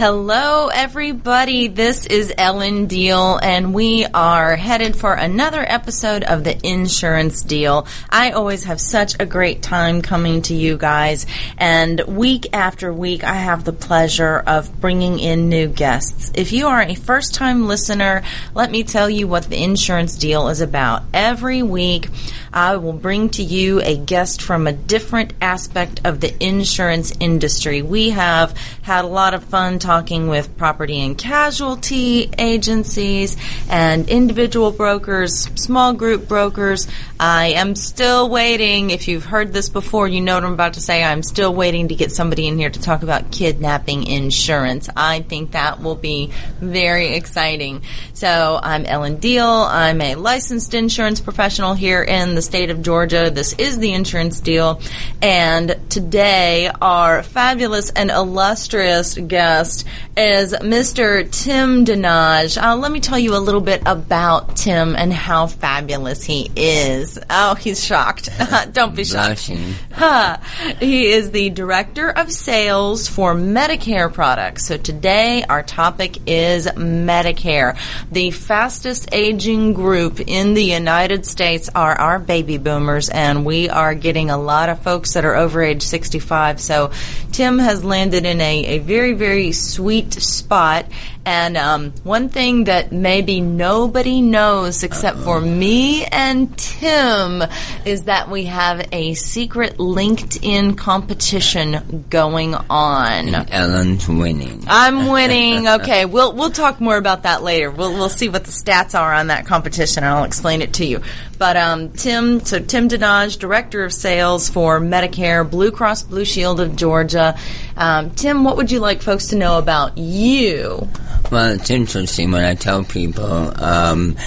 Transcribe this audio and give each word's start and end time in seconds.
Hello, 0.00 0.68
everybody. 0.68 1.68
This 1.68 2.06
is 2.06 2.32
Ellen 2.38 2.86
Deal, 2.86 3.38
and 3.42 3.74
we 3.74 4.06
are 4.06 4.56
headed 4.56 4.96
for 4.96 5.12
another 5.12 5.60
episode 5.60 6.24
of 6.24 6.42
the 6.42 6.58
Insurance 6.66 7.42
Deal. 7.42 7.86
I 8.08 8.30
always 8.30 8.64
have 8.64 8.80
such 8.80 9.16
a 9.20 9.26
great 9.26 9.60
time 9.60 10.00
coming 10.00 10.40
to 10.44 10.54
you 10.54 10.78
guys, 10.78 11.26
and 11.58 12.00
week 12.06 12.46
after 12.54 12.90
week, 12.90 13.24
I 13.24 13.34
have 13.34 13.64
the 13.64 13.74
pleasure 13.74 14.38
of 14.38 14.80
bringing 14.80 15.18
in 15.18 15.50
new 15.50 15.68
guests. 15.68 16.32
If 16.34 16.52
you 16.52 16.68
are 16.68 16.80
a 16.80 16.94
first 16.94 17.34
time 17.34 17.68
listener, 17.68 18.22
let 18.54 18.70
me 18.70 18.84
tell 18.84 19.10
you 19.10 19.28
what 19.28 19.50
the 19.50 19.62
Insurance 19.62 20.16
Deal 20.16 20.48
is 20.48 20.62
about. 20.62 21.02
Every 21.12 21.62
week, 21.62 22.08
I 22.54 22.78
will 22.78 22.94
bring 22.94 23.28
to 23.30 23.42
you 23.42 23.82
a 23.82 23.98
guest 23.98 24.40
from 24.40 24.66
a 24.66 24.72
different 24.72 25.34
aspect 25.42 26.00
of 26.04 26.20
the 26.20 26.34
insurance 26.42 27.12
industry. 27.20 27.82
We 27.82 28.10
have 28.10 28.56
had 28.80 29.04
a 29.04 29.08
lot 29.08 29.34
of 29.34 29.44
fun 29.44 29.78
talking 29.78 29.89
with 29.90 30.56
property 30.56 31.00
and 31.00 31.18
casualty 31.18 32.30
agencies 32.38 33.36
and 33.68 34.08
individual 34.08 34.70
brokers, 34.70 35.50
small 35.60 35.94
group 35.94 36.28
brokers. 36.28 36.86
I 37.18 37.48
am 37.48 37.74
still 37.74 38.28
waiting. 38.30 38.90
If 38.90 39.08
you've 39.08 39.24
heard 39.24 39.52
this 39.52 39.68
before, 39.68 40.06
you 40.06 40.20
know 40.20 40.36
what 40.36 40.44
I'm 40.44 40.52
about 40.52 40.74
to 40.74 40.80
say. 40.80 41.02
I'm 41.02 41.24
still 41.24 41.52
waiting 41.52 41.88
to 41.88 41.96
get 41.96 42.12
somebody 42.12 42.46
in 42.46 42.56
here 42.56 42.70
to 42.70 42.80
talk 42.80 43.02
about 43.02 43.32
kidnapping 43.32 44.04
insurance. 44.04 44.88
I 44.96 45.22
think 45.22 45.50
that 45.50 45.82
will 45.82 45.96
be 45.96 46.30
very 46.60 47.08
exciting. 47.08 47.82
So 48.14 48.60
I'm 48.62 48.86
Ellen 48.86 49.16
Deal. 49.16 49.44
I'm 49.44 50.00
a 50.00 50.14
licensed 50.14 50.72
insurance 50.72 51.20
professional 51.20 51.74
here 51.74 52.00
in 52.00 52.36
the 52.36 52.42
state 52.42 52.70
of 52.70 52.80
Georgia. 52.80 53.28
This 53.28 53.54
is 53.54 53.80
the 53.80 53.92
insurance 53.92 54.38
deal. 54.38 54.80
And 55.20 55.76
today, 55.90 56.70
our 56.80 57.24
fabulous 57.24 57.90
and 57.90 58.12
illustrious 58.12 59.18
guest 59.18 59.79
is 60.16 60.52
Mr. 60.52 61.30
Tim 61.30 61.84
Danaj. 61.84 62.60
Uh, 62.60 62.76
let 62.76 62.92
me 62.92 63.00
tell 63.00 63.18
you 63.18 63.36
a 63.36 63.38
little 63.38 63.60
bit 63.60 63.82
about 63.86 64.56
Tim 64.56 64.96
and 64.96 65.12
how 65.12 65.46
fabulous 65.46 66.22
he 66.22 66.50
is. 66.56 67.18
Oh, 67.28 67.54
he's 67.54 67.84
shocked. 67.84 68.28
Don't 68.72 68.94
be 68.94 69.04
shocked. 69.04 69.50
Huh. 69.92 70.38
He 70.78 71.08
is 71.08 71.30
the 71.30 71.50
director 71.50 72.10
of 72.10 72.32
sales 72.32 73.06
for 73.06 73.34
Medicare 73.34 74.10
products. 74.12 74.64
So 74.66 74.76
today, 74.78 75.44
our 75.48 75.62
topic 75.62 76.18
is 76.26 76.66
Medicare. 76.66 77.76
The 78.10 78.30
fastest 78.30 79.12
aging 79.12 79.74
group 79.74 80.20
in 80.20 80.54
the 80.54 80.64
United 80.64 81.26
States 81.26 81.68
are 81.74 81.92
our 81.92 82.18
baby 82.18 82.56
boomers, 82.56 83.10
and 83.10 83.44
we 83.44 83.68
are 83.68 83.94
getting 83.94 84.30
a 84.30 84.38
lot 84.38 84.68
of 84.68 84.82
folks 84.82 85.14
that 85.14 85.24
are 85.24 85.36
over 85.36 85.62
age 85.62 85.82
65. 85.82 86.60
So 86.60 86.92
Tim 87.40 87.58
has 87.58 87.82
landed 87.82 88.26
in 88.26 88.38
a, 88.38 88.66
a 88.66 88.78
very, 88.80 89.14
very 89.14 89.52
sweet 89.52 90.12
spot. 90.12 90.84
And 91.24 91.56
um, 91.56 91.92
one 92.02 92.28
thing 92.28 92.64
that 92.64 92.92
maybe 92.92 93.40
nobody 93.40 94.20
knows 94.20 94.82
except 94.82 95.16
Uh-oh. 95.16 95.24
for 95.24 95.40
me 95.40 96.04
and 96.04 96.54
Tim 96.58 97.42
is 97.86 98.04
that 98.04 98.28
we 98.28 98.44
have 98.44 98.86
a 98.92 99.14
secret 99.14 99.78
LinkedIn 99.78 100.76
competition 100.76 102.04
going 102.10 102.54
on. 102.54 103.34
And 103.34 103.50
Ellen's 103.50 104.06
winning. 104.06 104.64
I'm 104.66 105.08
winning. 105.08 105.68
Okay, 105.80 106.04
we'll 106.04 106.32
we'll 106.32 106.50
talk 106.50 106.80
more 106.80 106.96
about 106.96 107.22
that 107.22 107.42
later. 107.42 107.70
We'll 107.70 107.92
we'll 107.92 108.08
see 108.08 108.28
what 108.28 108.44
the 108.44 108.50
stats 108.50 108.98
are 108.98 109.14
on 109.14 109.28
that 109.28 109.46
competition, 109.46 110.02
and 110.02 110.12
I'll 110.12 110.24
explain 110.24 110.62
it 110.62 110.74
to 110.74 110.84
you. 110.84 111.00
But 111.40 111.56
um, 111.56 111.88
Tim, 111.92 112.40
so 112.40 112.58
Tim 112.58 112.90
Danaj, 112.90 113.38
Director 113.38 113.82
of 113.82 113.94
Sales 113.94 114.50
for 114.50 114.78
Medicare, 114.78 115.50
Blue 115.50 115.70
Cross 115.70 116.02
Blue 116.02 116.26
Shield 116.26 116.60
of 116.60 116.76
Georgia. 116.76 117.34
Um, 117.78 118.10
Tim, 118.10 118.44
what 118.44 118.58
would 118.58 118.70
you 118.70 118.78
like 118.78 119.00
folks 119.00 119.28
to 119.28 119.36
know 119.36 119.56
about 119.56 119.96
you? 119.96 120.86
Well, 121.32 121.54
it's 121.54 121.70
interesting 121.70 122.30
when 122.30 122.44
I 122.44 122.56
tell 122.56 122.84
people. 122.84 123.24
Um, 123.24 124.18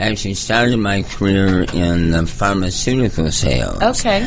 I 0.00 0.04
actually 0.04 0.32
started 0.32 0.78
my 0.78 1.02
career 1.02 1.66
in 1.74 2.10
the 2.10 2.26
pharmaceutical 2.26 3.30
sales. 3.30 3.82
Okay. 3.82 4.26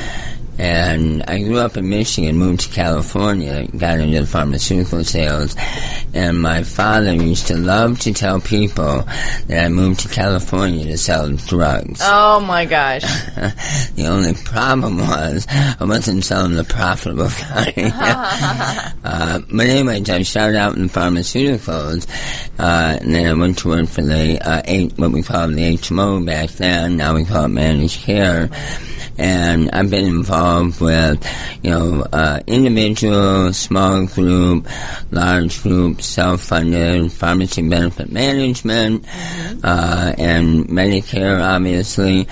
And 0.58 1.24
I 1.24 1.40
grew 1.40 1.58
up 1.58 1.76
in 1.76 1.90
Michigan, 1.90 2.38
moved 2.38 2.62
to 2.62 2.70
California, 2.70 3.68
got 3.78 4.00
into 4.00 4.26
pharmaceutical 4.26 5.04
sales. 5.04 5.56
And 6.14 6.42
my 6.42 6.64
father 6.64 7.14
used 7.14 7.48
to 7.48 7.58
love 7.58 8.00
to 8.02 8.14
tell 8.14 8.40
people 8.40 9.04
that 9.48 9.66
I 9.66 9.70
moved 9.70 10.02
to 10.02 10.08
California 10.08 10.86
to 10.86 10.98
sell 10.98 11.32
drugs. 11.32 12.00
Oh 12.04 12.40
my 12.40 12.66
gosh. 12.66 13.02
the 13.96 14.08
only 14.08 14.34
problem 14.34 14.98
was 14.98 15.46
I 15.50 15.84
wasn't 15.84 16.24
selling 16.24 16.56
the 16.56 16.64
profitable 16.64 17.30
kind. 17.30 17.92
uh, 19.04 19.40
but 19.52 19.66
anyway, 19.68 20.02
I 20.08 20.22
started 20.22 20.58
out 20.58 20.78
in 20.78 20.88
pharmaceuticals, 20.88 22.08
uh, 22.58 22.98
and 23.02 23.14
then 23.14 23.28
I 23.28 23.34
went 23.34 23.58
to 23.60 23.70
work 23.70 23.90
for 23.90 24.02
the, 24.02 24.40
uh, 24.42 24.62
eight, 24.66 24.98
what 24.98 25.12
we 25.12 25.22
called 25.22 25.54
the 25.54 25.78
HMO 25.78 26.26
back 26.26 26.52
then. 26.52 26.96
Now 26.96 27.16
we 27.16 27.26
call 27.26 27.46
it 27.46 27.50
managed 27.50 28.02
care 28.02 28.50
and 29.18 29.72
I've 29.72 29.90
been 29.90 30.06
involved 30.06 30.45
with, 30.80 31.26
you 31.64 31.72
know, 31.72 32.06
uh, 32.12 32.40
individual, 32.48 33.54
small 33.54 34.06
group, 34.06 34.68
large 35.12 35.62
group, 35.62 36.02
self-funded, 36.02 37.12
pharmacy 37.12 37.68
benefit 37.68 38.12
management, 38.12 39.06
uh, 39.64 40.14
and 40.18 40.66
Medicare, 40.68 41.42
obviously. 41.44 42.28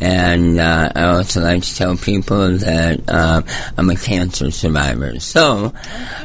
And 0.00 0.60
uh, 0.60 0.92
I 0.94 1.04
also 1.04 1.40
like 1.42 1.62
to 1.62 1.74
tell 1.74 1.96
people 1.96 2.58
that 2.58 3.00
uh, 3.08 3.42
I'm 3.76 3.90
a 3.90 3.96
cancer 3.96 4.50
survivor. 4.50 5.18
So. 5.20 5.72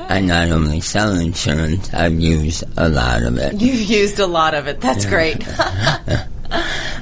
I 0.10 0.20
not 0.20 0.50
only 0.50 0.82
sell 0.82 1.16
insurance, 1.16 1.92
I've 1.94 2.20
used 2.20 2.64
a 2.78 2.90
lot 2.90 3.24
of 3.24 3.38
it. 3.38 3.60
You've 3.60 3.90
used 3.90 4.20
a 4.20 4.28
lot 4.28 4.54
of 4.54 4.68
it. 4.68 4.82
That's 4.82 5.06
great. 5.06 5.44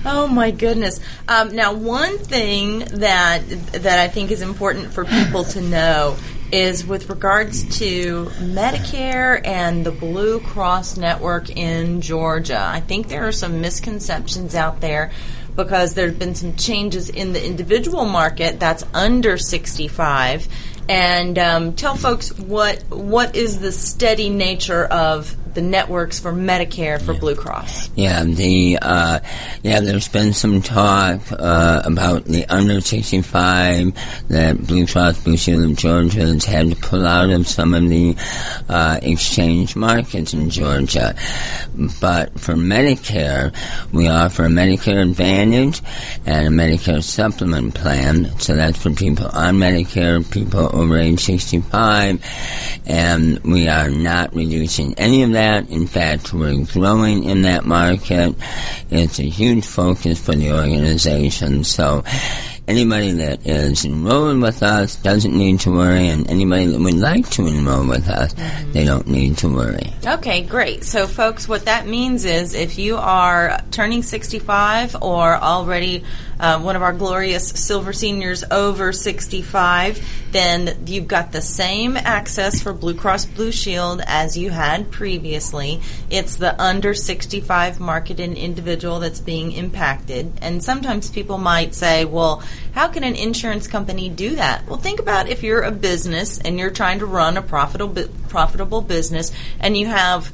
oh 0.05 0.29
my 0.31 0.51
goodness! 0.51 0.99
Um, 1.27 1.55
now, 1.55 1.73
one 1.73 2.17
thing 2.17 2.79
that 2.79 3.41
that 3.73 3.99
I 3.99 4.07
think 4.07 4.31
is 4.31 4.41
important 4.41 4.93
for 4.93 5.05
people 5.05 5.43
to 5.45 5.61
know 5.61 6.17
is 6.51 6.85
with 6.85 7.09
regards 7.09 7.79
to 7.79 8.25
Medicare 8.39 9.45
and 9.45 9.85
the 9.85 9.91
Blue 9.91 10.39
Cross 10.41 10.97
network 10.97 11.49
in 11.49 12.01
Georgia. 12.01 12.61
I 12.61 12.81
think 12.81 13.07
there 13.07 13.27
are 13.27 13.31
some 13.31 13.61
misconceptions 13.61 14.53
out 14.53 14.81
there 14.81 15.11
because 15.55 15.93
there 15.93 16.07
have 16.07 16.19
been 16.19 16.35
some 16.35 16.55
changes 16.55 17.09
in 17.09 17.33
the 17.33 17.45
individual 17.45 18.05
market 18.05 18.59
that's 18.59 18.83
under 18.93 19.37
65 19.37 20.47
and 20.89 21.37
um, 21.37 21.73
tell 21.73 21.95
folks 21.95 22.37
what 22.37 22.83
what 22.89 23.35
is 23.35 23.59
the 23.59 23.71
steady 23.71 24.29
nature 24.29 24.85
of 24.85 25.35
the 25.53 25.61
networks 25.61 26.19
for 26.19 26.31
Medicare 26.31 27.01
for 27.01 27.13
yeah. 27.13 27.19
Blue 27.19 27.35
Cross. 27.35 27.89
Yeah, 27.95 28.23
the 28.23 28.79
uh, 28.81 29.19
yeah, 29.63 29.81
there's 29.81 30.07
been 30.07 30.33
some 30.33 30.61
talk 30.61 31.19
uh, 31.31 31.81
about 31.85 32.25
the 32.25 32.45
under 32.45 32.79
65 32.81 33.93
that 34.29 34.65
Blue 34.65 34.87
Cross 34.87 35.23
Blue 35.23 35.37
Shield 35.37 35.63
of 35.63 35.77
Georgia 35.77 36.21
has 36.21 36.45
had 36.45 36.69
to 36.69 36.75
pull 36.75 37.05
out 37.05 37.29
of 37.29 37.47
some 37.47 37.73
of 37.73 37.87
the 37.89 38.15
uh, 38.69 38.99
exchange 39.01 39.75
markets 39.75 40.33
in 40.33 40.49
Georgia. 40.49 41.15
But 41.99 42.39
for 42.39 42.53
Medicare, 42.53 43.53
we 43.91 44.07
offer 44.07 44.45
a 44.45 44.49
Medicare 44.49 45.01
Advantage 45.01 45.81
and 46.25 46.47
a 46.47 46.49
Medicare 46.49 47.03
Supplement 47.03 47.75
plan. 47.75 48.39
So 48.39 48.55
that's 48.55 48.81
for 48.81 48.91
people 48.91 49.27
on 49.27 49.55
Medicare, 49.55 50.29
people 50.31 50.69
over 50.73 50.97
age 50.97 51.19
65, 51.19 52.23
and 52.85 53.39
we 53.39 53.67
are 53.67 53.89
not 53.89 54.33
reducing 54.33 54.93
any 54.95 55.23
of 55.23 55.31
that 55.33 55.40
that. 55.41 55.69
In 55.69 55.87
fact, 55.87 56.33
we're 56.33 56.65
growing 56.65 57.23
in 57.23 57.41
that 57.43 57.65
market. 57.65 58.35
It's 58.91 59.19
a 59.19 59.23
huge 59.23 59.65
focus 59.65 60.23
for 60.23 60.35
the 60.35 60.51
organization. 60.51 61.63
So 61.63 62.03
anybody 62.67 63.11
that 63.13 63.47
is 63.47 63.83
enrolled 63.83 64.41
with 64.41 64.61
us 64.61 64.95
doesn't 64.97 65.35
need 65.35 65.59
to 65.61 65.71
worry, 65.71 66.07
and 66.09 66.29
anybody 66.29 66.67
that 66.67 66.79
would 66.79 66.93
like 66.93 67.27
to 67.31 67.47
enroll 67.47 67.87
with 67.87 68.07
us, 68.07 68.33
mm-hmm. 68.33 68.71
they 68.71 68.85
don't 68.85 69.07
need 69.07 69.37
to 69.37 69.49
worry. 69.49 69.91
Okay, 70.05 70.43
great. 70.43 70.83
So, 70.83 71.07
folks, 71.07 71.47
what 71.47 71.65
that 71.65 71.87
means 71.87 72.23
is 72.23 72.53
if 72.53 72.77
you 72.77 72.97
are 72.97 73.61
turning 73.71 74.03
65 74.03 74.97
or 75.01 75.35
already 75.35 76.03
uh, 76.41 76.59
one 76.59 76.75
of 76.75 76.81
our 76.81 76.91
glorious 76.91 77.49
silver 77.49 77.93
seniors 77.93 78.43
over 78.49 78.91
65, 78.91 80.03
then 80.31 80.85
you've 80.87 81.07
got 81.07 81.31
the 81.31 81.41
same 81.41 81.95
access 81.95 82.61
for 82.61 82.73
Blue 82.73 82.95
Cross 82.95 83.25
Blue 83.25 83.51
Shield 83.51 84.01
as 84.07 84.35
you 84.35 84.49
had 84.49 84.91
previously. 84.91 85.79
It's 86.09 86.37
the 86.37 86.59
under 86.59 86.95
65 86.95 87.79
market 87.79 88.19
and 88.19 88.35
individual 88.35 88.99
that's 88.99 89.19
being 89.19 89.51
impacted. 89.51 90.33
And 90.41 90.63
sometimes 90.63 91.11
people 91.11 91.37
might 91.37 91.75
say, 91.75 92.05
well, 92.05 92.41
how 92.73 92.87
can 92.87 93.03
an 93.03 93.15
insurance 93.15 93.67
company 93.67 94.09
do 94.09 94.35
that? 94.37 94.67
Well, 94.67 94.77
think 94.77 94.99
about 94.99 95.29
if 95.29 95.43
you're 95.43 95.61
a 95.61 95.71
business 95.71 96.39
and 96.39 96.57
you're 96.57 96.71
trying 96.71 96.99
to 96.99 97.05
run 97.05 97.37
a 97.37 97.41
profitable 97.41 98.07
profitable 98.29 98.81
business 98.81 99.31
and 99.59 99.75
you 99.77 99.87
have 99.87 100.31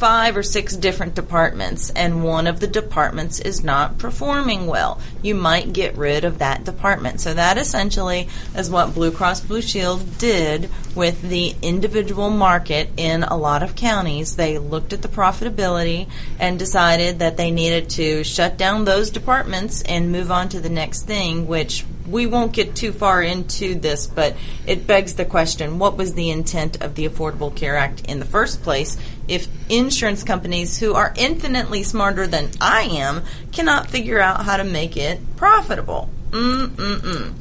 five 0.00 0.34
or 0.34 0.42
six 0.42 0.74
different 0.76 1.14
departments, 1.14 1.90
and 1.90 2.24
one 2.24 2.46
of 2.46 2.58
the 2.58 2.66
departments 2.66 3.38
is 3.38 3.62
not 3.62 3.98
performing 3.98 4.66
well. 4.66 4.98
You 5.20 5.34
might 5.34 5.74
get 5.74 5.94
rid 5.94 6.24
of 6.24 6.38
that 6.38 6.64
department. 6.64 7.20
So 7.20 7.34
that 7.34 7.58
essentially 7.58 8.26
is 8.56 8.70
what 8.70 8.94
Blue 8.94 9.10
Cross 9.10 9.42
Blue 9.42 9.60
Shield 9.60 10.16
did 10.16 10.70
with 10.94 11.20
the 11.20 11.54
individual 11.60 12.30
market 12.30 12.88
in 12.96 13.24
a 13.24 13.36
lot 13.36 13.62
of 13.62 13.76
counties. 13.76 14.36
They 14.36 14.56
looked 14.56 14.94
at 14.94 15.02
the 15.02 15.08
profitability 15.08 16.08
and 16.38 16.58
decided 16.58 17.18
that 17.18 17.36
they 17.36 17.50
needed 17.50 17.90
to 17.90 18.24
shut 18.24 18.56
down 18.56 18.86
those 18.86 19.10
departments 19.10 19.82
and 19.82 20.10
move 20.10 20.30
on 20.30 20.48
to 20.48 20.60
the 20.60 20.70
next 20.70 21.02
thing, 21.02 21.46
which 21.46 21.84
we 22.10 22.26
won't 22.26 22.52
get 22.52 22.74
too 22.74 22.92
far 22.92 23.22
into 23.22 23.74
this, 23.74 24.06
but 24.06 24.36
it 24.66 24.86
begs 24.86 25.14
the 25.14 25.24
question 25.24 25.78
what 25.78 25.96
was 25.96 26.14
the 26.14 26.30
intent 26.30 26.82
of 26.82 26.94
the 26.94 27.08
Affordable 27.08 27.54
Care 27.54 27.76
Act 27.76 28.06
in 28.06 28.18
the 28.18 28.24
first 28.24 28.62
place 28.62 28.96
if 29.28 29.46
insurance 29.68 30.22
companies 30.22 30.78
who 30.78 30.94
are 30.94 31.14
infinitely 31.16 31.82
smarter 31.82 32.26
than 32.26 32.50
I 32.60 32.82
am 32.82 33.22
cannot 33.52 33.88
figure 33.88 34.20
out 34.20 34.44
how 34.44 34.56
to 34.56 34.64
make 34.64 34.96
it 34.96 35.20
profitable? 35.36 36.08
Mm-mm-mm. 36.30 37.34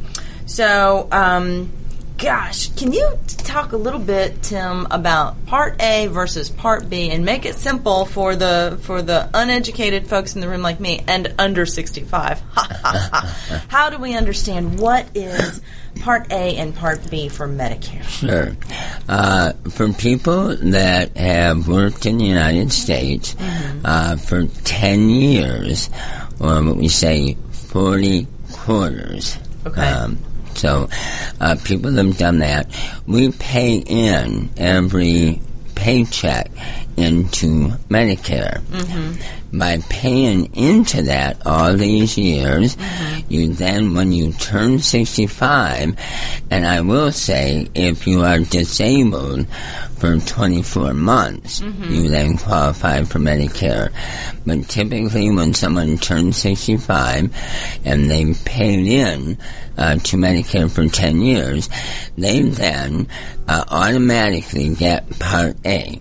So, 0.45 1.07
um, 1.12 1.71
gosh, 2.19 2.69
can 2.75 2.92
you 2.92 3.18
talk 3.27 3.71
a 3.71 3.77
little 3.77 4.00
bit, 4.00 4.44
Tim, 4.44 4.88
about 4.92 5.45
Part 5.45 5.81
A 5.81 6.07
versus 6.07 6.50
Part 6.50 6.89
B, 6.89 7.10
and 7.10 7.25
make 7.25 7.45
it 7.45 7.56
simple 7.56 8.06
for 8.06 8.36
the 8.36 8.77
for 8.83 9.01
the 9.01 9.30
uneducated 9.33 10.07
folks 10.07 10.36
in 10.36 10.42
the 10.42 10.48
room 10.50 10.62
like 10.62 10.80
me 10.80 11.01
and 11.07 11.33
under 11.39 11.66
sixty 11.66 12.01
five? 12.04 12.42
How 13.69 13.89
do 13.89 13.98
we 13.98 14.16
understand 14.16 14.80
what 14.80 15.07
is 15.16 15.62
Part 16.01 16.31
A 16.31 16.57
and 16.57 16.75
Part 16.75 17.10
B 17.10 17.30
for 17.30 17.48
Medicare? 17.48 18.04
Sure. 18.04 18.56
Uh, 19.07 19.54
for 19.69 19.92
people 19.94 20.56
that 20.57 21.16
have 21.18 21.68
worked 21.68 22.06
in 22.06 22.18
the 22.18 22.25
United 22.25 22.71
States 22.71 23.36
Mm-hmm. 23.39 23.81
uh, 23.86 24.16
for 24.18 24.45
10 24.45 25.10
years, 25.10 25.89
or 26.39 26.62
what 26.63 26.75
we 26.77 26.88
say 26.89 27.36
40 27.51 28.27
quarters. 28.51 29.38
Okay. 29.66 29.81
So 30.56 30.90
uh, 31.40 31.56
people 31.63 31.92
have 31.92 32.18
done 32.18 32.40
that, 32.40 32.68
we 33.07 33.31
pay 33.31 33.78
in 33.78 34.50
every 34.57 35.42
paycheck 35.75 36.51
into 37.00 37.69
Medicare. 37.90 38.62
By 39.51 39.80
paying 39.90 40.54
into 40.56 41.01
that 41.04 41.46
all 41.46 41.75
these 41.75 42.18
years, 42.18 42.78
you 43.30 43.54
then, 43.54 43.96
when 43.96 44.12
you 44.12 44.31
turn 44.34 44.78
65, 44.80 45.96
and 46.51 46.68
I 46.68 46.81
will 46.81 47.12
say, 47.12 47.68
if 47.74 48.06
you 48.06 48.22
are 48.22 48.40
disabled 48.40 49.48
for 49.98 50.18
24 50.19 50.94
months, 50.94 51.62
you 51.62 52.10
then 52.10 52.38
qualify 52.38 53.04
for 53.04 53.18
Medicare. 53.19 53.92
But 54.45 54.69
typically, 54.69 55.30
when 55.31 55.54
someone 55.56 55.98
turns 55.98 56.38
65 56.38 57.34
and 57.86 58.10
they 58.10 58.34
paid 58.45 58.86
in 58.86 59.38
uh, 59.78 59.95
to 59.95 60.16
Medicare 60.18 60.69
for 60.69 60.88
10 60.88 61.22
years, 61.22 61.69
they 62.18 62.42
then 62.42 63.07
uh, 63.48 63.63
automatically 63.69 64.75
get 64.75 65.10
Part 65.19 65.57
A. 65.66 66.00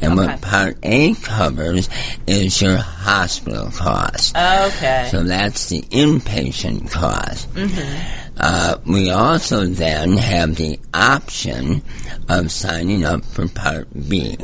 And 0.00 0.18
Okay. 0.18 0.26
what 0.32 0.40
Part 0.40 0.78
A 0.82 1.14
covers 1.14 1.88
is 2.26 2.60
your 2.60 2.76
hospital 2.76 3.70
cost. 3.70 4.36
Okay. 4.36 5.08
So 5.10 5.22
that's 5.22 5.68
the 5.68 5.82
inpatient 5.82 6.90
cost. 6.90 7.52
Mm-hmm. 7.54 8.23
Uh, 8.46 8.76
we 8.84 9.10
also 9.10 9.64
then 9.64 10.18
have 10.18 10.54
the 10.56 10.78
option 10.92 11.80
of 12.28 12.50
signing 12.52 13.02
up 13.02 13.24
for 13.24 13.48
Part 13.48 13.88
B. 14.08 14.36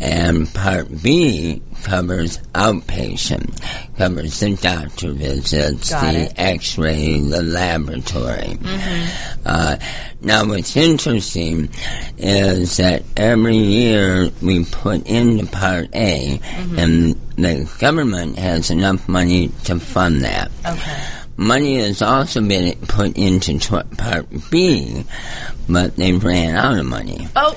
And 0.00 0.52
Part 0.54 1.02
B 1.02 1.60
covers 1.82 2.38
outpatient, 2.54 3.60
covers 3.98 4.40
the 4.40 4.56
doctor 4.56 5.12
visits, 5.12 5.90
Got 5.90 6.12
the 6.14 6.20
it. 6.22 6.32
x-ray, 6.38 7.20
the 7.20 7.42
laboratory. 7.42 8.58
Uh, 9.44 9.76
now 10.22 10.46
what's 10.46 10.74
interesting 10.74 11.68
is 12.16 12.78
that 12.78 13.02
every 13.18 13.56
year 13.58 14.30
we 14.40 14.64
put 14.64 15.06
into 15.06 15.44
Part 15.46 15.94
A 15.94 16.40
and 16.78 17.14
the 17.36 17.70
government 17.78 18.38
has 18.38 18.70
enough 18.70 19.06
money 19.10 19.48
to 19.64 19.78
fund 19.78 20.22
that. 20.22 20.50
okay. 20.66 21.02
Money 21.36 21.78
has 21.78 22.00
also 22.00 22.40
been 22.40 22.76
put 22.86 23.16
into 23.16 23.58
Part 23.96 24.26
B, 24.50 25.04
but 25.68 25.96
they 25.96 26.12
ran 26.12 26.54
out 26.54 26.78
of 26.78 26.86
money. 26.86 27.26
Oh, 27.34 27.56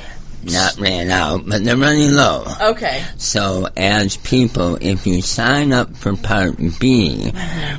Not 0.52 0.78
ran 0.80 1.10
out, 1.10 1.48
but 1.48 1.64
they're 1.64 1.78
running 1.78 2.14
low. 2.14 2.46
okay. 2.62 3.04
So, 3.18 3.68
as 3.76 4.18
people, 4.18 4.78
if 4.82 5.06
you 5.06 5.22
sign 5.22 5.74
up 5.74 5.96
for 5.96 6.16
Part 6.16 6.58
B, 6.80 7.32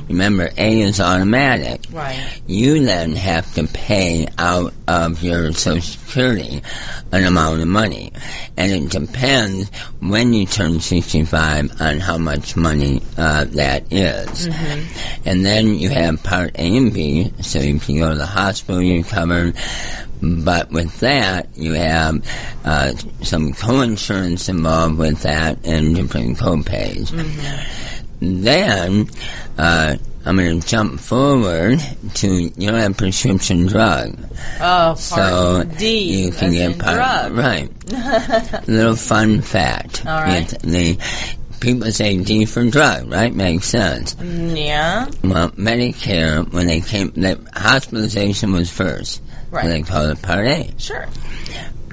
remember 0.07 0.49
A 0.57 0.81
is 0.81 0.99
automatic. 0.99 1.81
Right. 1.91 2.41
You 2.47 2.83
then 2.85 3.13
have 3.13 3.51
to 3.55 3.65
pay 3.67 4.27
out 4.37 4.73
of 4.87 5.23
your 5.23 5.51
Social 5.53 5.81
Security 5.81 6.61
an 7.11 7.23
amount 7.25 7.61
of 7.61 7.67
money. 7.67 8.11
And 8.57 8.71
it 8.71 8.89
depends 8.91 9.69
when 9.99 10.33
you 10.33 10.45
turn 10.45 10.79
65 10.79 11.81
on 11.81 11.99
how 11.99 12.17
much 12.17 12.55
money 12.55 13.01
uh, 13.17 13.45
that 13.45 13.91
is. 13.91 14.47
And 15.25 15.45
then 15.45 15.75
you 15.75 15.89
have 15.89 16.21
Part 16.23 16.55
A 16.55 16.77
and 16.77 16.93
B, 16.93 17.31
so 17.41 17.59
if 17.59 17.89
you 17.89 18.01
go 18.01 18.11
to 18.11 18.17
the 18.17 18.25
hospital, 18.25 18.81
you're 18.81 19.03
covered. 19.03 19.55
But 20.21 20.69
with 20.71 20.99
that, 20.99 21.47
you 21.55 21.73
have 21.73 22.25
uh, 22.65 22.93
some 23.23 23.53
co-insurance 23.53 24.49
involved 24.49 24.97
with 24.97 25.21
that 25.21 25.65
and 25.65 25.95
different 25.95 26.37
co-pays. 26.37 27.11
Then, 28.21 29.07
uh, 29.57 29.95
I'm 30.25 30.35
going 30.35 30.59
to 30.59 30.67
jump 30.67 30.99
forward 30.99 31.79
to 32.15 32.27
you 32.27 32.49
don't 32.69 32.73
have 32.79 32.97
prescription 32.97 33.67
drug, 33.67 34.17
Oh, 34.59 34.93
so 34.95 35.63
D. 35.77 36.23
you 36.25 36.31
can 36.31 36.51
get 36.51 36.77
part 36.77 36.95
drug. 36.95 37.31
right. 37.37 38.67
Little 38.67 38.97
fun 38.97 39.41
fact. 39.41 40.05
All 40.05 40.21
right. 40.21 40.47
The 40.49 40.97
people 41.61 41.89
say 41.93 42.21
D 42.21 42.43
for 42.43 42.69
drug, 42.69 43.09
right? 43.09 43.33
Makes 43.33 43.67
sense. 43.67 44.17
Yeah. 44.21 45.05
Well, 45.23 45.51
Medicare 45.51 46.51
when 46.51 46.67
they 46.67 46.81
came, 46.81 47.11
the 47.11 47.39
hospitalization 47.55 48.51
was 48.51 48.69
first. 48.69 49.21
Right. 49.51 49.67
They 49.67 49.81
called 49.81 50.11
it 50.11 50.21
Part 50.21 50.45
A. 50.45 50.73
Sure. 50.77 51.07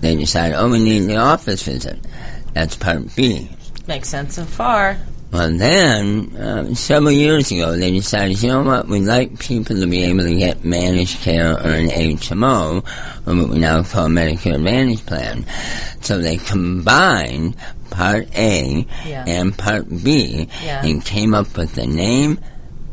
They 0.03 0.14
decide, 0.17 0.53
oh, 0.55 0.70
we 0.70 0.79
need 0.82 1.00
the 1.00 1.17
office 1.17 1.62
visit. 1.62 1.99
That's 2.53 2.76
Part 2.76 3.14
B. 3.17 3.49
Makes 3.87 4.08
sense 4.11 4.35
so 4.35 4.44
far. 4.44 4.97
Well, 5.32 5.56
then, 5.56 6.37
uh, 6.37 6.75
several 6.75 7.11
years 7.12 7.50
ago, 7.50 7.76
they 7.76 7.91
decided, 7.91 8.41
you 8.43 8.49
know 8.50 8.62
what, 8.62 8.87
we'd 8.87 9.03
like 9.03 9.38
people 9.38 9.79
to 9.81 9.87
be 9.87 10.05
able 10.05 10.23
to 10.25 10.35
get 10.35 10.64
managed 10.64 11.20
care 11.20 11.53
or 11.53 11.69
an 11.70 11.88
HMO, 11.88 12.84
or 13.27 13.34
what 13.34 13.48
we 13.48 13.58
now 13.58 13.82
call 13.82 14.06
Medicare 14.08 14.55
Advantage 14.55 15.05
Plan. 15.05 15.44
So 16.03 16.19
they 16.19 16.36
combined 16.36 17.56
Part 17.91 18.29
A 18.36 18.86
Yeah. 19.06 19.25
and 19.27 19.56
Part 19.56 19.89
B 20.05 20.48
Yeah. 20.65 20.84
and 20.86 21.05
came 21.05 21.34
up 21.34 21.56
with 21.56 21.75
the 21.75 21.86
name 21.86 22.39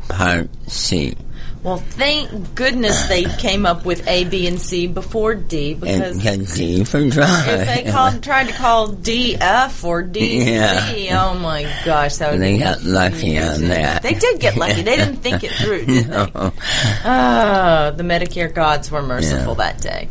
Part 0.10 0.50
C. 0.68 1.16
Well, 1.64 1.78
thank 1.78 2.56
goodness 2.56 3.08
they 3.08 3.24
came 3.24 3.66
up 3.66 3.86
with 3.86 4.06
A, 4.08 4.26
B, 4.26 4.48
and 4.48 4.60
C 4.60 4.86
before 4.88 5.34
D 5.34 5.72
And 5.72 5.82
because 6.20 6.56
D 6.58 6.84
for 6.84 7.10
drug. 7.10 7.48
if 7.48 7.68
they 7.86 7.90
called, 7.90 8.22
tried 8.22 8.48
to 8.50 8.54
call 8.54 8.88
D 8.88 9.38
F 9.40 9.84
or 9.86 10.04
D 10.04 10.42
C, 10.42 10.54
Yeah. 10.56 11.26
oh 11.32 11.40
my 11.40 11.64
gosh, 11.86 12.18
that 12.18 12.32
would 12.34 12.42
they 12.42 12.54
be 12.56 12.60
got 12.60 12.84
lucky 12.84 13.38
on 13.40 13.62
that. 13.70 14.04
They 14.04 14.14
did 14.14 14.42
get 14.42 14.58
lucky. 14.58 14.82
They 14.82 14.98
didn't 14.98 15.18
think 15.18 15.44
it 15.46 15.52
through, 15.52 15.86
did 15.86 16.06
they? 16.08 16.32
Oh, 17.06 17.92
the 17.96 18.04
Medicare 18.04 18.54
gods 18.54 18.92
were 18.92 19.02
merciful 19.02 19.56
Yeah. 19.58 19.72
that 19.72 19.82
day. 19.82 20.10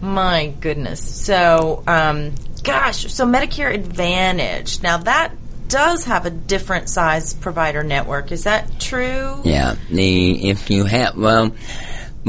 My 0.00 0.46
goodness. 0.60 1.00
So, 1.00 1.82
um, 1.86 2.32
gosh, 2.62 3.12
so 3.12 3.26
Medicare 3.26 3.72
Advantage. 3.74 4.82
Now 4.82 4.98
that 4.98 5.32
does 5.68 6.04
have 6.04 6.26
a 6.26 6.30
different 6.30 6.88
size 6.88 7.34
provider 7.34 7.82
network. 7.82 8.32
Is 8.32 8.44
that 8.44 8.80
true? 8.80 9.40
Yeah, 9.44 9.76
the 9.90 10.48
if 10.50 10.70
you 10.70 10.84
have 10.84 11.16
well, 11.16 11.52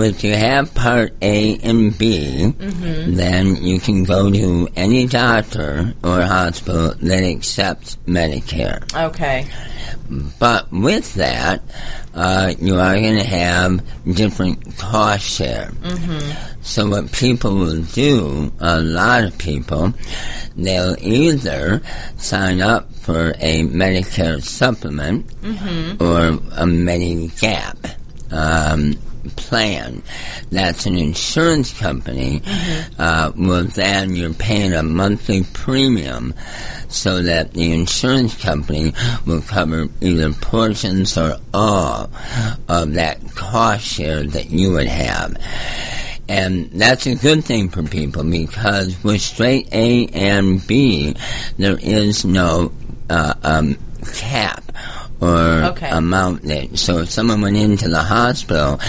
if 0.06 0.24
you 0.24 0.34
have 0.36 0.74
Part 0.76 1.14
A 1.22 1.58
and 1.58 1.98
B, 1.98 2.54
then 2.58 3.56
you 3.56 3.80
can 3.80 4.04
go 4.04 4.30
to 4.30 4.68
any 4.76 5.08
doctor 5.08 5.94
or 6.04 6.22
hospital 6.22 6.94
that 7.02 7.24
accepts 7.24 7.98
Medicare. 8.06 8.84
Okay. 9.10 9.48
But 10.40 10.72
with 10.72 11.16
that, 11.16 11.62
uh, 12.14 12.54
you 12.60 12.76
are 12.80 12.94
going 12.96 13.18
to 13.18 13.24
have 13.24 13.82
different 14.16 14.78
cost 14.78 15.24
share. 15.24 15.72
So 16.62 16.88
what 16.90 17.12
people 17.12 17.56
will 17.56 17.82
do, 17.82 18.52
a 18.60 18.80
lot 18.80 19.24
of 19.24 19.38
people, 19.38 19.94
they'll 20.56 20.96
either 21.00 21.82
sign 22.18 22.62
up 22.62 22.94
for 22.94 23.34
a 23.40 23.64
Medicare 23.64 24.44
supplement 24.44 25.26
or 26.00 26.28
a 26.28 26.66
Medigap. 26.66 27.96
Um, 28.32 28.98
plan 29.30 30.02
that's 30.52 30.86
an 30.86 30.98
insurance 30.98 31.78
company, 31.78 32.42
uh, 32.98 33.32
well, 33.36 33.64
then 33.64 34.16
you're 34.16 34.34
paying 34.34 34.74
a 34.74 34.84
monthly 34.84 35.44
premium 35.54 36.34
so 36.90 37.22
that 37.22 37.54
the 37.54 37.72
insurance 37.74 38.36
company 38.42 38.94
will 39.26 39.42
cover 39.42 39.88
either 40.02 40.34
portions 40.34 41.18
or 41.18 41.38
all 41.54 42.10
of 42.70 42.94
that 42.94 43.20
cost 43.36 43.86
share 43.86 44.24
that 44.24 44.50
you 44.50 44.72
would 44.72 44.88
have. 44.88 45.36
And 46.30 46.70
that's 46.72 47.06
a 47.06 47.16
good 47.16 47.46
thing 47.46 47.70
for 47.70 47.84
people 47.84 48.24
because 48.24 49.02
with 49.04 49.22
straight 49.22 49.70
A 49.74 50.08
and 50.08 50.66
B, 50.66 51.16
there 51.58 51.78
is 51.82 52.26
no 52.26 52.72
uh, 53.10 53.34
um, 53.44 53.78
cap 54.14 54.64
or 55.20 55.64
Okay. 55.72 55.90
amount 55.90 56.44
that. 56.44 56.78
So 56.78 57.00
if 57.00 57.10
someone 57.10 57.42
went 57.42 57.58
into 57.58 57.90
the 57.90 58.04
hospital 58.04 58.80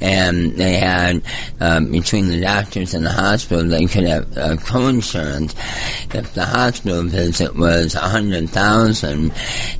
and 0.00 0.52
they 0.52 0.74
had 0.74 1.22
um, 1.60 1.90
between 1.90 2.28
the 2.28 2.40
doctors 2.40 2.94
and 2.94 3.04
the 3.04 3.12
hospital, 3.12 3.64
they 3.66 3.86
could 3.86 4.04
have 4.04 4.36
uh, 4.36 4.56
co-insurance. 4.56 5.54
If 6.12 6.34
the 6.34 6.44
hospital 6.44 7.02
visit 7.02 7.56
was 7.56 7.94
a 7.94 8.00
hundred 8.00 8.50
thousand 8.50 9.32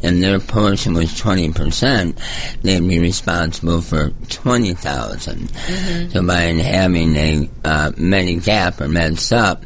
and 0.03 0.23
their 0.23 0.41
portion 0.41 0.95
was 0.95 1.17
twenty 1.17 1.53
percent, 1.53 2.19
they'd 2.63 2.87
be 2.87 2.99
responsible 2.99 3.81
for 3.81 4.11
twenty 4.29 4.75
So 4.75 6.27
by 6.27 6.41
having 6.41 7.17
a 7.17 7.49
uh, 7.65 7.91
Medigap 7.93 8.81
or 8.81 8.87
MedSup 8.89 9.63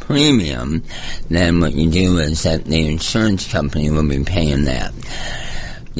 premium, 0.00 0.82
then 1.28 1.60
what 1.60 1.72
you 1.74 1.90
do 1.90 2.18
is 2.18 2.42
that 2.42 2.64
the 2.64 2.88
insurance 2.88 3.50
company 3.50 3.90
will 3.90 4.08
be 4.08 4.24
paying 4.24 4.64
that. 4.64 4.92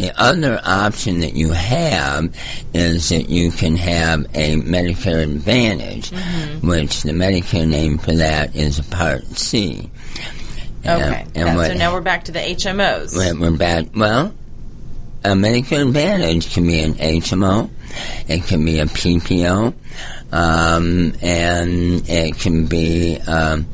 The 0.00 0.18
other 0.18 0.58
option 0.64 1.20
that 1.20 1.34
you 1.34 1.50
have 1.50 2.34
is 2.72 3.10
that 3.10 3.28
you 3.28 3.50
can 3.50 3.76
have 3.76 4.24
a 4.34 4.56
Medicare 4.56 5.22
Advantage, 5.22 6.10
which 6.62 7.02
the 7.02 7.12
Medicare 7.12 7.68
name 7.68 7.98
for 7.98 8.14
that 8.14 8.56
is 8.56 8.78
a 8.78 8.82
Part 8.84 9.24
C. 9.36 9.90
Okay. 10.86 11.26
and 11.34 11.36
Yeah, 11.36 11.54
what 11.54 11.66
so 11.66 11.74
now 11.74 11.92
we're 11.92 12.00
back 12.00 12.24
to 12.24 12.32
the 12.32 12.38
HMOs. 12.38 13.14
we're, 13.14 13.38
we're 13.38 13.56
back. 13.58 13.88
Well, 13.94 14.32
a 15.22 15.28
Medicare 15.32 15.86
Advantage 15.86 16.54
can 16.54 16.66
be 16.66 16.80
an 16.80 16.94
HMO, 16.94 17.68
it 18.26 18.44
can 18.44 18.64
be 18.64 18.78
a 18.78 18.86
PPO, 18.86 19.74
um, 20.32 21.12
and 21.20 22.08
it 22.08 22.38
can 22.38 22.64
be 22.64 23.18
um, 23.26 23.66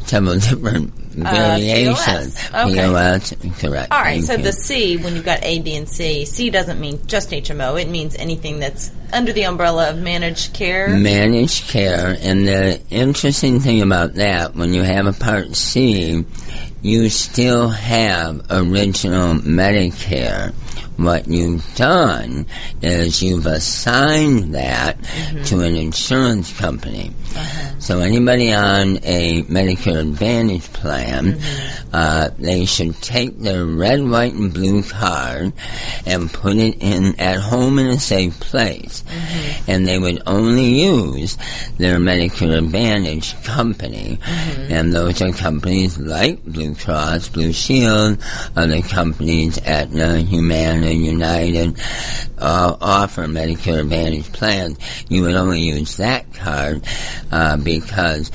several 0.00 0.34
different 0.40 0.92
Uh, 1.18 1.56
variations. 1.58 2.34
POS. 2.36 2.54
Okay. 2.54 2.74
POS, 2.74 3.34
correct. 3.60 3.92
All 3.92 4.00
right, 4.00 4.22
Thank 4.22 4.24
so 4.26 4.34
you. 4.34 4.42
the 4.42 4.52
C, 4.52 4.96
when 4.96 5.16
you've 5.16 5.24
got 5.24 5.42
A, 5.42 5.60
B, 5.60 5.74
and 5.74 5.88
C, 5.88 6.24
C 6.24 6.50
doesn't 6.50 6.80
mean 6.80 7.04
just 7.06 7.30
HMO. 7.30 7.80
It 7.80 7.88
means 7.88 8.14
anything 8.16 8.60
that's 8.60 8.90
under 9.12 9.32
the 9.32 9.44
umbrella 9.44 9.90
of 9.90 9.98
managed 9.98 10.54
care. 10.54 10.88
managed 10.88 11.68
care, 11.68 12.16
and 12.20 12.46
the 12.46 12.80
interesting 12.90 13.58
thing 13.60 13.82
about 13.82 14.14
that, 14.14 14.54
when 14.54 14.72
you 14.72 14.82
have 14.82 15.06
a 15.06 15.12
Part 15.12 15.56
C, 15.56 16.24
you 16.82 17.08
still 17.08 17.68
have 17.68 18.46
original 18.50 19.34
Medicare. 19.34 20.54
What 21.00 21.28
you've 21.28 21.64
done 21.76 22.46
is 22.82 23.22
you've 23.22 23.46
assigned 23.46 24.54
that 24.54 24.98
mm-hmm. 24.98 25.42
to 25.44 25.60
an 25.60 25.74
insurance 25.74 26.52
company. 26.58 27.12
Uh-huh. 27.34 27.78
So 27.80 28.00
anybody 28.00 28.52
on 28.52 28.98
a 29.02 29.42
Medicare 29.44 30.00
Advantage 30.00 30.70
plan, 30.72 31.32
mm-hmm. 31.32 31.88
uh, 31.94 32.28
they 32.38 32.66
should 32.66 33.00
take 33.00 33.38
their 33.38 33.64
red, 33.64 34.06
white, 34.06 34.34
and 34.34 34.52
blue 34.52 34.82
card 34.82 35.54
and 36.04 36.30
put 36.30 36.56
it 36.56 36.76
in 36.80 37.18
at 37.18 37.38
home 37.38 37.78
in 37.78 37.86
a 37.86 37.98
safe 37.98 38.38
place, 38.38 39.02
mm-hmm. 39.02 39.70
and 39.70 39.86
they 39.86 39.98
would 39.98 40.22
only 40.26 40.82
use 40.82 41.38
their 41.78 41.96
Medicare 41.98 42.58
Advantage 42.58 43.42
company, 43.42 44.18
and 44.68 44.92
those 44.92 45.22
are 45.22 45.32
companies 45.32 45.98
like 45.98 46.44
Blue 46.44 46.74
Cross, 46.74 47.28
Blue 47.30 47.52
Shield, 47.52 48.18
other 48.54 48.82
companies, 48.82 49.56
at 49.58 49.80
Aetna, 49.80 50.18
Humana, 50.18 50.89
United, 50.94 51.76
uh, 52.38 52.76
offer 52.80 53.26
Medicare 53.26 53.80
Advantage 53.80 54.32
plans. 54.32 54.78
You 55.08 55.22
would 55.22 55.34
only 55.34 55.60
use 55.60 55.96
that 55.98 56.32
card 56.34 56.84
uh, 57.30 57.56
because 57.56 58.30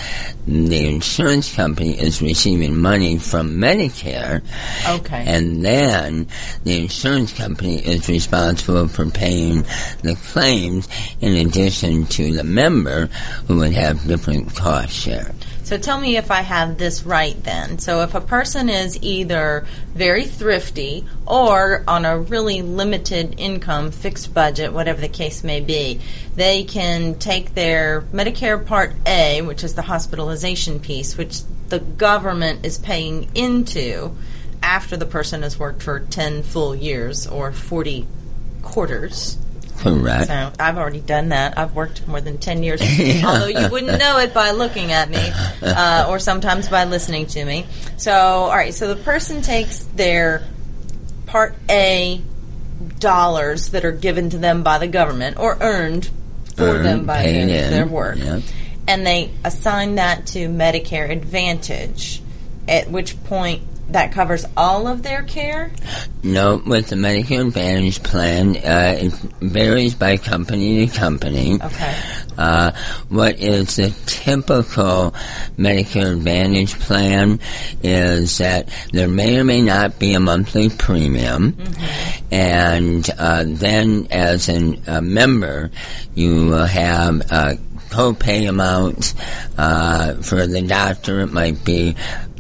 the 0.48 0.88
insurance 0.88 1.54
company 1.56 2.00
is 2.00 2.22
receiving 2.22 2.78
money 2.78 3.18
from 3.18 3.58
Medicare, 3.58 4.44
Okay. 4.88 5.24
and 5.26 5.66
then 5.66 6.28
the 6.64 6.78
insurance 6.84 7.34
company 7.34 7.78
is 7.78 8.08
responsible 8.08 8.88
for 8.88 9.08
paying 9.10 9.64
the 10.04 10.16
claims 10.32 10.88
in 11.22 11.48
addition 11.48 12.06
to 12.06 12.32
the 12.34 12.44
member 12.44 13.08
who 13.48 13.58
would 13.58 13.74
have 13.74 14.08
different 14.08 14.54
cost 14.56 14.94
share. 14.94 15.34
So 15.66 15.80
tell 15.80 16.00
me 16.00 16.16
if 16.16 16.30
I 16.30 16.42
have 16.42 16.78
this 16.78 17.08
right 17.08 17.44
then. 17.44 17.80
So 17.80 18.02
if 18.02 18.14
a 18.14 18.22
person 18.22 18.70
is 18.70 19.02
either 19.02 19.66
very 19.96 20.26
thrifty 20.26 21.06
or 21.26 21.84
on 21.88 22.06
a 22.06 22.20
really 22.20 22.62
limited 22.62 23.40
income, 23.40 23.90
fixed 23.90 24.32
budget, 24.32 24.74
whatever 24.74 25.02
the 25.02 25.08
case 25.08 25.44
may 25.44 25.62
be, 25.62 26.02
they 26.36 26.66
can 26.66 27.16
take 27.16 27.56
their 27.56 28.02
Medicare 28.14 28.64
Part 28.64 28.94
A, 29.08 29.42
which 29.42 29.64
is 29.64 29.74
the 29.74 29.82
hospitalization 29.82 30.80
piece, 30.80 31.18
which 31.18 31.42
the 31.70 31.80
government 31.80 32.64
is 32.64 32.78
paying 32.78 33.28
into 33.34 34.16
after 34.62 34.96
the 34.96 35.08
person 35.08 35.42
has 35.42 35.58
worked 35.58 35.82
for 35.82 36.00
10 36.00 36.44
full 36.44 36.76
years 36.76 37.26
or 37.26 37.52
40 37.52 38.06
quarters. 38.62 39.40
Correct. 39.80 40.28
So 40.28 40.52
I've 40.60 40.78
already 40.78 41.02
done 41.02 41.30
that. 41.30 41.58
I've 41.58 41.76
worked 41.76 42.08
more 42.08 42.22
than 42.22 42.38
10 42.38 42.64
years, 42.64 42.82
although 43.24 43.48
you 43.48 43.70
wouldn't 43.70 44.00
know 44.00 44.18
it 44.20 44.34
by 44.34 44.52
looking 44.52 44.92
at 44.92 45.10
me 45.10 45.20
uh, 45.62 46.08
or 46.10 46.20
sometimes 46.20 46.70
by 46.70 46.86
listening 46.86 47.28
to 47.28 47.46
me. 47.46 47.66
So, 47.98 48.12
all 48.14 48.50
right, 48.50 48.74
so 48.74 48.94
the 48.94 49.02
person 49.02 49.42
takes 49.42 49.80
their 49.80 50.44
Part 51.28 51.56
A 51.70 52.22
dollars 53.00 53.70
that 53.72 53.84
are 53.86 53.92
given 53.92 54.30
to 54.32 54.38
them 54.38 54.64
by 54.64 54.78
the 54.78 54.88
government 54.88 55.38
or 55.38 55.58
earned 55.60 56.10
for 56.56 56.64
Earned, 56.64 56.86
them 56.86 57.06
by 57.06 57.24
their, 57.24 57.70
their 57.70 57.86
work. 57.88 58.18
yeah. 58.18 58.40
And 58.88 59.06
they 59.06 59.32
assign 59.44 59.96
that 59.96 60.28
to 60.28 60.48
Medicare 60.48 61.10
Advantage, 61.10 62.22
at 62.68 62.90
which 62.90 63.22
point 63.24 63.64
that 63.90 64.12
covers 64.12 64.46
all 64.58 64.88
of 64.88 65.04
their 65.04 65.24
care? 65.24 65.72
No, 66.24 66.62
with 66.66 66.90
the 66.90 66.96
Medicare 66.96 67.48
Advantage 67.48 68.02
plan, 68.02 68.58
uh, 68.58 68.98
it 69.00 69.14
varies 69.42 69.94
by 69.94 70.18
company 70.18 70.88
to 70.88 70.98
company. 70.98 71.62
Okay. 71.62 71.96
Uh, 72.38 72.72
what 73.10 73.40
is 73.40 73.76
the 73.76 73.96
typical 74.06 75.14
Medicare 75.58 76.14
Advantage 76.14 76.78
plan 76.80 77.40
is 77.84 78.40
that 78.40 78.70
there 78.92 79.08
may 79.08 79.38
or 79.38 79.44
may 79.44 79.62
not 79.62 80.00
be 80.00 80.14
a 80.14 80.20
monthly 80.20 80.70
premium, 80.70 81.56
and 82.32 83.08
uh, 83.18 83.44
then 83.46 84.08
as 84.10 84.50
an, 84.50 84.82
a 84.88 85.02
member, 85.02 85.70
you 86.16 86.48
will 86.48 86.66
have 86.66 87.22
uh, 87.32 87.54
copay 87.90 88.50
amounts 88.50 89.14
uh, 89.58 90.16
for 90.16 90.48
the 90.48 90.62
doctor. 90.62 91.22
It 91.22 91.32
might 91.32 91.64
be 91.64 91.96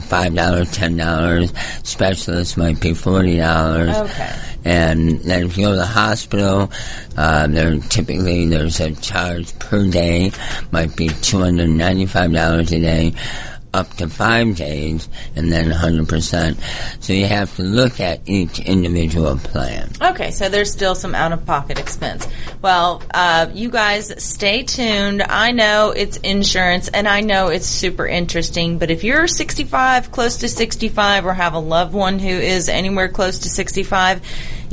five 0.06 0.34
dollars, 0.36 0.72
ten 0.72 0.98
dollars. 0.98 1.52
Specialist 1.84 2.58
might 2.58 2.80
be 2.80 2.94
forty 2.94 3.38
dollars. 3.38 3.96
Okay. 3.96 4.36
And 4.64 5.20
then 5.20 5.46
if 5.46 5.58
you 5.58 5.66
go 5.66 5.72
to 5.72 5.78
the 5.78 5.86
hospital, 5.86 6.72
uh, 7.16 7.46
there 7.48 7.78
typically 7.78 8.48
there's 8.48 8.80
a 8.80 8.96
charge 8.96 9.58
per 9.60 9.88
day, 9.88 10.32
might 10.72 10.96
be 10.96 11.10
two 11.10 11.40
hundred 11.40 11.70
ninety-five 11.70 12.34
dollars 12.34 12.72
a 12.72 12.80
day, 12.80 13.14
up 13.75 13.94
to 13.98 14.08
five 14.08 14.55
days, 14.55 15.10
and 15.36 15.51
then 15.51 15.70
hundred 15.70 16.08
percent. 16.08 16.58
So 17.01 17.13
you 17.13 17.25
have 17.27 17.55
to 17.58 17.63
look 17.63 18.00
at 18.00 18.22
each 18.25 18.60
individual 18.60 19.38
plan. 19.38 19.91
Okay, 20.01 20.32
so 20.32 20.50
there's 20.50 20.72
still 20.72 20.96
some 20.96 21.13
out 21.13 21.34
of 21.34 21.46
pocket 21.46 21.77
expense. 21.77 22.27
Well, 22.62 23.03
uh, 23.13 23.48
you 23.53 23.70
guys 23.70 24.24
stay 24.24 24.63
tuned. 24.63 25.22
I 25.22 25.51
know 25.51 25.91
it's 25.91 26.17
insurance 26.17 26.88
and 26.88 27.08
I 27.08 27.22
know 27.22 27.50
it's 27.50 27.67
super 27.67 28.08
interesting, 28.08 28.79
but 28.79 28.89
if 28.89 29.03
you're 29.03 29.27
65, 29.27 30.12
close 30.12 30.38
to 30.38 30.48
65, 30.48 31.25
or 31.25 31.34
have 31.34 31.53
a 31.53 31.60
loved 31.60 31.94
one 31.94 32.20
who 32.20 32.29
is 32.29 32.70
anywhere 32.70 33.10
close 33.10 33.39
to 33.39 33.50
65, 33.50 34.22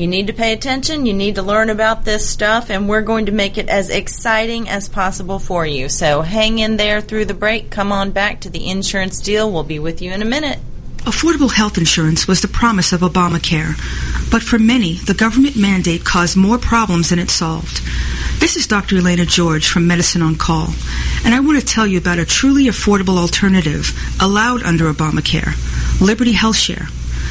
you 0.03 0.09
need 0.09 0.27
to 0.27 0.33
pay 0.33 0.53
attention. 0.53 1.07
You 1.07 1.15
need 1.15 1.37
to 1.37 1.43
learn 1.43 1.71
about 1.71 2.05
this 2.05 2.29
stuff, 2.29 2.71
and 2.71 2.89
we're 2.89 3.03
going 3.03 3.27
to 3.27 3.33
make 3.33 3.57
it 3.57 3.69
as 3.69 3.89
exciting 3.89 4.69
as 4.69 4.89
possible 4.89 5.39
for 5.39 5.65
you. 5.65 5.89
So 5.89 6.23
hang 6.23 6.59
in 6.59 6.77
there 6.77 7.01
through 7.01 7.27
the 7.27 7.35
break. 7.35 7.71
Come 7.71 7.93
on 7.93 8.11
back 8.11 8.41
to 8.41 8.51
the 8.51 8.69
insurance 8.69 9.21
deal. 9.21 9.53
We'll 9.53 9.63
be 9.63 9.79
with 9.79 10.03
you 10.03 10.11
in 10.11 10.21
a 10.21 10.25
minute. 10.25 10.59
Affordable 11.05 11.53
health 11.53 11.79
insurance 11.79 12.27
was 12.27 12.41
the 12.41 12.49
promise 12.49 12.93
of 12.93 13.01
Obamacare, 13.01 13.75
but 14.31 14.43
for 14.43 14.59
many, 14.59 14.95
the 14.95 15.15
government 15.15 15.57
mandate 15.57 16.05
caused 16.05 16.37
more 16.37 16.59
problems 16.59 17.11
than 17.11 17.21
it 17.21 17.31
solved. 17.31 17.81
This 18.41 18.57
is 18.57 18.67
Dr. 18.67 18.97
Elena 18.97 19.25
George 19.25 19.69
from 19.69 19.87
Medicine 19.87 20.23
on 20.23 20.35
Call, 20.35 20.69
and 21.25 21.33
I 21.33 21.41
want 21.41 21.61
to 21.61 21.67
tell 21.67 21.87
you 21.87 21.99
about 21.99 22.19
a 22.19 22.25
truly 22.25 22.65
affordable 22.65 23.19
alternative 23.19 23.97
allowed 24.21 24.65
under 24.65 24.93
Obamacare 24.93 25.55
Liberty 26.01 26.33
Health 26.33 26.57
Share. 26.57 26.89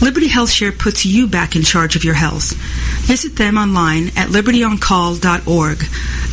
Liberty 0.00 0.28
HealthShare 0.28 0.78
puts 0.78 1.04
you 1.06 1.26
back 1.26 1.56
in 1.56 1.62
charge 1.62 1.96
of 1.96 2.04
your 2.04 2.14
health. 2.14 2.52
Visit 3.06 3.36
them 3.36 3.56
online 3.56 4.08
at 4.16 4.28
libertyoncall.org. 4.28 5.84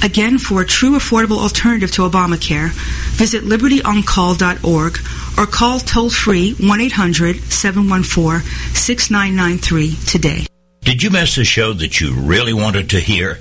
Again, 0.03 0.38
for 0.38 0.62
a 0.62 0.65
true 0.65 0.98
affordable 0.98 1.38
alternative 1.38 1.89
to 1.91 2.01
Obamacare, 2.01 2.72
visit 3.15 3.43
libertyoncall.org 3.43 5.00
or 5.38 5.46
call 5.46 5.79
toll 5.79 6.10
free 6.10 6.55
1 6.55 6.82
800 6.82 7.38
714 7.38 8.41
6993 8.75 9.96
today. 10.05 10.46
Did 10.82 11.01
you 11.01 11.10
miss 11.10 11.38
a 11.38 11.46
show 11.46 11.72
that 11.74 12.01
you 12.01 12.13
really 12.13 12.53
wanted 12.53 12.89
to 12.89 13.00
hear? 13.00 13.39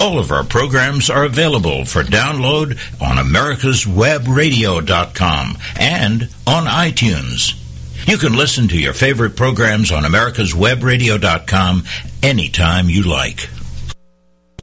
All 0.00 0.18
of 0.18 0.32
our 0.32 0.44
programs 0.44 1.10
are 1.10 1.24
available 1.24 1.84
for 1.84 2.02
download 2.02 2.78
on 3.02 3.18
americaswebradio.com 3.18 5.58
and 5.78 6.22
on 6.46 6.64
iTunes. 6.64 7.59
You 8.06 8.18
can 8.18 8.36
listen 8.36 8.68
to 8.68 8.78
your 8.78 8.92
favorite 8.92 9.36
programs 9.36 9.90
on 9.92 10.04
americaswebradio.com 10.04 11.84
anytime 12.22 12.88
you 12.88 13.02
like. 13.04 13.48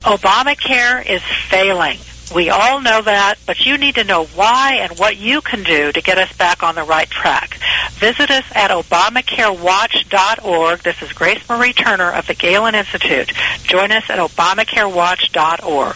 Obamacare 0.01 1.05
is 1.05 1.21
failing. 1.49 1.97
We 2.35 2.49
all 2.49 2.81
know 2.81 3.01
that, 3.01 3.35
but 3.45 3.65
you 3.65 3.77
need 3.77 3.95
to 3.95 4.03
know 4.03 4.25
why 4.25 4.79
and 4.81 4.99
what 4.99 5.15
you 5.17 5.39
can 5.41 5.63
do 5.63 5.93
to 5.93 6.01
get 6.01 6.17
us 6.17 6.35
back 6.35 6.61
on 6.61 6.75
the 6.75 6.83
right 6.83 7.09
track. 7.09 7.57
Visit 7.91 8.29
us 8.29 8.43
at 8.53 8.69
ObamacareWatch.org. 8.69 10.79
This 10.81 11.01
is 11.01 11.13
Grace 11.13 11.47
Marie 11.47 11.71
Turner 11.73 12.11
of 12.11 12.27
the 12.27 12.35
Galen 12.35 12.75
Institute. 12.75 13.31
Join 13.63 13.91
us 13.91 14.09
at 14.09 14.19
ObamacareWatch.org. 14.19 15.95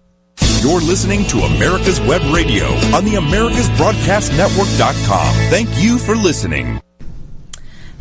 You're 0.61 0.81
listening 0.81 1.25
to 1.27 1.39
America's 1.39 1.99
Web 2.01 2.21
Radio 2.33 2.65
on 2.95 3.03
the 3.03 3.15
AmericasBroadcastNetwork.com. 3.15 5.35
Thank 5.49 5.69
you 5.81 5.97
for 5.97 6.15
listening. 6.15 6.79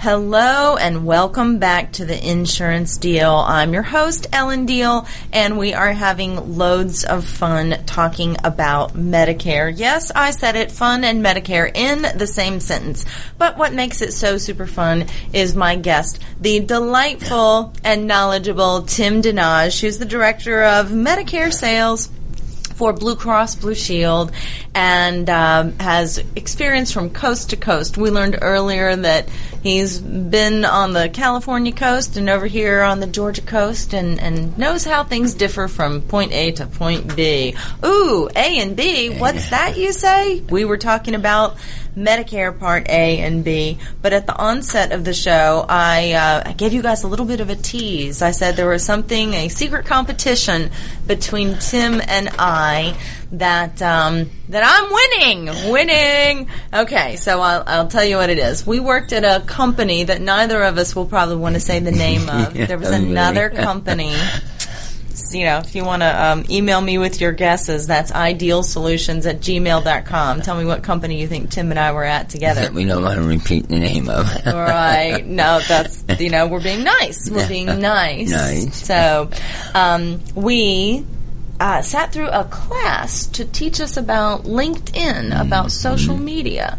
Hello 0.02 0.78
and 0.78 1.04
welcome 1.04 1.59
back 1.59 1.92
to 1.92 2.06
the 2.06 2.26
Insurance 2.26 2.97
Deal. 2.97 3.35
I'm 3.35 3.75
your 3.75 3.82
host, 3.82 4.28
Ellen 4.32 4.64
Deal, 4.64 5.06
and 5.30 5.59
we 5.59 5.75
are 5.75 5.92
having 5.92 6.56
loads 6.56 7.04
of 7.04 7.26
fun 7.26 7.85
talking 7.85 8.38
about 8.42 8.94
Medicare. 8.94 9.70
Yes, 9.76 10.11
I 10.14 10.30
said 10.30 10.56
it, 10.56 10.73
fun 10.73 11.04
and 11.04 11.23
Medicare 11.23 11.70
in 11.75 12.00
the 12.16 12.26
same 12.26 12.61
sentence. 12.61 13.04
But 13.37 13.59
what 13.59 13.75
makes 13.75 14.00
it 14.00 14.14
so 14.14 14.38
super 14.38 14.66
fun 14.66 15.04
is 15.35 15.54
my 15.54 15.76
guest, 15.76 16.18
the 16.40 16.61
delightful 16.61 17.75
and 17.85 18.06
knowledgeable 18.06 18.82
Tim 18.82 19.20
Danaj, 19.20 19.82
who's 19.82 19.99
the 19.99 20.06
director 20.06 20.62
of 20.62 20.88
Medicare 20.88 21.52
sales 21.52 22.09
for 22.80 22.94
Blue 22.94 23.14
Cross 23.14 23.56
Blue 23.56 23.75
Shield 23.75 24.32
and 24.75 25.28
um, 25.28 25.78
has 25.80 26.16
experience 26.34 26.90
from 26.90 27.10
coast 27.10 27.50
to 27.50 27.56
coast. 27.58 27.99
We 27.99 28.08
learned 28.08 28.38
earlier 28.40 28.96
that 28.96 29.28
he's 29.62 29.99
been 30.00 30.65
on 30.65 30.93
the 30.93 31.08
California 31.08 31.73
coast 31.73 32.17
and 32.17 32.28
over 32.28 32.47
here 32.47 32.82
on 32.82 33.00
the 33.00 33.06
Georgia 33.06 33.43
coast 33.43 33.93
and, 33.93 34.21
and 34.21 34.56
knows 34.56 34.84
how 34.84 35.04
things 35.04 35.34
differ 35.34 35.69
from 35.69 36.02
point 36.02 36.32
A 36.32 36.52
to 36.52 36.67
point 36.67 37.17
B. 37.17 37.54
Ooh, 37.84 38.28
A 38.34 38.61
and 38.61 38.76
B, 38.76 39.11
what's 39.19 39.50
that 39.50 39.76
you 39.76 39.93
say? 39.93 40.41
We 40.41 40.65
were 40.65 40.78
talking 40.78 41.15
about 41.15 41.56
Medicare 41.97 42.56
Part 42.56 42.89
A 42.89 43.19
and 43.21 43.45
B. 43.45 43.78
But 44.02 44.13
at 44.13 44.26
the 44.26 44.37
onset 44.37 44.93
of 44.93 45.04
the 45.04 45.15
show, 45.15 45.67
I, 45.69 46.13
uh, 46.13 46.43
I 46.47 46.52
gave 46.52 46.73
you 46.73 46.82
guys 46.82 47.02
a 47.02 47.08
little 47.08 47.26
bit 47.26 47.41
of 47.41 47.50
a 47.50 47.56
tease. 47.56 48.23
I 48.23 48.30
said 48.30 48.56
there 48.56 48.69
was 48.69 48.84
something, 48.84 49.34
a 49.34 49.49
secret 49.49 49.87
competition 49.87 50.71
between 51.06 51.58
Tim 51.58 52.00
and 52.06 52.30
I 52.39 52.97
that 53.32 53.80
um, 53.82 54.30
that 54.49 54.62
I'm 54.64 54.93
winning, 54.93 55.73
winning. 55.73 56.49
Okay, 56.73 57.16
so 57.16 57.40
I'll, 57.40 57.64
I'll 57.66 57.88
tell 57.88 58.04
you 58.04 58.16
what 58.16 58.30
it 58.30 58.38
is. 58.38 58.66
We 58.66 58.80
worked 58.80 59.12
at 59.12 59.25
a 59.25 59.45
company 59.47 60.04
that 60.04 60.21
neither 60.21 60.62
of 60.62 60.78
us 60.78 60.95
will 60.97 61.06
probably 61.06 61.36
want 61.36 61.54
to 61.54 61.60
say 61.60 61.78
the 61.78 61.93
name 61.93 62.28
of. 62.28 62.56
There 62.71 62.78
was 62.78 62.90
another 62.90 63.50
company 63.50 64.14
you 65.32 65.45
know, 65.45 65.58
if 65.58 65.75
you 65.75 65.84
want 65.84 66.02
to 66.02 66.25
um, 66.25 66.45
email 66.50 66.80
me 66.80 66.99
with 66.99 67.21
your 67.21 67.32
guesses, 67.32 67.86
that's 67.86 68.10
idealsolutions 68.12 69.28
at 69.28 69.40
gmail.com. 69.40 70.40
Tell 70.43 70.56
me 70.56 70.64
what 70.64 70.82
company 70.82 71.21
you 71.21 71.26
think 71.26 71.50
Tim 71.50 71.71
and 71.71 71.78
I 71.78 71.93
were 71.93 72.04
at 72.04 72.28
together. 72.30 72.71
we 72.73 72.84
don't 72.84 73.02
want 73.02 73.21
to 73.21 73.26
repeat 73.26 73.69
the 73.69 73.78
name 73.78 74.08
of. 74.08 74.26
right. 74.47 75.25
No, 75.25 75.60
that's, 75.66 76.04
you 76.19 76.30
know, 76.30 76.47
we're 76.47 76.62
being 76.62 76.84
nice. 76.84 77.30
We're 77.30 77.49
being 77.49 77.66
nice. 77.66 78.30
Nice. 78.30 78.86
So, 78.86 79.30
um, 79.75 80.21
we 80.34 81.04
uh, 81.60 81.82
sat 81.82 82.12
through 82.12 82.28
a 82.28 82.44
class 82.44 83.26
to 83.26 83.44
teach 83.44 83.80
us 83.80 83.96
about 83.96 84.44
LinkedIn, 84.44 85.38
about 85.40 85.70
social 85.70 86.16
media. 86.16 86.78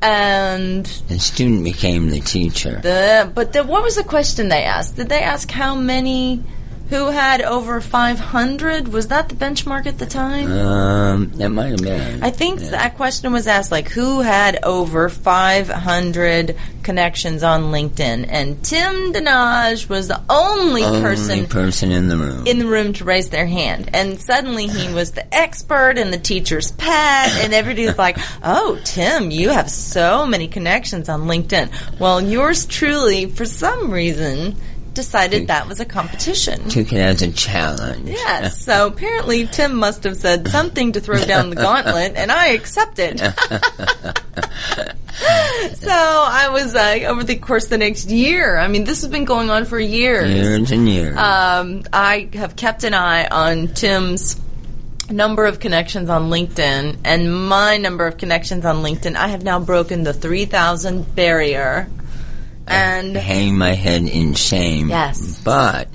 And 0.00 0.84
The 1.08 1.18
student 1.18 1.64
became 1.64 2.10
the 2.10 2.20
teacher. 2.20 2.80
the 2.82 3.30
but 3.34 3.52
the, 3.52 3.64
what 3.64 3.82
was 3.82 3.96
the 3.96 4.04
question 4.04 4.48
they 4.48 4.62
asked? 4.64 4.96
Did 4.96 5.08
they 5.08 5.22
ask 5.22 5.50
how 5.50 5.74
many 5.74 6.42
who 6.90 7.10
had 7.10 7.40
over 7.42 7.80
500? 7.80 8.88
Was 8.88 9.08
that 9.08 9.28
the 9.28 9.34
benchmark 9.34 9.86
at 9.86 9.98
the 9.98 10.06
time? 10.06 10.52
Um, 10.52 11.30
that 11.36 11.48
might 11.48 11.68
have 11.70 11.82
been. 11.82 12.22
I 12.22 12.30
think 12.30 12.60
that 12.60 12.96
question 12.96 13.32
was 13.32 13.46
asked 13.46 13.72
like 13.72 13.88
who 13.88 14.20
had 14.20 14.62
over 14.62 15.08
500 15.08 16.56
connections 16.82 17.42
on 17.42 17.64
LinkedIn, 17.72 18.26
and 18.28 18.62
Tim 18.62 19.12
Danaj 19.12 19.88
was 19.88 20.08
the 20.08 20.20
only, 20.28 20.84
only 20.84 21.00
person 21.00 21.46
person 21.46 21.90
in 21.90 22.08
the 22.08 22.16
room. 22.18 22.46
in 22.46 22.58
the 22.58 22.66
room 22.66 22.92
to 22.94 23.04
raise 23.04 23.30
their 23.30 23.46
hand. 23.46 23.88
And 23.94 24.20
suddenly 24.20 24.66
he 24.66 24.92
was 24.92 25.12
the 25.12 25.34
expert 25.34 25.96
and 25.96 26.12
the 26.12 26.18
teacher's 26.18 26.72
pet, 26.72 27.32
and 27.42 27.54
everybody 27.54 27.86
was 27.86 27.98
like, 27.98 28.18
"Oh, 28.42 28.78
Tim, 28.84 29.30
you 29.30 29.48
have 29.48 29.70
so 29.70 30.26
many 30.26 30.48
connections 30.48 31.08
on 31.08 31.22
LinkedIn." 31.22 31.98
Well, 31.98 32.20
yours 32.20 32.66
truly, 32.66 33.26
for 33.26 33.46
some 33.46 33.90
reason. 33.90 34.56
Decided 34.94 35.48
that 35.48 35.66
was 35.66 35.80
a 35.80 35.84
competition. 35.84 36.68
Took 36.68 36.92
it 36.92 36.98
as 36.98 37.20
a 37.20 37.32
challenge. 37.32 38.08
Yes. 38.08 38.64
So 38.64 38.86
apparently 38.86 39.46
Tim 39.46 39.74
must 39.74 40.04
have 40.04 40.16
said 40.16 40.48
something 40.48 40.92
to 40.92 41.00
throw 41.00 41.24
down 41.24 41.50
the 41.50 41.56
gauntlet, 41.56 42.14
and 42.14 42.30
I 42.30 42.48
accepted. 42.48 43.18
so 45.74 45.90
I 45.90 46.48
was 46.52 46.74
uh, 46.74 47.00
over 47.06 47.24
the 47.24 47.36
course 47.36 47.64
of 47.64 47.70
the 47.70 47.78
next 47.78 48.08
year. 48.08 48.56
I 48.56 48.68
mean, 48.68 48.84
this 48.84 49.02
has 49.02 49.10
been 49.10 49.24
going 49.24 49.50
on 49.50 49.64
for 49.64 49.78
years. 49.78 50.30
Years 50.30 50.70
and 50.70 50.88
years. 50.88 51.16
Um, 51.16 51.82
I 51.92 52.28
have 52.34 52.54
kept 52.56 52.84
an 52.84 52.94
eye 52.94 53.26
on 53.26 53.68
Tim's 53.68 54.40
number 55.10 55.44
of 55.44 55.60
connections 55.60 56.08
on 56.08 56.30
LinkedIn 56.30 56.98
and 57.04 57.48
my 57.48 57.76
number 57.76 58.06
of 58.06 58.16
connections 58.16 58.64
on 58.64 58.76
LinkedIn. 58.76 59.16
I 59.16 59.28
have 59.28 59.42
now 59.42 59.60
broken 59.60 60.02
the 60.02 60.12
3,000 60.12 61.14
barrier. 61.14 61.88
And 62.66 63.14
hang 63.16 63.58
my 63.58 63.72
head 63.72 64.02
in 64.02 64.34
shame. 64.34 64.88
Yes. 64.88 65.40
But 65.44 65.88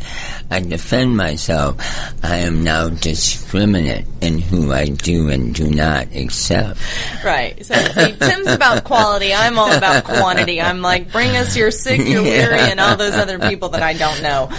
I 0.52 0.60
defend 0.60 1.18
myself. 1.18 1.78
I 2.24 2.38
am 2.38 2.64
now 2.64 2.90
discriminate 2.90 4.06
in 4.22 4.38
who 4.40 4.72
I 4.72 4.86
do 4.90 5.30
and 5.30 5.54
do 5.54 5.70
not 5.70 6.16
accept. 6.16 6.80
Right. 7.24 7.66
So 7.66 7.74
see, 7.74 8.16
Tim's 8.16 8.48
about 8.48 8.84
quality. 8.86 9.34
I'm 9.34 9.58
all 9.58 9.72
about 9.72 10.04
quantity. 10.04 10.62
I'm 10.62 10.82
like, 10.82 11.12
bring 11.12 11.36
us 11.36 11.56
your 11.58 11.72
sick, 11.72 12.02
your 12.08 12.22
weary, 12.24 12.60
and 12.60 12.80
all 12.80 12.96
those 12.96 13.14
other 13.16 13.40
people 13.40 13.70
that 13.70 13.82
I 13.82 13.94
don't 13.94 14.22
know. 14.22 14.50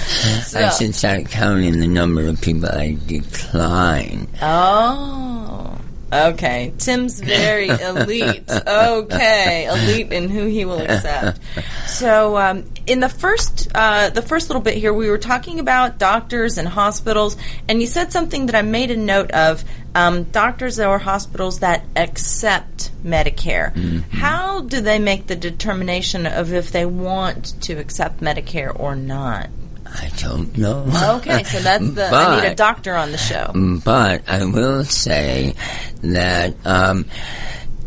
So, 0.43 0.61
I 0.61 0.71
should 0.71 0.95
start 0.95 1.27
counting 1.29 1.79
the 1.79 1.87
number 1.89 2.27
of 2.27 2.41
people 2.41 2.69
I 2.69 2.99
decline. 3.07 4.29
oh. 4.43 5.70
Okay, 6.13 6.73
Tim's 6.79 7.21
very 7.21 7.69
elite. 7.69 8.51
Okay, 8.51 9.67
elite 9.67 10.13
in 10.13 10.29
who 10.29 10.47
he 10.47 10.65
will 10.65 10.81
accept. 10.81 11.41
So, 11.87 12.37
um, 12.37 12.65
in 12.87 13.01
the 13.01 13.09
first 13.09 13.69
uh, 13.75 14.11
the 14.11 14.23
first 14.23 14.49
little 14.49 14.63
bit 14.63 14.75
here, 14.75 14.93
we 14.93 15.09
were 15.09 15.19
talking 15.19 15.61
about 15.61 15.99
doctors 15.99 16.59
and 16.59 16.67
hospitals, 16.67 17.37
and 17.69 17.81
you 17.81 17.87
said 17.87 18.13
something 18.13 18.47
that 18.47 18.55
I 18.55 18.63
made 18.63 18.91
a 18.91 18.97
note 18.97 19.31
of: 19.31 19.65
um, 19.95 20.25
doctors 20.25 20.81
or 20.81 20.99
hospitals 20.99 21.61
that 21.61 21.85
accept 21.95 22.91
Medicare. 23.05 24.03
How 24.11 24.63
do 24.63 24.81
they 24.81 24.99
make 24.99 25.27
the 25.27 25.37
determination 25.37 26.27
of 26.27 26.53
if 26.53 26.73
they 26.73 26.87
want 26.87 27.61
to 27.63 27.75
accept 27.75 28.21
Medicare 28.21 28.79
or 28.79 28.97
not? 28.97 29.49
I 29.93 30.11
don't 30.19 30.57
know. 30.57 30.85
Okay, 31.17 31.43
so 31.45 31.59
that's 31.61 31.91
the 31.93 32.07
I 32.07 32.41
need 32.41 32.49
a 32.49 32.55
doctor 32.55 32.95
on 32.95 33.13
the 33.13 33.19
show. 33.19 33.53
But 33.85 34.29
I 34.29 34.45
will 34.45 34.85
say 34.85 35.55
that 36.03 36.55
um, 36.65 37.07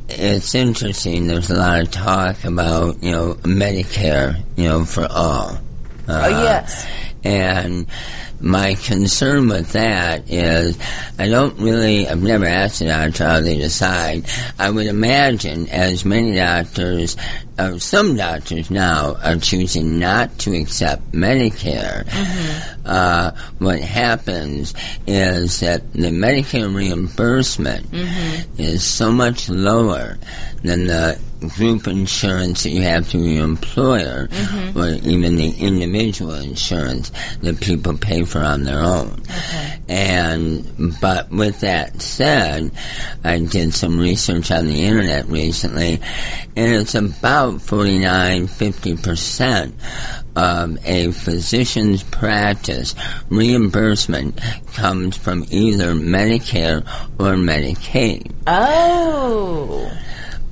it's 0.09 0.53
interesting. 0.55 1.27
There's 1.27 1.49
a 1.49 1.55
lot 1.55 1.81
of 1.81 1.91
talk 1.91 2.43
about 2.43 3.01
you 3.01 3.11
know 3.11 3.35
Medicare, 3.43 4.41
you 4.55 4.69
know, 4.69 4.85
for 4.85 5.07
all. 5.09 5.57
Uh, 6.07 6.23
oh 6.25 6.43
yes. 6.43 6.85
And 7.23 7.87
my 8.43 8.75
concern 8.75 9.47
with 9.47 9.71
that 9.71 10.29
is 10.29 10.77
I 11.17 11.29
don't 11.29 11.57
really, 11.59 12.07
I've 12.07 12.21
never 12.21 12.45
asked 12.45 12.81
a 12.81 12.85
doctor 12.85 13.23
how 13.25 13.39
they 13.39 13.57
decide. 13.57 14.25
I 14.59 14.69
would 14.69 14.85
imagine 14.87 15.69
as 15.69 16.03
many 16.03 16.35
doctors, 16.35 17.15
uh, 17.57 17.77
some 17.79 18.17
doctors 18.17 18.69
now 18.69 19.15
are 19.23 19.37
choosing 19.37 19.97
not 19.97 20.37
to 20.39 20.53
accept 20.59 21.13
Medicare. 21.13 22.05
Uh, 22.85 23.31
what 23.59 23.79
happens 23.79 24.73
is 25.07 25.61
that 25.61 25.93
the 25.93 26.09
Medicare 26.09 26.73
reimbursement 26.75 27.87
is 28.57 28.83
so 28.83 29.09
much 29.11 29.47
lower 29.49 30.17
than 30.63 30.87
the 30.87 31.19
group 31.49 31.87
insurance 31.87 32.63
that 32.63 32.69
you 32.69 32.81
have 32.81 33.05
through 33.05 33.25
your 33.25 33.43
employer 33.43 34.27
mm-hmm. 34.27 34.79
or 34.79 34.87
even 35.07 35.35
the 35.35 35.51
individual 35.59 36.33
insurance 36.33 37.11
that 37.41 37.59
people 37.59 37.97
pay 37.97 38.23
for 38.23 38.39
on 38.39 38.63
their 38.63 38.81
own. 38.81 39.21
And 39.89 40.97
but 41.01 41.29
with 41.29 41.59
that 41.61 42.01
said, 42.01 42.71
I 43.23 43.39
did 43.39 43.73
some 43.73 43.99
research 43.99 44.51
on 44.51 44.67
the 44.67 44.85
internet 44.85 45.27
recently 45.27 45.99
and 46.55 46.73
it's 46.73 46.95
about 46.95 47.61
49 47.61 48.47
50% 48.47 49.73
of 50.35 50.77
a 50.85 51.11
physician's 51.11 52.03
practice 52.03 52.95
reimbursement 53.29 54.39
comes 54.73 55.17
from 55.17 55.45
either 55.51 55.93
Medicare 55.93 56.81
or 57.19 57.35
Medicaid. 57.35 58.31
Oh. 58.47 59.91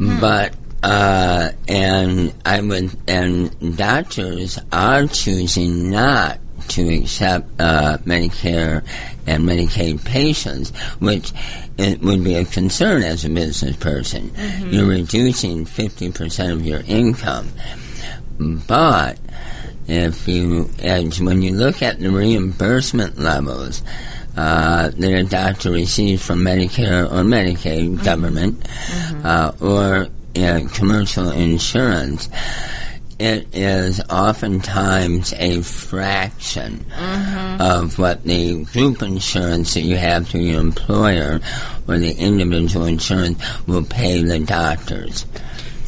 But 0.01 0.55
uh, 0.81 1.51
and 1.67 2.33
I 2.43 2.59
would 2.59 2.97
and 3.07 3.77
doctors 3.77 4.57
are 4.71 5.05
choosing 5.05 5.91
not 5.91 6.39
to 6.69 6.89
accept 6.89 7.47
uh, 7.59 7.97
Medicare 7.99 8.83
and 9.27 9.43
Medicaid 9.43 10.03
patients, 10.03 10.71
which 10.99 11.31
it 11.77 12.01
would 12.01 12.23
be 12.23 12.35
a 12.35 12.45
concern 12.45 13.03
as 13.03 13.25
a 13.25 13.29
business 13.29 13.75
person. 13.75 14.31
You're 14.71 14.87
reducing 14.87 15.65
fifty 15.65 16.11
percent 16.11 16.53
of 16.53 16.65
your 16.65 16.81
income, 16.87 17.49
but 18.39 19.19
if 19.87 20.27
you 20.27 20.69
as 20.79 21.21
when 21.21 21.43
you 21.43 21.53
look 21.53 21.83
at 21.83 21.99
the 21.99 22.09
reimbursement 22.09 23.19
levels 23.19 23.83
uh, 24.37 24.89
that 24.89 25.13
a 25.13 25.23
doctor 25.23 25.71
receives 25.71 26.25
from 26.25 26.39
Medicare 26.39 27.05
or 27.05 27.23
Medicaid 27.23 28.03
government 28.03 28.65
uh, 29.23 29.51
or 29.59 30.07
uh, 30.35 30.61
commercial 30.73 31.29
insurance, 31.31 32.29
it 33.19 33.47
is 33.53 34.01
oftentimes 34.09 35.33
a 35.33 35.61
fraction 35.61 36.83
of 37.59 37.99
what 37.99 38.23
the 38.23 38.63
group 38.65 39.03
insurance 39.03 39.75
that 39.75 39.81
you 39.81 39.95
have 39.95 40.27
through 40.27 40.41
your 40.41 40.59
employer 40.59 41.39
or 41.87 41.99
the 41.99 42.13
individual 42.13 42.85
insurance 42.85 43.39
will 43.67 43.83
pay 43.83 44.23
the 44.23 44.39
doctors. 44.39 45.25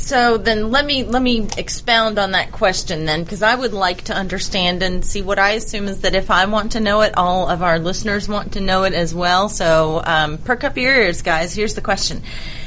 So 0.04 0.38
then 0.38 0.70
let 0.70 0.86
me 0.86 1.06
let 1.06 1.22
me 1.22 1.48
expound 1.58 2.20
on 2.20 2.32
that 2.32 2.52
question 2.52 3.06
then 3.06 3.24
because 3.24 3.42
I 3.42 3.56
would 3.56 3.72
like 3.72 4.02
to 4.04 4.14
understand 4.14 4.84
and 4.84 5.04
see 5.04 5.22
what 5.22 5.40
I 5.40 5.52
assume 5.52 5.88
is 5.88 6.02
that 6.02 6.14
if 6.14 6.30
I 6.30 6.46
want 6.46 6.74
to 6.74 6.82
know 6.82 7.02
it, 7.02 7.14
all 7.16 7.48
of 7.48 7.62
our 7.62 7.80
listeners 7.80 8.28
want 8.28 8.54
to 8.54 8.60
know 8.60 8.84
it 8.84 8.94
as 8.94 9.16
well. 9.16 9.48
So 9.48 10.02
um, 10.06 10.40
perk 10.40 10.66
up 10.66 10.76
your 10.78 10.94
ears, 10.94 11.22
guys. 11.22 11.56
Here's 11.56 11.76
the 11.76 11.82
question. 11.82 12.22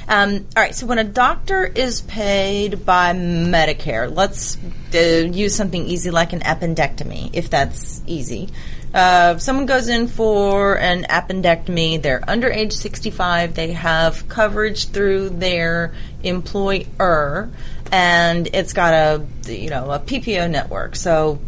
Um, 0.09 0.46
all 0.57 0.62
right, 0.62 0.75
so 0.75 0.87
when 0.87 0.99
a 0.99 1.05
doctor 1.05 1.66
is 1.66 2.01
paid 2.01 2.87
by 2.87 3.12
Medicare, 3.12 4.11
let's 4.11 4.57
uh, 4.94 4.99
use 4.99 5.55
something 5.55 5.85
easy 5.85 6.11
like 6.11 6.33
an 6.33 6.40
appendectomy, 6.40 7.31
if 7.35 7.51
that's 7.51 8.01
easy. 8.07 8.49
Uh, 8.97 9.37
someone 9.37 9.67
goes 9.67 9.89
in 9.89 10.09
for 10.09 10.79
an 10.79 11.05
appendectomy, 11.05 12.01
they're 12.01 12.25
under 12.27 12.51
age 12.51 12.73
65, 12.73 13.55
they 13.55 13.73
have 13.73 14.27
coverage 14.27 14.89
through 14.89 15.29
their 15.29 15.93
employer, 16.23 17.51
and 17.93 18.49
it's 18.55 18.73
got 18.73 18.95
a 18.95 19.53
you 19.53 19.69
know 19.69 19.91
a 19.91 19.99
PPO 19.99 20.51
network. 20.51 20.97
So 20.97 21.39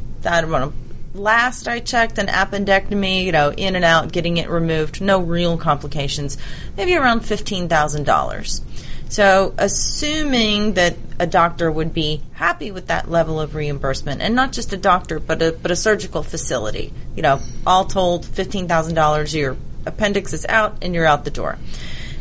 don't 0.43 0.51
know. 0.51 0.75
Last 1.15 1.67
I 1.69 1.79
checked, 1.81 2.19
an 2.19 2.27
appendectomy, 2.27 3.25
you 3.25 3.33
know, 3.33 3.51
in 3.51 3.77
and 3.77 3.85
out, 3.85 4.13
getting 4.13 4.37
it 4.37 4.51
removed, 4.51 5.01
no 5.01 5.19
real 5.19 5.57
complications, 5.57 6.37
maybe 6.77 6.97
around 6.97 7.21
fifteen 7.21 7.67
thousand 7.67 8.05
dollars. 8.05 8.61
So, 9.09 9.55
assuming 9.57 10.75
that 10.75 10.97
a 11.18 11.27
doctor 11.27 11.71
would 11.71 11.94
be 11.94 12.23
happy 12.35 12.71
with 12.71 12.88
that 12.88 13.11
level 13.11 13.40
of 13.40 13.55
reimbursement, 13.55 14.21
and 14.21 14.35
not 14.35 14.53
just 14.53 14.73
a 14.73 14.77
doctor, 14.77 15.18
but 15.18 15.42
a 15.42 15.53
but 15.53 15.71
a 15.71 15.77
surgical 15.77 16.23
facility, 16.23 16.92
you 17.16 17.23
know, 17.23 17.40
all 17.66 17.87
told, 17.87 18.27
fifteen 18.27 18.68
thousand 18.68 18.94
dollars, 18.94 19.35
your 19.35 19.57
appendix 19.87 20.33
is 20.33 20.44
out, 20.47 20.79
and 20.83 20.94
you're 20.94 21.07
out 21.07 21.25
the 21.25 21.31
door. 21.31 21.59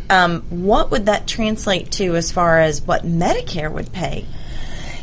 Um, 0.10 0.41
what 0.50 0.91
would 0.91 1.08
that 1.08 1.28
translate 1.28 1.91
to 1.93 2.15
as 2.15 2.32
far 2.32 2.62
as 2.62 2.82
what 2.82 3.06
Medicare 3.06 3.71
would 3.71 3.91
pay? 3.91 4.26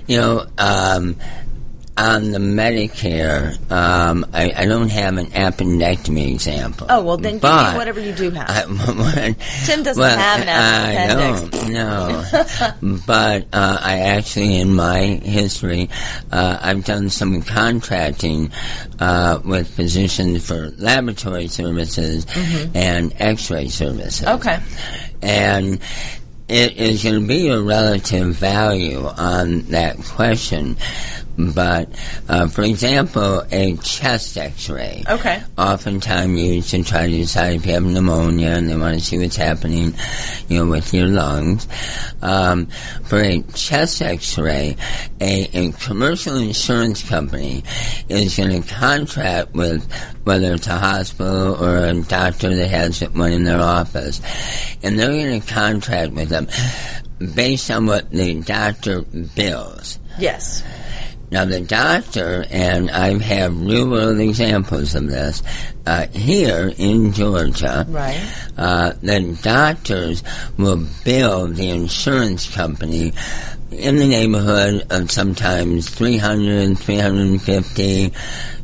You 0.07 0.21
know, 0.21 0.47
um, 0.57 1.17
on 1.97 2.33
the 2.33 2.39
Medicare, 2.39 3.55
um, 3.71 4.27
I, 4.33 4.53
I 4.57 4.67
don't 4.67 4.91
have 4.91 5.17
an 5.17 5.27
appendectomy 5.27 6.33
example. 6.33 6.89
Oh 6.91 7.03
well, 7.05 7.17
then 7.17 7.35
give 7.39 7.43
me 7.43 7.79
whatever 7.79 8.01
you 8.01 8.13
do 8.13 8.31
have. 8.31 8.49
I, 8.49 9.37
Tim 9.65 9.83
doesn't 9.85 10.01
well, 10.01 10.19
have 10.19 10.41
an 10.41 10.49
appendix. 11.09 11.55
I 11.55 11.69
don't, 11.69 12.83
no. 12.83 12.99
but 13.07 13.43
uh, 13.53 13.79
I 13.81 13.99
actually, 14.01 14.57
in 14.57 14.75
my 14.75 14.99
history, 15.03 15.89
uh, 16.33 16.59
I've 16.61 16.85
done 16.85 17.11
some 17.11 17.43
contracting 17.43 18.51
uh, 18.99 19.41
with 19.45 19.69
physicians 19.69 20.45
for 20.47 20.71
laboratory 20.79 21.47
services 21.47 22.27
and 22.75 23.15
X-ray 23.21 23.69
services. 23.69 24.27
Mm-hmm. 24.27 24.35
Okay. 24.37 24.59
And 25.23 25.81
it 26.49 26.77
is 26.77 27.03
going 27.03 27.21
to 27.21 27.27
be 27.27 27.49
a 27.49 27.61
relative 27.61 28.35
value 28.35 29.07
on 29.07 29.63
that 29.63 29.97
question. 29.99 30.77
But, 31.37 31.89
uh, 32.29 32.49
for 32.49 32.63
example, 32.63 33.43
a 33.51 33.77
chest 33.79 34.37
x-ray. 34.37 35.05
Okay. 35.09 35.43
Oftentimes 35.59 36.41
used 36.41 36.71
to 36.71 36.85
try 36.85 37.07
to 37.09 37.17
decide 37.17 37.55
if 37.57 37.67
you 37.67 37.73
have 37.73 37.85
pneumonia 37.85 38.51
and 38.51 38.69
they 38.69 38.77
want 38.77 38.99
to 38.99 39.05
see 39.05 39.19
what's 39.19 39.37
happening, 39.37 39.95
you 40.49 40.59
know, 40.59 40.67
with 40.67 40.95
your 40.95 41.07
lungs. 41.07 41.67
Um, 42.23 42.67
for 43.05 43.19
a 43.19 43.43
chest 43.55 44.01
x-ray, 44.01 44.77
a, 45.21 45.49
a 45.53 45.73
commercial 45.73 46.37
insurance 46.37 47.03
company 47.03 47.65
is 48.09 48.37
going 48.37 48.63
to 48.63 48.69
contract 48.75 49.55
with 49.55 49.91
whether 50.25 50.55
it's 50.55 50.67
a 50.67 50.79
hospital 50.79 51.63
or 51.63 51.79
a 51.79 52.01
doctor 52.03 52.55
that 52.55 52.69
has 52.69 53.01
one 53.11 53.33
in 53.33 53.45
their 53.45 53.61
office, 53.61 54.21
and 54.83 54.99
they're 54.99 55.09
going 55.09 55.41
to 55.41 55.47
contract 55.47 56.13
with 56.13 56.29
them 56.29 56.49
based 57.35 57.71
on 57.71 57.87
what 57.87 58.11
the 58.11 58.41
doctor 58.41 59.03
bills. 59.03 59.99
Yes. 60.19 60.63
Now, 61.35 61.45
the 61.45 61.59
doctor, 61.61 62.45
and 62.49 62.89
I 62.93 63.19
have 63.19 63.61
real 63.61 63.91
world 63.91 64.21
examples 64.21 64.95
of 64.95 65.09
this, 65.09 65.43
uh, 65.85 66.07
here 66.13 66.73
in 66.79 67.13
Georgia, 67.13 67.85
Right. 67.89 68.21
uh, 68.57 68.93
the 69.03 69.37
doctors 69.43 70.23
will 70.57 70.87
bill 71.05 71.49
the 71.49 71.71
insurance 71.71 72.49
company 72.55 73.13
in 73.73 73.97
the 73.97 74.07
neighborhood 74.07 74.87
of 74.91 75.11
sometimes 75.11 75.91
300 75.91 76.79
350 76.79 78.13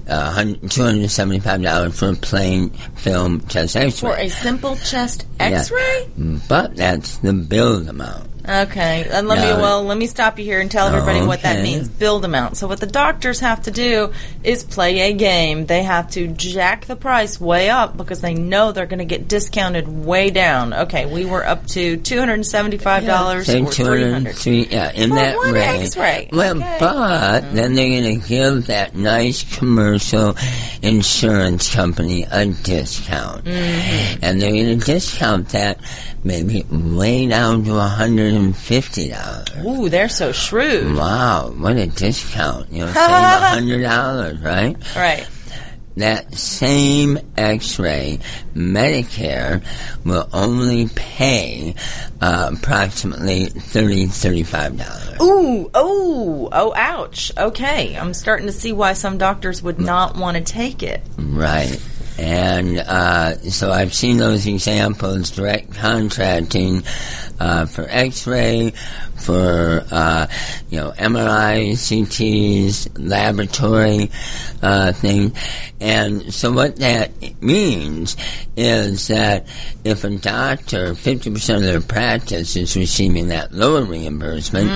uh, 0.08 0.30
hun- 0.30 0.54
$275 0.62 1.92
for 1.92 2.10
a 2.10 2.14
plain 2.14 2.70
film 2.94 3.44
chest 3.48 3.74
x-ray. 3.74 4.10
For 4.10 4.16
a 4.16 4.28
simple 4.28 4.76
chest 4.76 5.26
X-ray. 5.40 6.08
But 6.48 6.76
that's 6.76 7.16
the 7.18 7.32
billed 7.32 7.88
amount. 7.88 8.29
Okay, 8.48 9.06
and 9.10 9.28
let 9.28 9.38
me 9.38 9.60
well 9.62 9.84
let 9.84 9.98
me 9.98 10.06
stop 10.06 10.38
you 10.38 10.44
here 10.44 10.60
and 10.60 10.70
tell 10.70 10.86
everybody 10.88 11.24
what 11.24 11.42
that 11.42 11.62
means. 11.62 11.88
Build 11.88 12.24
amount. 12.24 12.56
So 12.56 12.66
what 12.66 12.80
the 12.80 12.86
doctors 12.86 13.40
have 13.40 13.62
to 13.62 13.70
do 13.70 14.12
is 14.42 14.64
play 14.64 15.10
a 15.10 15.12
game. 15.12 15.66
They 15.66 15.82
have 15.82 16.10
to 16.12 16.26
jack 16.28 16.86
the 16.86 16.96
price 16.96 17.40
way 17.40 17.68
up 17.70 17.96
because 17.96 18.20
they 18.20 18.34
know 18.34 18.72
they're 18.72 18.86
going 18.86 18.98
to 19.00 19.04
get 19.04 19.28
discounted 19.28 19.86
way 19.88 20.30
down. 20.30 20.72
Okay, 20.72 21.06
we 21.06 21.24
were 21.24 21.44
up 21.46 21.66
to 21.68 21.96
two 21.98 22.18
hundred 22.18 22.34
and 22.34 22.46
seventy-five 22.46 23.04
dollars 23.04 23.46
Say 23.46 23.62
or 23.62 23.66
three 23.70 24.10
hundred. 24.10 24.36
203, 24.36 24.66
yeah, 24.66 24.90
in 24.92 25.10
For 25.10 25.14
that 25.16 25.36
one 25.36 25.52
range. 25.52 25.84
X-ray. 25.86 26.28
Well, 26.32 26.56
Okay. 26.56 26.76
but 26.80 27.40
then 27.52 27.74
they're 27.74 28.00
going 28.02 28.20
to 28.20 28.26
give 28.28 28.66
that 28.66 28.94
nice 28.94 29.56
commercial 29.56 30.34
insurance 30.82 31.72
company 31.74 32.26
a 32.30 32.46
discount. 32.46 33.44
Mm-hmm. 33.44 34.18
And 34.22 34.40
they're 34.40 34.50
going 34.52 34.78
to 34.78 34.84
discount 34.84 35.50
that 35.50 35.78
maybe 36.24 36.64
way 36.70 37.26
down 37.26 37.64
to 37.64 37.78
$150. 38.30 39.64
Ooh, 39.64 39.88
they're 39.88 40.08
so 40.08 40.32
shrewd. 40.32 40.94
Wow, 40.96 41.50
what 41.56 41.76
a 41.76 41.86
discount. 41.86 42.70
You 42.72 42.86
know, 42.86 42.92
save 42.92 42.94
$100, 43.80 44.44
right? 44.44 44.96
Right. 44.96 45.26
that 45.96 46.34
same 46.34 47.18
x-ray 47.36 48.18
medicare 48.54 49.62
will 50.04 50.28
only 50.32 50.88
pay 50.88 51.74
uh, 52.20 52.52
approximately 52.54 53.46
$30, 53.46 54.06
$35 54.06 55.20
Ooh, 55.20 55.70
oh, 55.74 56.48
oh, 56.52 56.72
ouch. 56.74 57.32
Okay, 57.36 57.94
I'm 57.96 58.14
starting 58.14 58.46
to 58.46 58.52
see 58.52 58.72
why 58.72 58.94
some 58.94 59.18
doctors 59.18 59.62
would 59.62 59.78
not 59.78 60.16
want 60.16 60.36
to 60.36 60.42
take 60.42 60.82
it. 60.82 61.02
right 61.18 61.78
and 62.20 62.78
uh, 62.78 63.38
so 63.38 63.70
I've 63.72 63.94
seen 63.94 64.18
those 64.18 64.46
examples, 64.46 65.30
direct 65.30 65.72
contracting 65.74 66.82
uh, 67.40 67.64
for 67.64 67.86
X-ray, 67.88 68.74
for 69.16 69.84
uh, 69.90 70.26
you 70.68 70.78
know 70.78 70.92
MRI, 70.92 71.72
CTs, 71.72 72.88
laboratory 72.98 74.10
uh, 74.62 74.92
thing, 74.92 75.32
and 75.80 76.32
so 76.32 76.52
what 76.52 76.76
that 76.76 77.10
means 77.42 78.16
is 78.54 79.08
that 79.08 79.46
if 79.84 80.04
a 80.04 80.10
doctor, 80.10 80.94
fifty 80.94 81.30
percent 81.30 81.58
of 81.58 81.62
their 81.64 81.80
practice 81.80 82.54
is 82.56 82.76
receiving 82.76 83.28
that 83.28 83.52
lower 83.52 83.82
reimbursement, 83.82 84.70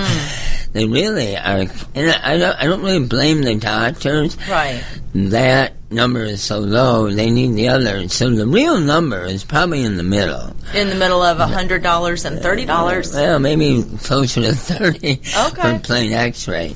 they 0.73 0.85
really 0.87 1.37
are. 1.37 1.65
And 1.93 2.11
I 2.23 2.37
don't, 2.39 2.55
I 2.57 2.63
don't 2.63 2.81
really 2.81 3.05
blame 3.05 3.43
the 3.43 3.55
doctors 3.55 4.35
Right. 4.49 4.83
that 5.13 5.74
number 5.95 6.23
is 6.23 6.41
so 6.43 6.59
low, 6.59 7.09
they 7.09 7.31
need 7.31 7.55
the 7.55 7.69
other. 7.69 8.07
So 8.09 8.29
the 8.29 8.45
real 8.45 8.79
number 8.79 9.23
is 9.25 9.43
probably 9.43 9.83
in 9.83 9.97
the 9.97 10.03
middle. 10.03 10.55
In 10.73 10.89
the 10.89 10.95
middle 10.95 11.21
of 11.23 11.37
$100 11.37 12.25
and 12.25 12.39
$30. 12.39 13.13
Well, 13.15 13.39
maybe 13.39 13.83
closer 14.03 14.41
to 14.41 14.53
30 14.53 15.21
Okay. 15.47 15.77
for 15.77 15.79
plain 15.79 16.11
x-ray. 16.13 16.75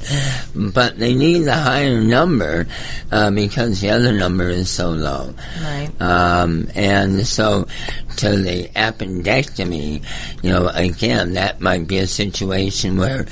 But 0.56 0.98
they 0.98 1.14
need 1.14 1.40
the 1.44 1.54
higher 1.56 2.02
number 2.02 2.68
uh, 3.12 3.32
because 3.32 3.82
the 3.82 3.90
other 3.92 4.12
number 4.14 4.50
is 4.50 4.70
so 4.70 4.90
low. 4.92 5.34
Right. 5.62 5.90
Um, 6.00 6.70
and 6.76 7.26
so 7.28 7.68
to 8.18 8.30
the 8.38 8.70
appendectomy, 8.76 10.04
you 10.44 10.50
know, 10.50 10.68
again, 10.74 11.34
that 11.34 11.62
might 11.62 11.88
be 11.88 11.98
a 12.00 12.08
situation 12.08 12.98
where 12.98 13.24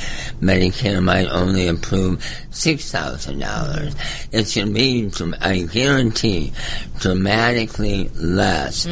Medicare 0.41 1.02
might 1.04 1.28
only 1.30 1.67
approve 1.67 2.19
$6,000. 2.52 3.95
It's 4.32 4.56
going 4.56 4.67
to 4.67 4.73
be, 4.73 5.08
dram- 5.10 5.36
I 5.41 5.54
guarantee, 5.78 6.52
dramatically 7.00 8.10
less 8.16 8.84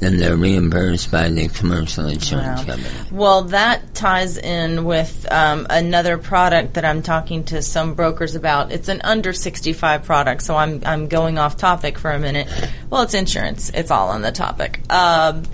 than 0.00 0.16
they're 0.18 0.36
reimbursed 0.36 1.10
by 1.10 1.28
the 1.30 1.48
commercial 1.48 2.06
insurance 2.06 2.60
Wow. 2.60 2.66
company. 2.66 2.94
Well, 3.10 3.42
that 3.44 3.94
ties 3.94 4.36
in 4.36 4.84
with 4.84 5.26
um, 5.30 5.66
another 5.70 6.18
product 6.18 6.74
that 6.74 6.84
I'm 6.84 7.02
talking 7.02 7.44
to 7.44 7.62
some 7.62 7.94
brokers 7.94 8.34
about. 8.34 8.72
It's 8.72 8.88
an 8.88 9.00
under 9.04 9.32
65 9.32 10.04
product, 10.04 10.42
so 10.42 10.56
I'm 10.56 10.82
I'm 10.84 11.08
going 11.08 11.38
off 11.38 11.56
topic 11.56 11.98
for 11.98 12.10
a 12.10 12.18
minute. 12.18 12.48
Well, 12.90 13.02
it's 13.02 13.14
insurance. 13.14 13.70
It's 13.74 13.90
all 13.90 14.10
on 14.10 14.22
the 14.22 14.32
topic. 14.32 14.80
Um, 14.92 15.44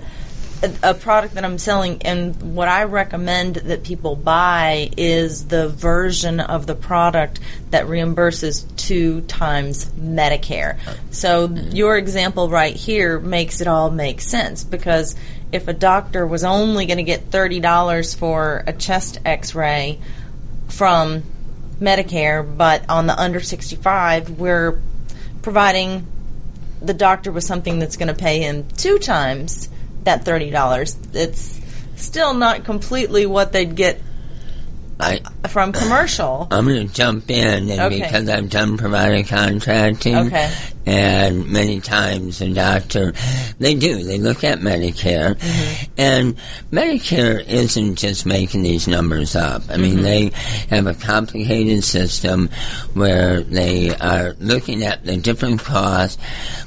a, 0.83 0.93
product 0.93 1.35
that 1.35 1.43
I'm 1.45 1.57
selling, 1.57 2.01
and 2.03 2.55
what 2.55 2.67
I 2.67 2.83
recommend 2.83 3.55
that 3.55 3.83
people 3.83 4.15
buy 4.15 4.89
is 4.95 5.47
the 5.47 5.69
version 5.69 6.39
of 6.39 6.67
the 6.67 6.75
product 6.75 7.39
that 7.71 7.85
reimburses 7.85 8.65
two 8.75 9.21
times 9.21 9.85
Medicare. 9.91 10.77
So 11.11 11.47
your 11.49 11.97
example 11.97 12.49
right 12.49 12.75
here 12.75 13.19
makes 13.19 13.61
it 13.61 13.67
all 13.67 13.89
make 13.89 14.21
sense 14.21 14.63
because 14.63 15.15
if 15.51 15.67
a 15.67 15.73
doctor 15.73 16.25
was 16.25 16.43
only 16.43 16.85
going 16.85 16.97
to 16.97 17.03
get 17.03 17.31
thirty 17.31 17.59
dollars 17.59 18.13
for 18.13 18.63
a 18.67 18.73
chest 18.73 19.19
X-ray 19.25 19.99
from 20.69 21.23
Medicare, 21.79 22.45
but 22.57 22.87
on 22.89 23.07
the 23.07 23.19
under 23.19 23.39
sixty-five, 23.39 24.29
we're 24.39 24.79
providing 25.41 26.05
the 26.81 26.93
doctor 26.93 27.31
with 27.31 27.43
something 27.43 27.79
that's 27.79 27.97
going 27.97 28.07
to 28.07 28.13
pay 28.13 28.39
him 28.39 28.67
two 28.77 28.97
times 28.97 29.69
that 30.03 30.25
thirty 30.25 30.49
dollars. 30.49 30.97
It's 31.13 31.59
still 31.95 32.33
not 32.33 32.63
completely 32.63 33.25
what 33.25 33.51
they'd 33.51 33.75
get 33.75 34.01
I, 35.01 35.21
from 35.49 35.71
commercial. 35.71 36.47
I'm 36.51 36.65
going 36.65 36.87
to 36.87 36.93
jump 36.93 37.29
in, 37.29 37.69
and 37.69 37.79
Okay. 37.81 38.01
because 38.01 38.29
I've 38.29 38.49
done 38.49 38.77
provider 38.77 39.23
contracting, 39.27 40.15
Okay. 40.15 40.51
and 40.85 41.49
many 41.51 41.79
times 41.81 42.39
the 42.39 42.53
doctor, 42.53 43.13
they 43.59 43.75
do, 43.75 44.03
they 44.03 44.17
look 44.17 44.43
at 44.43 44.59
Medicare, 44.59 45.35
Mm-hmm. 45.35 45.85
and 45.97 46.35
Medicare 46.71 47.45
isn't 47.47 47.95
just 47.95 48.25
making 48.25 48.63
these 48.63 48.87
numbers 48.87 49.35
up. 49.35 49.63
I 49.69 49.77
mean, 49.77 49.95
Mm-hmm. 49.95 50.03
they 50.03 50.31
have 50.69 50.87
a 50.87 50.93
complicated 50.93 51.83
system 51.83 52.49
where 52.93 53.41
they 53.41 53.93
are 53.95 54.35
looking 54.39 54.83
at 54.83 55.05
the 55.05 55.17
different 55.17 55.61
costs 55.63 56.17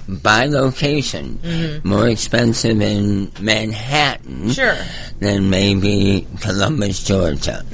by 0.09 0.47
location. 0.47 1.81
More 1.85 2.09
expensive 2.09 2.81
in 2.81 3.31
Manhattan 3.41 4.25
Mm-hmm. 4.25 4.51
Sure. 4.51 4.77
than 5.21 5.49
maybe 5.51 6.27
Columbus, 6.41 7.03
Georgia. 7.05 7.65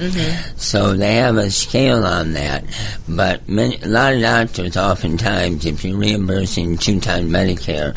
So 0.56 0.89
they 0.96 1.16
have 1.16 1.36
a 1.36 1.50
scale 1.50 2.04
on 2.04 2.32
that. 2.32 2.64
But 3.08 3.48
many, 3.48 3.76
a 3.82 3.88
lot 3.88 4.14
of 4.14 4.20
doctors, 4.20 4.76
oftentimes, 4.76 5.66
if 5.66 5.84
you're 5.84 5.98
reimbursing 5.98 6.78
two 6.78 7.00
times 7.00 7.30
Medicare, 7.30 7.96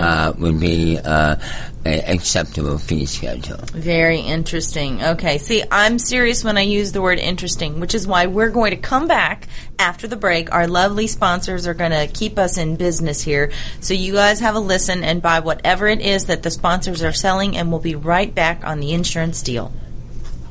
uh, 0.00 0.32
would 0.38 0.60
be 0.60 0.98
uh, 0.98 1.36
acceptable 1.84 2.78
fee 2.78 3.06
schedule. 3.06 3.58
Very 3.72 4.20
interesting. 4.20 5.02
Okay, 5.02 5.38
see, 5.38 5.62
I'm 5.70 5.98
serious 5.98 6.44
when 6.44 6.56
I 6.56 6.62
use 6.62 6.92
the 6.92 7.02
word 7.02 7.18
interesting, 7.18 7.80
which 7.80 7.94
is 7.94 8.06
why 8.06 8.26
we're 8.26 8.50
going 8.50 8.70
to 8.70 8.76
come 8.76 9.06
back 9.06 9.48
after 9.78 10.06
the 10.06 10.16
break. 10.16 10.52
Our 10.52 10.66
lovely 10.66 11.06
sponsors 11.06 11.66
are 11.66 11.74
going 11.74 11.90
to 11.90 12.06
keep 12.06 12.38
us 12.38 12.56
in 12.56 12.76
business 12.76 13.20
here. 13.20 13.50
So 13.80 13.94
you 13.94 14.14
guys 14.14 14.40
have 14.40 14.54
a 14.54 14.60
listen 14.60 15.04
and 15.04 15.20
buy 15.20 15.40
whatever 15.40 15.86
it 15.86 16.00
is 16.00 16.26
that 16.26 16.42
the 16.42 16.50
sponsors 16.50 17.02
are 17.02 17.12
selling, 17.12 17.56
and 17.56 17.70
we'll 17.70 17.80
be 17.80 17.96
right 17.96 18.34
back 18.34 18.64
on 18.64 18.80
the 18.80 18.92
insurance 18.92 19.42
deal. 19.42 19.72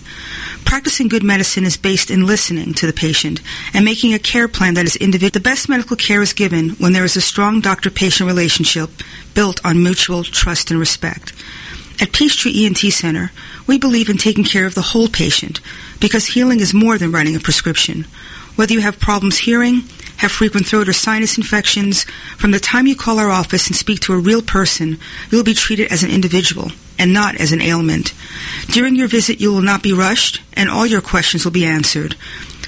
Practicing 0.66 1.08
good 1.08 1.24
medicine 1.24 1.66
is 1.66 1.78
based 1.78 2.10
in 2.10 2.26
listening 2.26 2.74
to 2.76 2.88
the 2.88 2.94
patient 2.94 3.42
and 3.74 3.86
making 3.86 4.14
a 4.14 4.20
care 4.20 4.48
plan 4.48 4.74
that 4.76 4.86
is 4.86 4.96
individual. 4.96 5.32
The 5.32 5.40
best 5.40 5.70
medical 5.70 5.98
care 5.98 6.22
is 6.22 6.34
given 6.34 6.70
when 6.72 6.94
there 6.94 7.06
is 7.06 7.16
a 7.16 7.22
strong 7.22 7.62
doctor-patient 7.62 8.28
relationship 8.28 8.90
built 9.34 9.64
on 9.66 9.84
mutual 9.84 10.24
trust 10.24 10.72
and 10.72 10.80
respect. 10.80 11.34
At 12.00 12.14
Peachtree 12.14 12.66
ENT 12.66 12.78
Center, 12.78 13.32
we 13.66 13.78
believe 13.80 14.08
in 14.08 14.18
taking 14.18 14.44
care 14.44 14.66
of 14.66 14.76
the 14.76 14.82
whole 14.82 15.08
patient 15.08 15.62
because 16.00 16.28
healing 16.28 16.60
is 16.60 16.74
more 16.74 16.98
than 16.98 17.12
writing 17.12 17.36
a 17.36 17.40
prescription. 17.40 18.06
Whether 18.58 18.74
you 18.74 18.82
have 18.82 19.00
problems 19.00 19.38
hearing, 19.38 19.84
have 20.18 20.32
frequent 20.32 20.66
throat 20.66 20.90
or 20.90 20.94
sinus 20.94 21.38
infections, 21.38 22.06
from 22.38 22.50
the 22.50 22.60
time 22.60 22.88
you 22.88 22.96
call 22.96 23.20
our 23.20 23.30
office 23.30 23.68
and 23.68 23.76
speak 23.76 24.00
to 24.02 24.14
a 24.14 24.18
real 24.18 24.42
person, 24.42 25.00
you'll 25.30 25.44
be 25.44 25.54
treated 25.54 25.92
as 25.92 26.02
an 26.02 26.10
individual 26.10 26.72
and 26.98 27.14
not 27.14 27.36
as 27.36 27.52
an 27.52 27.62
ailment. 27.62 28.16
During 28.66 28.96
your 28.96 29.08
visit, 29.08 29.40
you 29.40 29.54
will 29.54 29.62
not 29.62 29.84
be 29.84 29.94
rushed 29.94 30.42
and 30.54 30.72
all 30.72 30.88
your 30.88 31.02
questions 31.02 31.46
will 31.46 31.52
be 31.52 31.68
answered. 31.68 32.14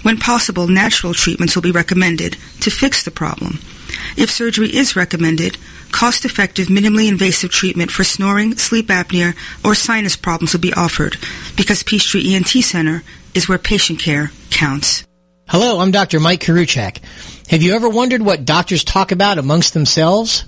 When 0.03 0.19
possible, 0.19 0.67
natural 0.67 1.15
treatments 1.15 1.55
will 1.55 1.63
be 1.63 1.71
recommended 1.71 2.37
to 2.61 2.69
fix 2.69 3.03
the 3.03 3.09
problem. 3.09 3.57
If 4.15 4.29
surgery 4.29 4.69
is 4.69 4.95
recommended, 4.95 5.57
cost-effective, 5.91 6.67
minimally 6.67 7.09
invasive 7.09 7.49
treatment 7.49 7.89
for 7.89 8.03
snoring, 8.03 8.57
sleep 8.57 8.89
apnea, 8.89 9.35
or 9.65 9.73
sinus 9.73 10.15
problems 10.15 10.53
will 10.53 10.61
be 10.61 10.73
offered 10.73 11.17
because 11.57 11.81
Peachtree 11.81 12.35
ENT 12.35 12.49
Center 12.49 13.01
is 13.33 13.49
where 13.49 13.57
patient 13.57 13.99
care 13.99 14.31
counts. 14.51 15.08
Hello, 15.49 15.79
I'm 15.79 15.89
Dr. 15.89 16.19
Mike 16.19 16.41
Karuchak. 16.41 16.99
Have 17.49 17.63
you 17.63 17.73
ever 17.73 17.89
wondered 17.89 18.21
what 18.21 18.45
doctors 18.45 18.83
talk 18.83 19.11
about 19.11 19.39
amongst 19.39 19.73
themselves? 19.73 20.45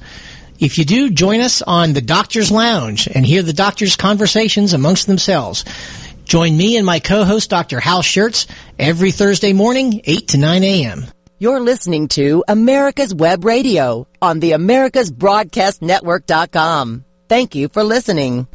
If 0.59 0.77
you 0.77 0.85
do, 0.85 1.09
join 1.09 1.41
us 1.41 1.63
on 1.63 1.93
the 1.93 2.01
Doctor's 2.01 2.51
Lounge 2.51 3.07
and 3.07 3.25
hear 3.25 3.41
the 3.41 3.51
doctors' 3.51 3.95
conversations 3.95 4.73
amongst 4.73 5.07
themselves. 5.07 5.65
Join 6.25 6.55
me 6.55 6.77
and 6.77 6.85
my 6.85 6.99
co-host, 6.99 7.49
Dr. 7.49 7.79
Hal 7.79 8.03
Scherz, 8.03 8.45
every 8.77 9.09
Thursday 9.09 9.53
morning, 9.53 10.01
8 10.03 10.27
to 10.27 10.37
9 10.37 10.63
a.m. 10.63 11.07
You're 11.39 11.61
listening 11.61 12.07
to 12.09 12.43
America's 12.47 13.15
Web 13.15 13.43
Radio 13.43 14.05
on 14.21 14.39
the 14.39 14.51
AmericasBroadcastNetwork.com. 14.51 17.05
Thank 17.27 17.55
you 17.55 17.69
for 17.69 17.83
listening. 17.83 18.45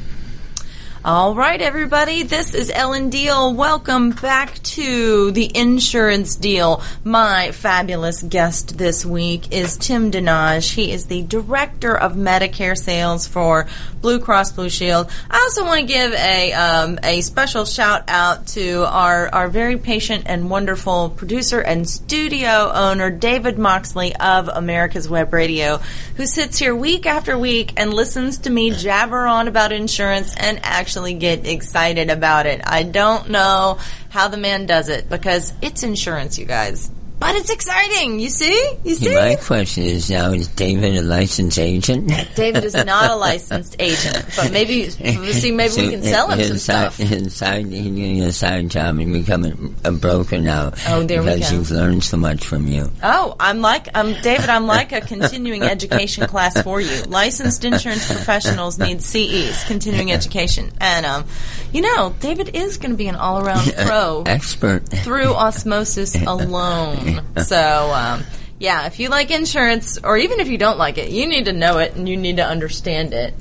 All 1.07 1.37
right, 1.37 1.63
everybody. 1.63 2.25
This 2.25 2.53
is 2.53 2.69
Ellen 2.69 3.11
Deal. 3.11 3.55
Welcome 3.55 4.11
back 4.11 4.61
to 4.65 5.31
the 5.31 5.49
insurance 5.57 6.35
deal. 6.35 6.83
My 7.05 7.53
fabulous 7.53 8.25
guest 8.25 8.77
this 8.77 9.07
week 9.07 9.53
is 9.53 9.77
Tim 9.77 10.11
Danaj. 10.11 10.69
He 10.69 10.91
is 10.91 11.07
the 11.07 11.23
director 11.23 11.97
of 11.97 12.15
Medicare 12.15 12.77
sales 12.77 13.29
for 13.29 13.69
Blue 14.01 14.19
Cross 14.19 14.55
Blue 14.55 14.69
Shield. 14.69 15.09
I 15.31 15.39
also 15.39 15.65
want 15.65 15.83
to 15.83 15.87
give 15.87 16.13
a 16.13 16.53
um, 16.55 16.99
a 17.05 17.21
special 17.21 17.67
shout 17.67 18.03
out 18.09 18.49
to 18.49 18.85
our 18.89 19.33
our 19.33 19.47
very 19.47 19.77
patient 19.77 20.25
and 20.27 20.51
wonderful 20.51 21.11
producer 21.11 21.61
and 21.61 21.89
studio 21.89 22.73
owner 22.75 23.13
David 23.13 23.61
Moxley 23.61 24.13
of 24.17 24.49
America's 24.49 25.09
Web 25.09 25.33
Radio, 25.33 25.77
who 26.17 26.27
sits 26.27 26.59
here 26.59 26.75
week 26.75 27.07
after 27.07 27.39
week 27.39 27.75
and 27.77 27.95
listens 27.95 28.39
to 28.39 28.51
me 28.51 28.73
jabber 28.73 29.25
on 29.25 29.47
about 29.47 29.71
insurance 29.71 30.35
and 30.35 30.59
actually 30.65 30.96
get 31.15 31.47
excited 31.47 32.11
about 32.11 32.47
it. 32.47 32.61
I 32.65 32.83
don't 32.83 33.31
know 33.31 33.79
how 34.09 34.29
the 34.29 34.37
man 34.37 34.67
does 34.67 34.89
it 34.89 35.09
because 35.09 35.53
it's 35.63 35.83
insurance, 35.83 36.39
you 36.39 36.47
guys. 36.47 36.91
But 37.19 37.35
it's 37.37 37.51
exciting. 37.51 38.21
You 38.21 38.29
see? 38.29 38.73
You 38.85 38.95
see? 38.95 39.15
My 39.15 39.37
question 39.37 39.85
is 39.85 40.11
now: 40.11 40.33
Is 40.33 40.49
David 40.49 40.97
a 40.97 41.03
licensed 41.03 41.59
agent? 41.59 42.11
David 42.37 42.63
is 42.65 42.75
not 42.75 43.11
a 43.11 43.17
licensed 43.17 43.75
agent, 43.81 44.25
but 44.37 44.53
maybe 44.53 44.91
see. 44.91 45.51
Maybe 45.51 45.71
So 45.71 45.83
we 45.83 45.91
can 45.91 46.03
sell 46.03 46.31
him 46.31 46.41
some 46.47 46.59
side, 46.59 46.93
stuff. 46.93 46.97
His 46.99 47.35
side, 47.35 47.67
he's 47.67 47.85
doing 47.87 48.23
a 48.23 48.33
side 48.33 48.69
job 48.71 48.99
and 48.99 49.13
becoming 49.15 49.75
a 49.83 49.93
broker 49.93 50.39
now. 50.39 50.73
Oh, 50.89 51.05
there 51.05 51.23
we 51.23 51.31
because 51.31 51.51
go. 51.51 51.59
he's 51.59 51.71
learned 51.71 52.05
so 52.05 52.19
much 52.19 52.45
from 52.45 52.67
you. 52.67 52.91
Oh, 53.03 53.35
I'm 53.41 53.63
like, 53.63 53.89
um, 53.97 54.15
David, 54.23 54.51
I'm 54.51 54.67
like 54.67 54.93
a 54.93 55.01
continuing 55.01 55.63
education 55.77 56.27
class 56.27 56.61
for 56.63 56.83
you. 56.83 57.03
Licensed 57.05 57.65
insurance 57.65 58.07
professionals 58.07 58.79
need 58.79 59.01
CEs, 59.03 59.65
continuing 59.65 60.13
education. 60.13 60.71
And, 60.81 61.07
um, 61.07 61.25
you 61.73 61.81
know, 61.81 62.15
David 62.21 62.55
is 62.55 62.77
going 62.77 62.91
to 62.91 62.97
be 62.97 63.09
an 63.09 63.17
all 63.17 63.41
around 63.45 63.73
pro 63.75 64.23
Expert. 64.27 64.87
through 64.89 65.33
osmosis 65.35 66.15
alone. 66.15 67.06
So, 67.37 67.93
um, 67.93 68.25
yeah, 68.59 68.87
if 68.87 68.99
you 68.99 69.11
like 69.11 69.31
insurance, 69.31 69.99
or 70.03 70.17
even 70.17 70.41
if 70.41 70.49
you 70.49 70.57
don't 70.57 70.79
like 70.79 70.97
it, 70.97 71.11
you 71.11 71.29
need 71.29 71.45
to 71.45 71.53
know 71.53 71.79
it 71.79 71.95
and 71.95 72.09
you 72.09 72.17
need 72.17 72.39
to 72.39 72.47
understand 72.47 73.13
it. 73.13 73.35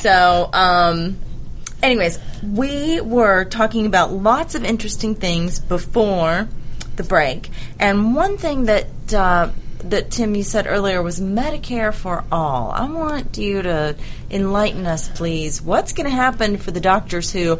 So, 0.00 0.50
um, 0.52 1.16
anyways, 1.82 2.18
we 2.42 3.00
were 3.00 3.44
talking 3.44 3.86
about 3.86 4.12
lots 4.12 4.54
of 4.54 4.64
interesting 4.64 5.14
things 5.14 5.60
before 5.60 6.48
the 6.96 7.04
break, 7.04 7.50
and 7.78 8.14
one 8.14 8.36
thing 8.38 8.64
that 8.64 9.14
uh, 9.14 9.50
that 9.84 10.10
Tim 10.10 10.34
you 10.34 10.42
said 10.42 10.66
earlier 10.66 11.02
was 11.02 11.20
Medicare 11.20 11.94
for 11.94 12.24
all. 12.32 12.70
I 12.70 12.88
want 12.90 13.38
you 13.38 13.62
to 13.62 13.96
enlighten 14.30 14.86
us, 14.86 15.08
please. 15.08 15.62
What's 15.62 15.92
going 15.92 16.08
to 16.08 16.14
happen 16.14 16.56
for 16.56 16.70
the 16.70 16.80
doctors 16.80 17.30
who 17.30 17.58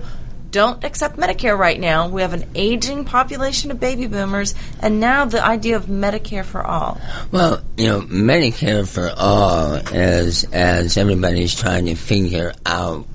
don't 0.57 0.83
accept 0.85 1.19
Medicare 1.19 1.57
right 1.57 1.79
now? 1.79 2.09
We 2.09 2.23
have 2.23 2.33
an 2.33 2.47
aging 2.55 3.05
population 3.05 3.71
of 3.71 3.79
baby 3.79 4.07
boomers, 4.07 4.55
and 4.81 5.01
now 5.01 5.27
the 5.27 5.45
idea 5.45 5.77
of 5.77 5.85
Medicare 5.85 6.47
for 6.47 6.67
all. 6.67 6.99
Well, 7.31 7.61
you 7.77 7.87
know, 7.87 8.01
Medicare 8.01 8.89
for 8.89 9.13
all, 9.15 9.75
is 9.75 10.45
as 10.45 10.97
everybody's 10.97 11.55
trying 11.55 11.85
to 11.87 11.95
figure 11.95 12.55
out, 12.65 13.07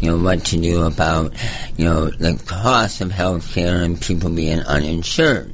you 0.00 0.10
know, 0.10 0.24
what 0.24 0.46
to 0.46 0.58
do 0.58 0.84
about, 0.84 1.34
you 1.76 1.84
know, 1.84 2.08
the 2.08 2.42
cost 2.46 3.02
of 3.02 3.10
health 3.10 3.52
care 3.52 3.82
and 3.82 4.00
people 4.00 4.30
being 4.30 4.60
uninsured. 4.60 5.52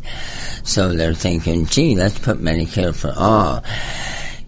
So 0.63 0.93
they're 0.93 1.13
thinking, 1.13 1.67
gee, 1.67 1.97
let's 1.97 2.21
put 2.21 2.39
Medicare 2.39 2.95
for 2.95 3.13
all. 3.17 3.65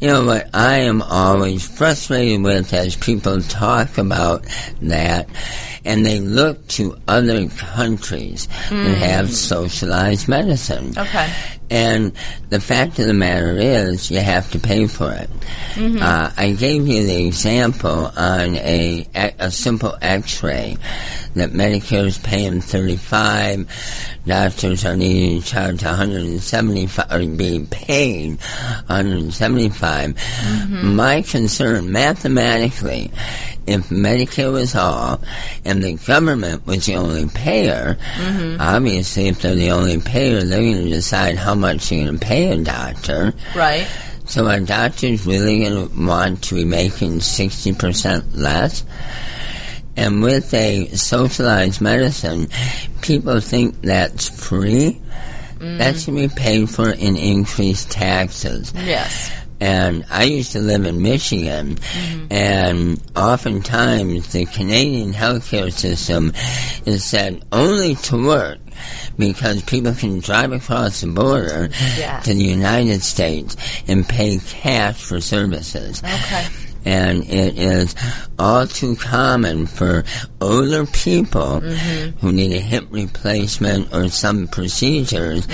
You 0.00 0.08
know 0.08 0.24
what 0.24 0.50
I 0.54 0.78
am 0.80 1.02
always 1.02 1.66
frustrated 1.66 2.42
with 2.42 2.72
as 2.72 2.94
people 2.94 3.40
talk 3.42 3.98
about 3.98 4.44
that 4.82 5.28
and 5.84 6.06
they 6.06 6.20
look 6.20 6.66
to 6.68 6.96
other 7.08 7.48
countries 7.48 8.46
that 8.46 8.68
hmm. 8.68 8.92
have 8.92 9.34
socialized 9.34 10.28
medicine. 10.28 10.96
Okay. 10.96 11.32
And 11.70 12.12
the 12.48 12.60
fact 12.60 12.98
of 12.98 13.06
the 13.06 13.14
matter 13.14 13.56
is, 13.58 14.10
you 14.10 14.20
have 14.20 14.50
to 14.52 14.58
pay 14.58 14.86
for 14.86 15.12
it. 15.12 15.28
Uh, 16.02 16.30
I 16.36 16.52
gave 16.52 16.86
you 16.88 17.06
the 17.06 17.26
example 17.26 18.10
on 18.16 18.56
a 18.56 19.06
a 19.38 19.50
simple 19.50 19.96
X-ray 20.00 20.76
that 21.34 21.50
Medicare 21.52 22.06
is 22.06 22.18
paying 22.18 22.60
35, 22.60 23.68
doctors 24.26 24.84
are 24.84 24.96
needing 24.96 25.40
to 25.40 25.46
charge 25.46 25.84
175 25.84 27.12
or 27.12 27.26
being 27.36 27.66
paid 27.66 28.38
175. 28.86 30.14
My 30.82 31.22
concern, 31.22 31.92
mathematically, 31.92 33.10
if 33.68 33.88
Medicare 33.88 34.52
was 34.52 34.74
all 34.74 35.20
and 35.64 35.82
the 35.82 35.94
government 35.94 36.66
was 36.66 36.86
the 36.86 36.96
only 36.96 37.28
payer, 37.28 37.96
mm-hmm. 38.14 38.60
obviously 38.60 39.28
if 39.28 39.42
they're 39.42 39.54
the 39.54 39.70
only 39.70 39.98
payer, 40.00 40.42
they're 40.42 40.60
going 40.60 40.84
to 40.84 40.90
decide 40.90 41.36
how 41.36 41.54
much 41.54 41.88
they're 41.88 42.04
going 42.04 42.18
to 42.18 42.26
pay 42.26 42.50
a 42.50 42.56
doctor. 42.62 43.34
Right. 43.54 43.86
So 44.26 44.46
are 44.46 44.60
doctors 44.60 45.26
really 45.26 45.60
going 45.60 45.88
to 45.88 46.06
want 46.06 46.44
to 46.44 46.54
be 46.54 46.64
making 46.64 47.18
60% 47.18 48.36
less? 48.36 48.84
And 49.96 50.22
with 50.22 50.52
a 50.54 50.86
socialized 50.90 51.80
medicine, 51.80 52.48
people 53.02 53.40
think 53.40 53.80
that's 53.82 54.28
free. 54.28 55.00
That 55.58 55.96
mm. 55.96 56.04
should 56.04 56.14
be 56.14 56.28
paid 56.28 56.70
for 56.70 56.90
in 56.90 57.16
increased 57.16 57.90
taxes. 57.90 58.72
Yes. 58.76 59.32
And 59.60 60.04
I 60.10 60.24
used 60.24 60.52
to 60.52 60.60
live 60.60 60.84
in 60.86 61.02
Michigan, 61.02 61.76
mm-hmm. 61.76 62.26
and 62.32 63.02
oftentimes 63.16 64.32
the 64.32 64.46
Canadian 64.46 65.12
healthcare 65.12 65.72
system 65.72 66.32
is 66.86 67.04
set 67.04 67.42
only 67.50 67.96
to 67.96 68.24
work 68.24 68.58
because 69.18 69.62
people 69.62 69.92
can 69.94 70.20
drive 70.20 70.52
across 70.52 71.00
the 71.00 71.08
border 71.08 71.70
Yes. 71.96 72.24
to 72.26 72.34
the 72.34 72.44
United 72.44 73.02
States 73.02 73.56
and 73.88 74.08
pay 74.08 74.38
cash 74.38 75.02
for 75.02 75.20
services. 75.20 76.02
Okay. 76.04 76.46
And 76.84 77.24
it 77.24 77.58
is 77.58 77.94
all 78.38 78.66
too 78.66 78.96
common 78.96 79.66
for 79.66 80.04
older 80.40 80.86
people 80.86 81.60
who 81.60 82.32
need 82.32 82.52
a 82.56 82.60
hip 82.60 82.86
replacement 82.90 83.92
or 83.94 84.08
some 84.08 84.48
procedures 84.48 85.46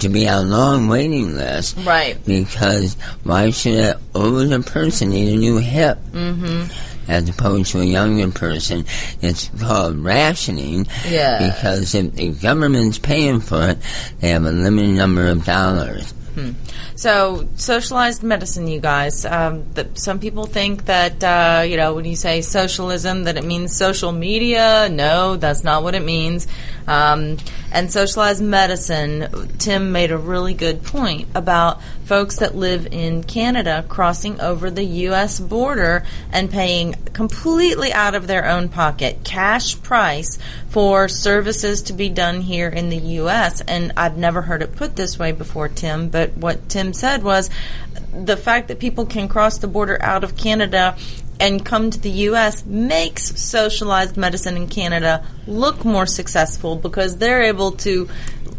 to 0.00 0.08
be 0.08 0.28
on 0.28 0.50
long 0.50 0.88
waiting 0.88 1.34
lists 1.36 1.76
Right. 1.78 2.22
because 2.24 2.94
why 3.24 3.50
should 3.50 3.74
an 3.78 3.96
older 4.14 4.60
person 4.62 5.10
need 5.10 5.32
a 5.32 5.36
new 5.36 5.58
hip? 5.58 5.98
Mm-hmm. 6.12 7.10
As 7.10 7.26
opposed 7.28 7.72
to 7.72 7.80
a 7.80 7.84
younger 7.84 8.30
person, 8.30 8.84
it's 9.22 9.48
called 9.58 9.96
rationing. 9.96 10.86
Yes. 11.08 11.56
Because 11.56 11.94
if 11.94 12.12
the 12.14 12.28
government's 12.32 12.98
paying 12.98 13.40
for 13.40 13.70
it, 13.70 13.78
they 14.20 14.28
have 14.28 14.44
a 14.44 14.52
limited 14.52 14.90
number 14.90 15.26
of 15.28 15.42
dollars. 15.46 16.12
Hmm. 16.38 16.52
So, 16.94 17.48
socialized 17.56 18.22
medicine, 18.22 18.68
you 18.68 18.78
guys. 18.78 19.24
Um, 19.24 19.64
that 19.74 19.98
some 19.98 20.20
people 20.20 20.46
think 20.46 20.84
that 20.84 21.24
uh, 21.24 21.62
you 21.62 21.76
know 21.76 21.94
when 21.94 22.04
you 22.04 22.14
say 22.14 22.42
socialism 22.42 23.24
that 23.24 23.36
it 23.36 23.44
means 23.44 23.76
social 23.76 24.12
media. 24.12 24.88
No, 24.88 25.36
that's 25.36 25.64
not 25.64 25.82
what 25.82 25.96
it 25.96 26.04
means. 26.04 26.46
Um, 26.86 27.38
and 27.72 27.92
socialized 27.92 28.42
medicine. 28.42 29.48
Tim 29.58 29.90
made 29.90 30.12
a 30.12 30.18
really 30.18 30.54
good 30.54 30.84
point 30.84 31.28
about 31.34 31.80
folks 32.08 32.36
that 32.36 32.56
live 32.56 32.86
in 32.90 33.22
Canada 33.22 33.84
crossing 33.86 34.40
over 34.40 34.70
the 34.70 34.82
U.S. 34.82 35.38
border 35.38 36.02
and 36.32 36.50
paying 36.50 36.94
completely 37.12 37.92
out 37.92 38.14
of 38.14 38.26
their 38.26 38.48
own 38.48 38.70
pocket, 38.70 39.18
cash 39.24 39.80
price 39.82 40.38
for 40.70 41.06
services 41.06 41.82
to 41.82 41.92
be 41.92 42.08
done 42.08 42.40
here 42.40 42.70
in 42.70 42.88
the 42.88 42.96
U.S. 42.96 43.60
And 43.60 43.92
I've 43.94 44.16
never 44.16 44.40
heard 44.40 44.62
it 44.62 44.74
put 44.74 44.96
this 44.96 45.18
way 45.18 45.32
before, 45.32 45.68
Tim. 45.68 46.08
But 46.08 46.34
what 46.34 46.70
Tim 46.70 46.94
said 46.94 47.22
was 47.22 47.50
the 48.14 48.38
fact 48.38 48.68
that 48.68 48.78
people 48.78 49.04
can 49.04 49.28
cross 49.28 49.58
the 49.58 49.68
border 49.68 50.02
out 50.02 50.24
of 50.24 50.34
Canada 50.34 50.96
and 51.40 51.64
come 51.64 51.90
to 51.90 52.00
the 52.00 52.10
U.S. 52.10 52.64
makes 52.64 53.40
socialized 53.40 54.16
medicine 54.16 54.56
in 54.56 54.66
Canada 54.66 55.24
look 55.46 55.84
more 55.84 56.06
successful 56.06 56.76
because 56.76 57.18
they're 57.18 57.42
able 57.42 57.72
to 57.72 58.08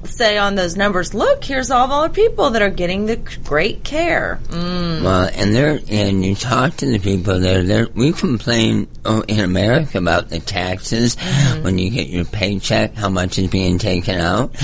say 0.04 0.38
on 0.38 0.56
those 0.56 0.76
numbers, 0.76 1.14
look, 1.14 1.44
here's 1.44 1.70
all 1.72 1.88
the 1.88 1.94
other 1.94 2.10
people 2.14 2.52
that 2.52 2.62
are 2.62 2.70
getting 2.70 3.06
the 3.06 3.18
great 3.44 3.84
care. 3.84 4.40
Mm. 4.48 5.04
Well, 5.04 5.30
and 5.34 5.54
they're, 5.54 5.80
and 5.90 6.24
you 6.26 6.36
talk 6.36 6.78
to 6.78 6.86
the 6.86 7.00
people 7.00 7.40
there. 7.40 7.64
There, 7.64 7.88
we 7.94 8.12
complain 8.14 8.88
oh, 9.06 9.22
in 9.28 9.40
America 9.42 9.98
about 9.98 10.30
the 10.30 10.40
taxes 10.40 11.16
Mm-hmm. 11.16 11.64
when 11.64 11.78
you 11.78 11.90
get 11.90 12.08
your 12.08 12.26
paycheck, 12.26 12.96
how 12.96 13.10
much 13.10 13.38
is 13.38 13.48
being 13.50 13.78
taken 13.78 14.20
out. 14.20 14.56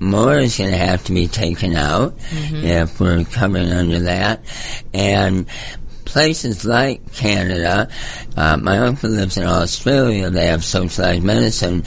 More 0.00 0.36
is 0.38 0.58
going 0.58 0.70
to 0.70 0.76
have 0.76 1.04
to 1.04 1.12
be 1.12 1.28
taken 1.28 1.74
out 1.76 2.16
Mm-hmm. 2.18 2.64
if 2.64 3.00
we're 3.00 3.24
covering 3.24 3.72
under 3.72 4.00
that, 4.00 4.40
and 4.92 5.46
places 6.14 6.64
like 6.64 7.12
Canada. 7.12 7.88
Uh, 8.36 8.56
my 8.56 8.78
uncle 8.78 9.10
lives 9.10 9.36
in 9.36 9.42
Australia. 9.42 10.30
They 10.30 10.46
have 10.46 10.62
socialized 10.62 11.24
medicine, 11.24 11.82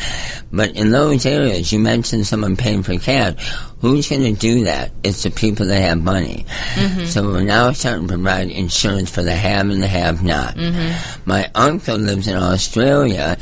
but 0.52 0.76
in 0.76 0.92
those 0.92 1.26
areas, 1.26 1.72
you 1.72 1.80
mentioned 1.80 2.28
someone 2.28 2.58
paying 2.58 2.84
for 2.84 2.98
cash. 2.98 3.36
Who's 3.80 4.10
going 4.10 4.24
to 4.24 4.34
do 4.34 4.64
that? 4.64 4.92
It's 5.04 5.22
the 5.22 5.30
people 5.30 5.68
that 5.68 5.80
have 5.82 6.02
money. 6.02 6.46
Mm-hmm. 6.74 7.06
So 7.06 7.24
we're 7.28 7.44
now 7.44 7.72
starting 7.74 8.08
to 8.08 8.14
provide 8.16 8.50
insurance 8.50 9.12
for 9.12 9.22
the 9.22 9.36
have 9.36 9.70
and 9.70 9.84
the 9.84 9.88
have 9.88 10.24
not. 10.24 10.56
Mm-hmm. 10.56 11.30
My 11.30 11.52
uncle 11.54 11.98
lives 11.98 12.28
in 12.28 12.36
Australia, 12.36 13.38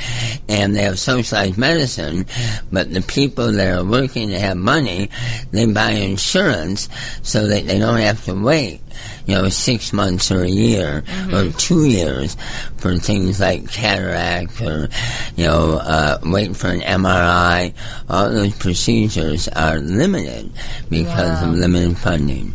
and 0.50 0.76
they 0.76 0.84
have 0.84 1.00
socialized 1.00 1.58
medicine, 1.58 2.26
but 2.70 2.94
the 2.94 3.02
people 3.02 3.54
that 3.54 3.78
are 3.78 3.86
working 3.86 4.28
to 4.30 4.40
have 4.40 4.58
money, 4.58 5.10
they 5.52 5.72
buy 5.72 5.92
insurance 5.92 6.90
so 7.22 7.48
that 7.48 7.66
they 7.66 7.80
don't 7.80 8.00
have 8.00 8.26
to 8.26 8.34
wait 8.34 8.82
you 9.26 9.36
know, 9.36 9.50
six 9.50 9.92
months 9.92 10.32
or 10.32 10.44
a 10.44 10.50
year 10.50 11.02
mm-hmm. 11.02 11.36
or 11.36 11.52
two 11.54 11.86
years 11.86 12.38
for 12.78 12.96
things 12.98 13.40
like 13.40 13.70
cataract 13.70 14.62
or, 14.62 14.88
you 15.36 15.46
know, 15.46 15.80
uh, 15.82 16.20
waiting 16.24 16.54
for 16.54 16.68
an 16.68 16.82
MRI. 16.82 17.74
All 18.10 18.30
those 18.30 18.56
procedures 18.56 19.48
are 19.50 19.78
limited 19.80 20.25
because 20.90 21.44
of 21.44 21.50
limited 21.54 21.98
funding. 21.98 22.54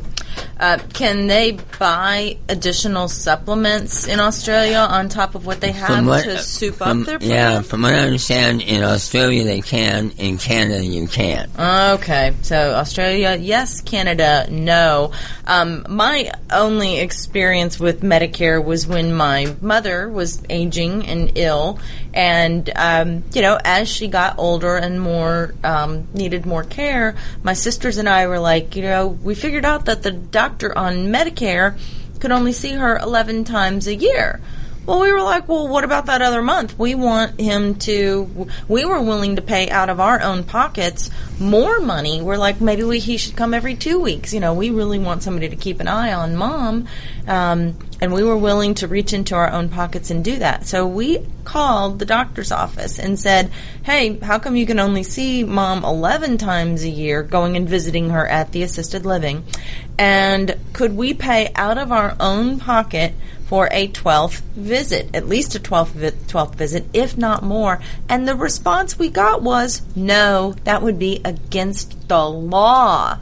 Uh, 0.58 0.78
can 0.92 1.26
they 1.26 1.52
buy 1.78 2.36
additional 2.48 3.08
supplements 3.08 4.06
in 4.06 4.20
Australia 4.20 4.76
on 4.76 5.08
top 5.08 5.34
of 5.34 5.46
what 5.46 5.60
they 5.62 5.72
have 5.72 6.04
to 6.22 6.38
soup 6.38 6.74
from- 6.74 7.00
up 7.00 7.06
their 7.06 7.18
yeah, 7.22 7.62
from 7.62 7.80
what 7.80 7.94
I 7.94 8.00
understand, 8.00 8.60
in 8.60 8.82
Australia 8.82 9.44
they 9.44 9.62
can, 9.62 10.10
in 10.18 10.36
Canada 10.36 10.84
you 10.84 11.08
can't. 11.08 11.50
Okay, 11.58 12.34
so 12.42 12.74
Australia, 12.74 13.38
yes. 13.40 13.80
Canada, 13.80 14.46
no. 14.50 15.12
Um, 15.46 15.86
my 15.88 16.30
only 16.50 16.98
experience 16.98 17.80
with 17.80 18.02
Medicare 18.02 18.62
was 18.62 18.86
when 18.86 19.14
my 19.14 19.54
mother 19.62 20.10
was 20.10 20.42
aging 20.50 21.06
and 21.06 21.32
ill, 21.36 21.78
and 22.12 22.70
um, 22.76 23.24
you 23.32 23.42
know, 23.42 23.58
as 23.64 23.88
she 23.88 24.08
got 24.08 24.38
older 24.38 24.76
and 24.76 25.00
more 25.00 25.54
um, 25.62 26.08
needed 26.12 26.46
more 26.46 26.64
care, 26.64 27.16
my 27.42 27.52
sisters 27.52 27.98
and 27.98 28.08
I 28.08 28.26
were 28.26 28.40
like, 28.40 28.76
you 28.76 28.82
know, 28.82 29.06
we 29.08 29.34
figured 29.34 29.64
out 29.64 29.84
that 29.86 30.02
the 30.02 30.10
doctor 30.10 30.76
on 30.76 31.08
Medicare 31.08 31.78
could 32.20 32.32
only 32.32 32.52
see 32.52 32.72
her 32.72 32.98
eleven 32.98 33.44
times 33.44 33.86
a 33.86 33.94
year. 33.94 34.40
Well, 34.90 35.02
we 35.02 35.12
were 35.12 35.22
like, 35.22 35.48
well, 35.48 35.68
what 35.68 35.84
about 35.84 36.06
that 36.06 36.20
other 36.20 36.42
month? 36.42 36.76
We 36.76 36.96
want 36.96 37.40
him 37.40 37.76
to. 37.76 38.48
We 38.66 38.84
were 38.84 39.00
willing 39.00 39.36
to 39.36 39.42
pay 39.42 39.70
out 39.70 39.88
of 39.88 40.00
our 40.00 40.20
own 40.20 40.42
pockets 40.42 41.10
more 41.38 41.78
money. 41.78 42.20
We're 42.20 42.36
like, 42.36 42.60
maybe 42.60 42.82
we, 42.82 42.98
he 42.98 43.16
should 43.16 43.36
come 43.36 43.54
every 43.54 43.76
two 43.76 44.00
weeks. 44.00 44.34
You 44.34 44.40
know, 44.40 44.52
we 44.52 44.70
really 44.70 44.98
want 44.98 45.22
somebody 45.22 45.48
to 45.48 45.54
keep 45.54 45.78
an 45.78 45.86
eye 45.86 46.12
on 46.12 46.34
mom, 46.34 46.88
um, 47.28 47.78
and 48.00 48.12
we 48.12 48.24
were 48.24 48.36
willing 48.36 48.74
to 48.74 48.88
reach 48.88 49.12
into 49.12 49.36
our 49.36 49.52
own 49.52 49.68
pockets 49.68 50.10
and 50.10 50.24
do 50.24 50.40
that. 50.40 50.66
So 50.66 50.88
we 50.88 51.24
called 51.44 52.00
the 52.00 52.04
doctor's 52.04 52.50
office 52.50 52.98
and 52.98 53.16
said, 53.16 53.52
"Hey, 53.84 54.18
how 54.18 54.40
come 54.40 54.56
you 54.56 54.66
can 54.66 54.80
only 54.80 55.04
see 55.04 55.44
mom 55.44 55.84
eleven 55.84 56.36
times 56.36 56.82
a 56.82 56.90
year, 56.90 57.22
going 57.22 57.56
and 57.56 57.68
visiting 57.68 58.10
her 58.10 58.26
at 58.26 58.50
the 58.50 58.64
assisted 58.64 59.06
living, 59.06 59.44
and 59.96 60.56
could 60.72 60.96
we 60.96 61.14
pay 61.14 61.52
out 61.54 61.78
of 61.78 61.92
our 61.92 62.16
own 62.18 62.58
pocket?" 62.58 63.14
For 63.50 63.68
a 63.72 63.88
12th 63.88 64.42
visit, 64.54 65.10
at 65.12 65.26
least 65.26 65.56
a 65.56 65.58
12th, 65.58 65.88
vi- 65.88 66.10
12th 66.10 66.54
visit, 66.54 66.84
if 66.92 67.18
not 67.18 67.42
more. 67.42 67.80
And 68.08 68.28
the 68.28 68.36
response 68.36 68.96
we 68.96 69.08
got 69.08 69.42
was, 69.42 69.82
no, 69.96 70.54
that 70.62 70.82
would 70.82 71.00
be 71.00 71.20
against 71.24 72.06
the 72.06 72.30
law. 72.30 73.18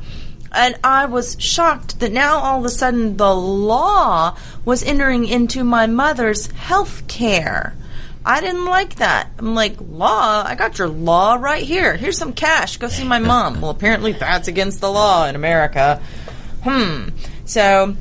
And 0.53 0.79
I 0.85 1.07
was 1.07 1.39
shocked 1.41 2.01
that 2.01 2.13
now 2.13 2.41
all 2.41 2.59
of 2.59 2.67
a 2.67 2.69
sudden 2.69 3.17
the 3.17 3.35
law 3.35 4.37
was 4.67 4.83
entering 4.83 5.25
into 5.25 5.65
my 5.65 5.87
mother's 5.87 6.49
health 6.49 7.09
care. 7.09 7.75
I 8.23 8.43
didn't 8.43 8.67
like 8.67 8.97
that. 8.97 9.31
I'm 9.39 9.55
like, 9.55 9.77
law? 9.81 10.45
I 10.47 10.57
got 10.57 10.79
your 10.79 10.89
law 10.89 11.37
right 11.37 11.65
here. 11.65 11.97
Here's 11.97 12.19
some 12.19 12.35
cash. 12.35 12.77
Go 12.77 12.89
see 12.89 13.05
my 13.05 13.19
mom. 13.19 13.63
well, 13.63 13.71
apparently 13.71 14.13
that's 14.13 14.47
against 14.47 14.83
the 14.83 14.93
law 14.93 15.27
in 15.27 15.37
America. 15.37 16.03
Hmm. 16.65 17.09
So, 17.47 17.97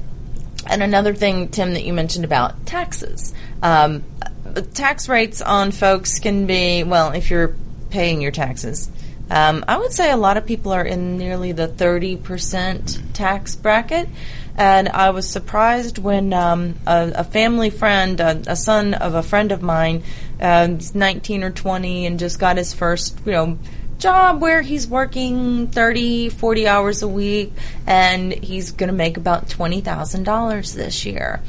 and 0.70 0.84
another 0.84 1.14
thing, 1.14 1.50
Tim, 1.50 1.74
that 1.74 1.84
you 1.84 1.94
mentioned 1.94 2.26
about 2.26 2.66
taxes. 2.66 3.34
Um, 3.62 4.04
uh, 4.22 4.62
tax 4.74 5.10
rates 5.10 5.42
on 5.42 5.72
folks 5.72 6.20
can 6.20 6.46
be, 6.46 6.84
well, 6.84 7.12
if 7.12 7.30
you're 7.30 7.56
paying 7.90 8.22
your 8.22 8.32
taxes, 8.32 8.90
um, 9.30 9.66
I 9.68 9.78
would 9.78 9.92
say 9.92 10.12
a 10.12 10.18
lot 10.18 10.38
of 10.38 10.46
people 10.46 10.72
are 10.72 10.86
in 10.86 11.18
nearly 11.18 11.52
the 11.52 11.68
30% 11.68 13.14
tax 13.14 13.56
bracket. 13.56 14.08
And 14.56 14.90
I 14.90 15.12
was 15.12 15.30
surprised 15.30 16.00
when 16.00 16.34
um, 16.34 16.76
a, 16.88 17.12
a 17.18 17.24
family 17.24 17.70
friend, 17.70 18.20
a, 18.20 18.42
a 18.48 18.56
son 18.56 18.94
of 18.96 19.14
a 19.14 19.22
friend 19.22 19.52
of 19.52 19.62
mine, 19.62 20.04
he's 20.40 20.96
19 20.96 21.44
or 21.44 21.52
20 21.52 22.06
and 22.06 22.18
just 22.18 22.40
got 22.40 22.58
his 22.58 22.74
first, 22.74 23.20
you 23.26 23.34
know, 23.34 23.60
job 23.98 24.42
where 24.42 24.62
he's 24.62 24.88
working 24.88 25.68
30, 25.68 26.30
40 26.30 26.68
hours 26.68 27.02
a 27.02 27.08
week 27.08 27.54
and 27.86 28.32
he's 28.34 28.72
going 28.72 28.90
to 28.90 28.96
make 28.96 29.18
about 29.18 29.48
$20,000 29.48 30.74
this 30.74 31.06
year. 31.06 31.42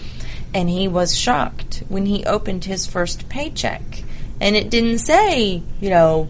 And 0.55 0.69
he 0.69 0.89
was 0.89 1.17
shocked 1.17 1.83
when 1.89 2.07
he 2.07 2.25
opened 2.25 2.65
his 2.65 2.87
first 2.87 3.29
paycheck. 3.29 3.83
And 4.41 4.57
it 4.57 4.71
didn't 4.71 5.01
say, 5.01 5.63
you 5.81 5.91
know, 5.91 6.29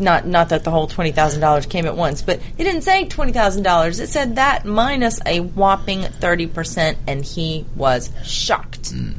not 0.00 0.26
not 0.26 0.50
that 0.50 0.64
the 0.64 0.70
whole 0.70 0.86
twenty 0.86 1.12
thousand 1.12 1.40
dollars 1.40 1.66
came 1.66 1.84
at 1.84 1.96
once, 1.96 2.22
but 2.22 2.40
it 2.56 2.64
didn't 2.64 2.82
say 2.82 3.06
twenty 3.06 3.32
thousand 3.32 3.64
dollars. 3.64 3.98
It 4.00 4.08
said 4.08 4.36
that 4.36 4.64
minus 4.64 5.20
a 5.26 5.40
whopping 5.40 6.02
thirty 6.02 6.46
percent, 6.46 6.98
and 7.06 7.24
he 7.24 7.66
was 7.74 8.12
shocked. 8.24 8.94
Mm. 8.94 9.14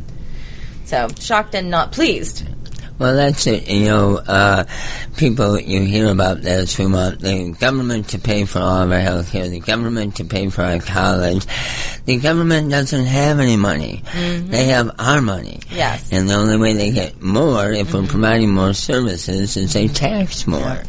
So 0.86 1.10
shocked 1.20 1.54
and 1.56 1.70
not 1.70 1.92
pleased. 1.92 2.46
Well, 3.00 3.16
that's 3.16 3.48
it. 3.48 3.70
You 3.70 3.86
know, 3.86 4.18
uh, 4.18 4.66
people, 5.16 5.58
you 5.58 5.82
hear 5.84 6.08
about 6.08 6.42
this 6.42 6.76
who 6.76 6.92
want 6.92 7.22
the 7.22 7.56
government 7.58 8.10
to 8.10 8.20
pay 8.20 8.44
for 8.44 8.60
all 8.60 8.84
of 8.84 8.92
our 8.92 9.00
health 9.00 9.32
care, 9.32 9.48
the 9.48 9.62
government 9.62 10.18
to 10.18 10.26
pay 10.26 10.50
for 10.50 10.64
our 10.64 10.80
college. 10.80 11.46
The 12.06 12.18
government 12.18 12.70
doesn't 12.70 13.06
have 13.06 13.40
any 13.40 13.56
money. 13.56 14.04
They 14.14 14.66
have 14.66 14.92
our 15.00 15.22
money. 15.22 15.62
Yes. 15.72 16.12
And 16.12 16.30
the 16.30 16.34
only 16.34 16.58
way 16.58 16.74
they 16.74 16.92
get 16.92 17.22
more, 17.22 17.72
if 17.72 17.94
we're 17.94 18.06
providing 18.06 18.52
more 18.52 18.74
services, 18.74 19.56
is 19.56 19.74
they 19.74 19.88
tax 19.88 20.46
more. 20.46 20.84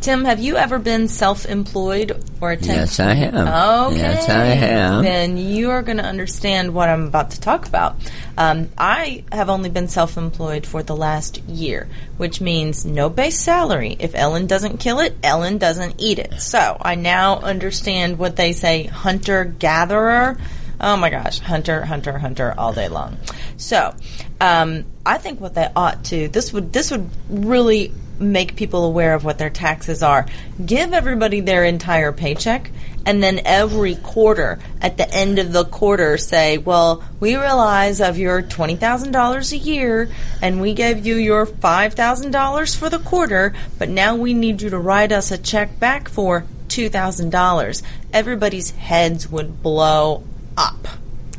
Tim, 0.00 0.24
have 0.24 0.40
you 0.40 0.56
ever 0.56 0.78
been 0.78 1.08
self-employed 1.08 2.24
or 2.40 2.52
attempt? 2.52 2.74
Yes, 2.74 3.00
I 3.00 3.12
have. 3.12 3.34
Okay. 3.34 3.98
Yes, 3.98 4.28
I 4.30 4.44
have. 4.46 5.02
Then 5.02 5.36
you 5.36 5.70
are 5.70 5.82
going 5.82 5.98
to 5.98 6.04
understand 6.04 6.72
what 6.72 6.88
I'm 6.88 7.06
about 7.06 7.32
to 7.32 7.40
talk 7.40 7.66
about. 7.66 7.96
Um, 8.38 8.70
I 8.78 9.24
have 9.30 9.50
only 9.50 9.68
been 9.68 9.88
self-employed 9.88 10.66
for 10.66 10.82
the 10.82 10.96
last 10.96 11.42
year, 11.44 11.86
which 12.16 12.40
means 12.40 12.86
no 12.86 13.10
base 13.10 13.38
salary. 13.38 13.94
If 13.98 14.14
Ellen 14.14 14.46
doesn't 14.46 14.78
kill 14.78 15.00
it, 15.00 15.14
Ellen 15.22 15.58
doesn't 15.58 15.96
eat 15.98 16.18
it. 16.18 16.40
So 16.40 16.78
I 16.80 16.94
now 16.94 17.38
understand 17.40 18.18
what 18.18 18.36
they 18.36 18.52
say, 18.52 18.84
hunter-gatherer. 18.84 20.38
Oh 20.80 20.96
my 20.96 21.10
gosh, 21.10 21.40
hunter, 21.40 21.84
hunter, 21.84 22.16
hunter 22.16 22.54
all 22.56 22.72
day 22.72 22.88
long. 22.88 23.18
So, 23.58 23.94
um, 24.40 24.86
I 25.04 25.18
think 25.18 25.38
what 25.38 25.52
they 25.52 25.68
ought 25.76 26.04
to 26.06 26.28
this 26.28 26.54
would 26.54 26.72
this 26.72 26.90
would 26.90 27.10
really 27.28 27.92
make 28.20 28.56
people 28.56 28.84
aware 28.84 29.14
of 29.14 29.24
what 29.24 29.38
their 29.38 29.50
taxes 29.50 30.02
are. 30.02 30.26
Give 30.64 30.92
everybody 30.92 31.40
their 31.40 31.64
entire 31.64 32.12
paycheck 32.12 32.70
and 33.06 33.22
then 33.22 33.40
every 33.44 33.96
quarter 33.96 34.58
at 34.80 34.96
the 34.96 35.10
end 35.10 35.38
of 35.38 35.52
the 35.52 35.64
quarter 35.64 36.18
say, 36.18 36.58
well, 36.58 37.02
we 37.18 37.36
realize 37.36 38.00
of 38.00 38.18
your 38.18 38.42
$20,000 38.42 39.52
a 39.52 39.56
year 39.56 40.08
and 40.42 40.60
we 40.60 40.74
gave 40.74 41.06
you 41.06 41.16
your 41.16 41.46
$5,000 41.46 42.76
for 42.76 42.90
the 42.90 42.98
quarter, 42.98 43.54
but 43.78 43.88
now 43.88 44.16
we 44.16 44.34
need 44.34 44.60
you 44.60 44.70
to 44.70 44.78
write 44.78 45.12
us 45.12 45.30
a 45.30 45.38
check 45.38 45.78
back 45.80 46.08
for 46.08 46.44
$2,000. 46.68 47.82
Everybody's 48.12 48.70
heads 48.72 49.28
would 49.30 49.62
blow 49.62 50.22
up. 50.56 50.86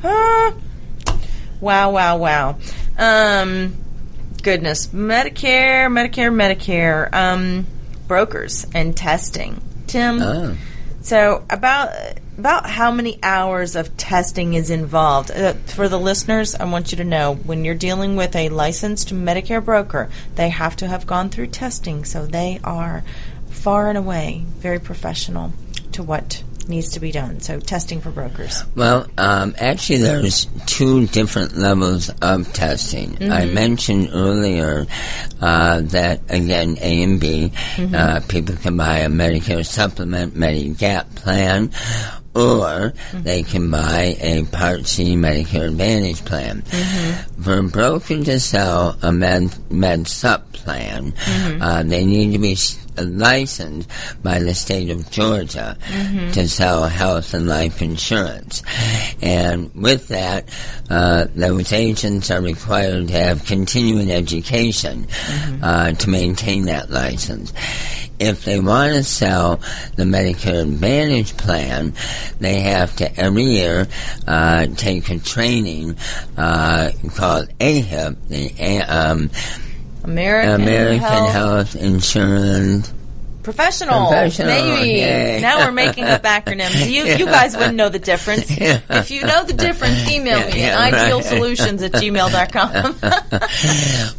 Ah. 0.04 0.54
Wow, 1.60 1.92
wow, 1.92 2.18
wow. 2.18 2.58
Um, 2.98 3.76
goodness. 4.42 4.88
Medicare, 4.88 5.88
Medicare, 5.88 6.32
Medicare. 6.34 7.14
Um, 7.14 7.66
brokers 8.08 8.66
and 8.74 8.96
testing. 8.96 9.62
Tim, 9.88 10.22
Oh. 10.22 10.58
so 11.02 11.44
about 11.50 11.92
about 12.38 12.68
how 12.70 12.92
many 12.92 13.20
hours 13.22 13.76
of 13.76 13.96
testing 13.98 14.54
is 14.56 14.70
involved 14.70 15.30
uh, 15.32 15.54
for 15.68 15.88
the 15.88 16.00
listeners? 16.00 16.56
I 16.56 16.66
want 16.66 16.92
you 16.92 16.98
to 16.98 17.04
know 17.04 17.36
when 17.36 17.64
you're 17.64 17.76
dealing 17.76 18.16
with 18.16 18.36
a 18.36 18.50
licensed 18.50 19.14
Medicare 19.14 19.64
broker, 19.64 20.10
they 20.36 20.50
have 20.50 20.76
to 20.78 20.88
have 20.88 21.06
gone 21.06 21.30
through 21.30 21.48
testing, 21.48 22.04
so 22.04 22.26
they 22.26 22.60
are 22.64 23.04
far 23.50 23.90
and 23.90 23.98
away 23.98 24.44
very 24.58 24.80
professional 24.80 25.54
to 25.92 26.02
what 26.04 26.42
needs 26.68 26.90
to 26.92 27.00
be 27.00 27.12
done. 27.12 27.40
So 27.40 27.60
testing 27.60 28.02
for 28.02 28.12
brokers. 28.12 28.64
Well, 28.76 29.08
um, 29.18 29.56
actually, 29.60 30.00
there's 30.00 30.48
two 30.66 31.08
different 31.08 31.58
levels 31.58 32.10
of 32.22 32.52
testing. 32.54 33.18
I 33.32 33.46
Mhm. 33.46 33.54
mentioned 33.54 34.10
earlier 34.14 34.88
uh, 35.42 35.82
that 35.82 36.22
again, 36.30 36.78
A 36.82 37.04
and 37.04 37.20
B, 37.20 37.52
Mhm. 37.78 37.96
uh, 37.96 38.20
people 38.28 38.56
can 38.56 38.78
buy 38.78 39.00
a 39.00 39.10
Medicare 39.10 39.66
supplement, 39.66 40.38
Medigap 40.38 41.06
plan, 41.16 41.72
or 42.36 42.94
they 43.24 43.44
can 43.44 43.70
buy 43.70 44.16
a 44.22 44.44
Part 44.44 44.88
C 44.88 45.16
Medicare 45.16 45.68
Advantage 45.68 46.24
plan. 46.24 46.64
For 47.42 47.58
a 47.58 47.64
broker 47.64 48.24
to 48.24 48.40
sell 48.40 48.98
a 49.02 49.12
Med 49.12 49.50
Med 49.72 50.08
Sup 50.08 50.54
plan, 50.54 51.14
Mhm. 51.26 51.62
uh, 51.62 51.84
they 51.84 52.06
need 52.06 52.34
to 52.34 52.40
be 52.40 52.56
licensed 53.04 53.90
by 54.24 54.40
the 54.40 54.54
state 54.54 54.90
of 54.90 55.10
Georgia 55.12 55.78
Mhm. 55.92 56.34
to 56.34 56.48
sell 56.48 56.86
health 56.86 57.34
and 57.34 57.48
life 57.48 57.82
insurance. 57.82 58.62
And 59.22 59.72
with 59.76 60.08
that, 60.10 60.46
uh, 60.90 61.26
those 61.36 61.72
agents 61.74 62.32
are 62.32 62.42
required 62.42 63.08
to 63.10 63.14
have 63.14 63.46
continuing 63.46 64.12
education 64.12 65.08
uh, 65.62 65.92
to 65.94 66.10
maintain 66.10 66.66
that 66.66 66.90
license. 66.92 67.54
If 68.20 68.46
they 68.46 68.60
want 68.60 68.94
to 68.94 69.04
sell 69.04 69.60
the 69.96 70.04
Medicare 70.04 70.62
Advantage 70.62 71.36
plan, 71.38 71.94
they 72.40 72.60
have 72.62 72.96
to 72.98 73.20
every 73.20 73.46
year 73.46 73.88
uh, 74.28 74.68
take 74.78 75.10
a 75.10 75.18
training 75.18 75.96
uh, 76.38 76.92
called 77.16 77.48
AHIP, 77.60 78.16
the 78.30 78.82
um, 78.84 79.32
American, 80.04 80.62
American 80.62 81.00
Health 81.00 81.32
Health 81.74 81.76
Insurance 81.76 82.94
Professional, 83.44 84.06
Professional, 84.10 84.50
maybe. 84.50 84.90
yay. 85.00 85.40
Now 85.42 85.66
we're 85.66 85.72
making 85.72 86.04
up 86.04 86.22
acronyms. 86.22 86.88
You, 86.92 87.06
you 87.06 87.26
guys 87.26 87.58
wouldn't 87.58 87.74
know 87.76 87.90
the 87.90 87.98
difference. 87.98 88.46
If 88.52 89.10
you 89.10 89.24
know 89.24 89.44
the 89.44 89.54
difference, 89.54 90.08
email 90.12 90.38
Yeah, 90.42 90.54
me 90.54 90.60
yeah, 90.62 90.80
at 90.80 90.94
right. 90.94 91.12
idealsolutions 91.12 91.82
at 91.84 91.92
gmail.com. 91.94 92.96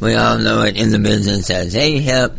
we 0.01 0.15
all 0.17 0.39
know 0.39 0.63
it 0.63 0.77
in 0.77 0.91
the 0.91 0.99
business 0.99 1.51
as 1.51 1.73
AHIP, 1.77 2.33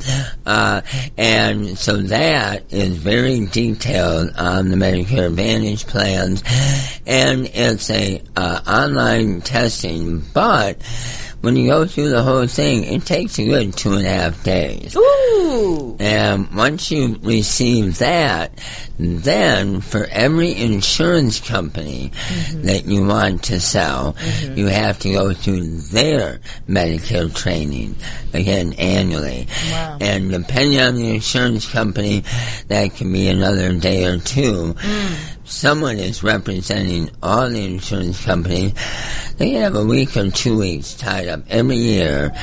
uh, 0.45 0.81
and 1.17 1.77
so 1.77 1.97
that 2.01 2.65
is 2.73 2.97
very 2.97 3.45
detailed 3.45 4.31
on 4.35 4.67
the 4.67 4.75
Medicare 4.75 5.27
Advantage 5.27 5.87
plans, 5.87 6.43
and 7.07 7.45
it's 7.53 7.89
a 7.91 8.21
uh, 8.35 8.59
online 8.67 9.39
testing, 9.39 10.19
but 10.33 10.81
when 11.43 11.57
you 11.57 11.67
go 11.67 11.85
through 11.85 12.07
the 12.07 12.23
whole 12.23 12.47
thing, 12.47 12.85
it 12.85 13.05
takes 13.05 13.37
a 13.37 13.43
good 13.43 13.75
two 13.75 13.91
and 13.91 14.05
a 14.05 14.09
half 14.09 14.41
days. 14.45 14.95
Ooh! 14.95 15.97
And 15.99 16.49
once 16.55 16.89
you 16.89 17.19
receive 17.21 17.97
that, 17.97 18.57
then 18.97 19.81
for 19.81 20.05
every 20.05 20.55
insurance 20.55 21.41
company 21.41 22.13
mm-hmm. 22.13 22.61
that 22.61 22.85
you 22.85 23.05
want 23.05 23.43
to 23.43 23.59
sell, 23.59 24.13
mm-hmm. 24.13 24.57
you 24.57 24.67
have 24.67 24.99
to 24.99 25.11
go 25.11 25.33
through 25.33 25.79
their 25.91 26.39
Medicare 26.69 27.35
training, 27.35 27.97
again, 28.33 28.71
annually. 28.79 29.47
Wow. 29.69 29.97
And 29.99 30.31
depending 30.31 30.79
on 30.79 30.95
the 30.95 31.09
insurance 31.15 31.69
company, 31.69 32.23
that 32.69 32.95
can 32.95 33.11
be 33.11 33.27
another 33.27 33.77
day 33.77 34.05
or 34.05 34.17
two. 34.17 34.75
Mm. 34.75 35.32
Someone 35.54 35.99
is 35.99 36.24
representing 36.24 37.10
all 37.22 37.47
the 37.49 37.64
insurance 37.64 38.24
companies. 38.26 38.74
They 39.38 39.51
have 39.51 39.76
a 39.76 39.86
week 39.86 40.18
or 40.18 40.30
two 40.32 40.58
weeks 40.58 40.93
tied 40.95 41.28
up 41.28 41.41
every 41.47 41.78
year 41.78 42.34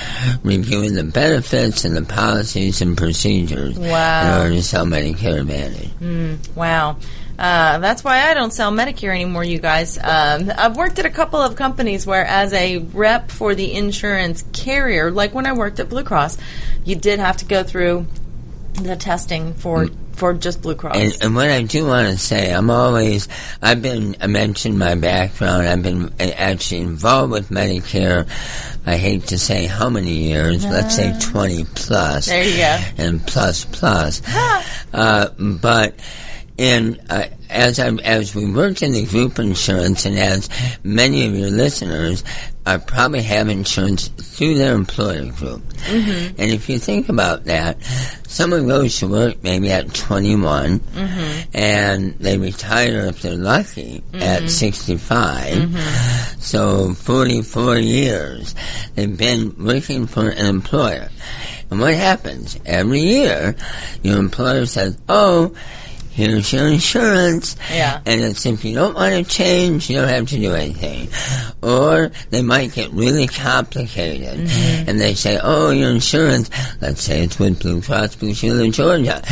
reviewing 0.44 0.94
the 0.94 1.02
benefits 1.04 1.84
and 1.84 1.96
the 1.96 2.02
policies 2.02 2.80
and 2.80 2.96
procedures 2.96 3.76
Wow. 3.78 4.22
in 4.36 4.40
order 4.42 4.54
to 4.54 4.62
sell 4.62 4.86
Medicare 4.86 5.40
Advantage. 5.40 5.90
Mm, 6.00 6.54
wow. 6.54 6.96
Uh, 7.38 7.78
that's 7.78 8.04
why 8.04 8.30
I 8.30 8.34
don't 8.34 8.52
sell 8.52 8.70
Medicare 8.70 9.12
anymore, 9.14 9.42
you 9.44 9.58
guys. 9.58 9.98
Um, 9.98 10.52
I've 10.56 10.76
worked 10.76 10.98
at 11.00 11.04
a 11.04 11.10
couple 11.10 11.40
of 11.40 11.56
companies 11.56 12.06
where, 12.06 12.24
as 12.24 12.52
a 12.52 12.78
rep 12.78 13.30
for 13.30 13.54
the 13.54 13.72
insurance 13.74 14.44
carrier, 14.52 15.10
like 15.10 15.34
when 15.34 15.46
I 15.46 15.52
worked 15.52 15.80
at 15.80 15.88
Blue 15.88 16.04
Cross, 16.04 16.38
you 16.84 16.94
did 16.96 17.18
have 17.18 17.38
to 17.38 17.44
go 17.44 17.64
through 17.64 18.06
the 18.74 18.94
testing 18.96 19.54
for 19.54 19.88
for 20.20 20.34
just 20.34 20.60
Blue 20.60 20.74
Cross. 20.74 20.96
And, 20.96 21.16
and 21.22 21.34
what 21.34 21.48
I 21.48 21.62
do 21.62 21.86
want 21.86 22.06
to 22.06 22.18
say, 22.18 22.52
I'm 22.52 22.68
always, 22.68 23.26
I've 23.62 23.80
been, 23.80 24.16
I 24.20 24.26
mentioned 24.26 24.78
my 24.78 24.94
background, 24.94 25.66
I've 25.66 25.82
been 25.82 26.04
uh, 26.20 26.32
actually 26.36 26.82
involved 26.82 27.32
with 27.32 27.48
Medicare, 27.48 28.28
I 28.86 28.96
hate 28.98 29.28
to 29.28 29.38
say 29.38 29.64
how 29.64 29.88
many 29.88 30.12
years, 30.12 30.64
let's 30.66 30.94
say 30.94 31.18
20 31.18 31.64
plus. 31.74 32.26
There 32.26 32.44
you 32.44 32.56
go. 32.58 32.78
And 32.98 33.26
plus 33.26 33.64
plus. 33.64 34.20
uh, 34.92 35.30
but 35.38 35.94
and 36.58 37.00
uh, 37.08 37.24
as 37.48 37.80
I, 37.80 37.88
as 37.88 38.34
we 38.34 38.52
worked 38.52 38.82
in 38.82 38.92
the 38.92 39.06
group 39.06 39.38
insurance 39.38 40.04
and 40.04 40.18
as 40.18 40.50
many 40.84 41.26
of 41.26 41.34
your 41.34 41.50
listeners 41.50 42.22
are 42.74 42.78
probably 42.78 43.22
have 43.22 43.48
insurance 43.48 44.08
through 44.08 44.54
their 44.54 44.74
employer 44.74 45.26
group. 45.26 45.62
Mhm. 45.90 46.34
And 46.38 46.50
if 46.50 46.68
you 46.68 46.78
think 46.78 47.08
about 47.08 47.44
that, 47.46 47.78
someone 48.28 48.66
goes 48.68 48.98
to 48.98 49.06
work 49.08 49.36
maybe 49.42 49.70
at 49.70 49.92
21 49.92 50.80
Mhm. 50.94 51.46
and 51.54 52.14
they 52.20 52.38
retire 52.38 53.06
if 53.06 53.22
they're 53.22 53.34
lucky 53.36 54.02
Mhm. 54.12 54.22
at 54.22 54.50
65. 54.50 55.68
So 56.38 56.94
44 56.94 57.78
years 57.78 58.54
they've 58.94 59.16
been 59.16 59.54
working 59.58 60.06
for 60.06 60.28
an 60.28 60.46
employer. 60.46 61.10
And 61.70 61.80
what 61.80 61.94
happens? 61.94 62.56
Every 62.66 63.00
year 63.00 63.54
your 64.02 64.18
employer 64.18 64.66
says, 64.66 64.96
oh, 65.08 65.52
here's 66.10 66.52
your 66.52 66.66
insurance. 66.68 67.56
Yeah. 67.70 68.00
And 68.06 68.20
it's 68.20 68.44
if 68.46 68.64
you 68.64 68.74
don't 68.74 68.94
want 68.94 69.14
to 69.14 69.24
change, 69.30 69.88
you 69.90 69.96
don't 69.98 70.08
have 70.08 70.28
to 70.28 70.36
do 70.36 70.52
anything. 70.54 71.08
Or 71.62 72.10
they 72.30 72.42
might 72.42 72.72
get 72.72 72.90
really 72.92 73.26
complicated. 73.26 74.38
Mm-hmm. 74.46 74.88
And 74.88 75.00
they 75.00 75.14
say, 75.14 75.38
oh, 75.42 75.70
your 75.70 75.90
insurance, 75.90 76.50
let's 76.80 77.02
say 77.02 77.22
it's 77.22 77.38
with 77.38 77.60
Blue 77.60 77.80
Cross 77.82 78.16
Blue 78.16 78.34
Shield 78.34 78.60
of 78.60 78.72
Georgia. 78.72 79.22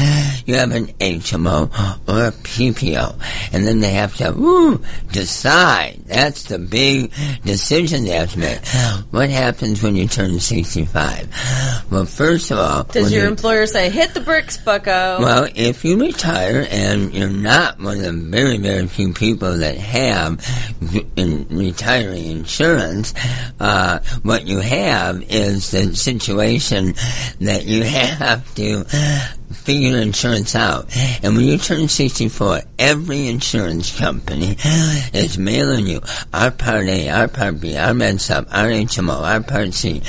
You 0.46 0.54
have 0.56 0.70
an 0.72 0.86
HMO 0.86 1.70
or 2.08 2.24
a 2.28 2.32
PPO. 2.32 3.52
And 3.52 3.66
then 3.66 3.80
they 3.80 3.90
have 3.92 4.16
to, 4.16 4.32
woo, 4.32 4.82
decide. 5.12 6.00
That's 6.06 6.44
the 6.44 6.58
big 6.58 7.12
decision 7.44 8.04
they 8.04 8.10
have 8.10 8.32
to 8.32 8.38
make. 8.38 8.64
What 9.10 9.30
happens 9.30 9.82
when 9.82 9.96
you 9.96 10.06
turn 10.08 10.38
65? 10.40 11.84
Well, 11.90 12.04
first 12.04 12.50
of 12.50 12.58
all, 12.58 12.84
Does 12.84 13.12
your 13.12 13.22
you- 13.24 13.28
employer 13.28 13.66
say, 13.66 13.90
hit 13.90 14.14
the 14.14 14.20
bricks, 14.20 14.56
bucko? 14.58 15.18
well, 15.20 15.48
if 15.54 15.84
you 15.84 15.98
retire 15.98 16.66
and 16.68 17.12
you're 17.14 17.28
not 17.28 17.78
one 17.80 17.96
of 17.98 18.02
the 18.02 18.12
very, 18.12 18.58
very 18.58 18.86
few 18.86 19.12
people 19.12 19.58
that 19.58 19.76
have 19.76 20.44
in 21.16 21.46
retiring 21.50 22.26
insurance, 22.26 23.14
uh, 23.60 23.98
what 24.22 24.46
you 24.46 24.58
have 24.60 25.22
is 25.28 25.70
the 25.70 25.94
situation 25.96 26.94
that 27.40 27.64
you 27.64 27.82
have 27.82 28.54
to 28.56 28.84
figure 29.52 29.96
insurance 29.98 30.54
out. 30.54 30.86
And 31.22 31.36
when 31.36 31.46
you 31.46 31.58
turn 31.58 31.88
64, 31.88 32.60
every 32.78 33.28
insurance 33.28 33.98
company 33.98 34.56
is 35.14 35.38
mailing 35.38 35.86
you 35.86 36.00
our 36.32 36.50
Part 36.50 36.86
A, 36.86 37.08
our 37.08 37.28
Part 37.28 37.60
B, 37.60 37.76
our 37.76 37.92
MedSup, 37.92 38.46
our 38.50 38.66
HMO, 38.68 39.20
our 39.22 39.42
Part 39.42 39.74
C. 39.74 40.02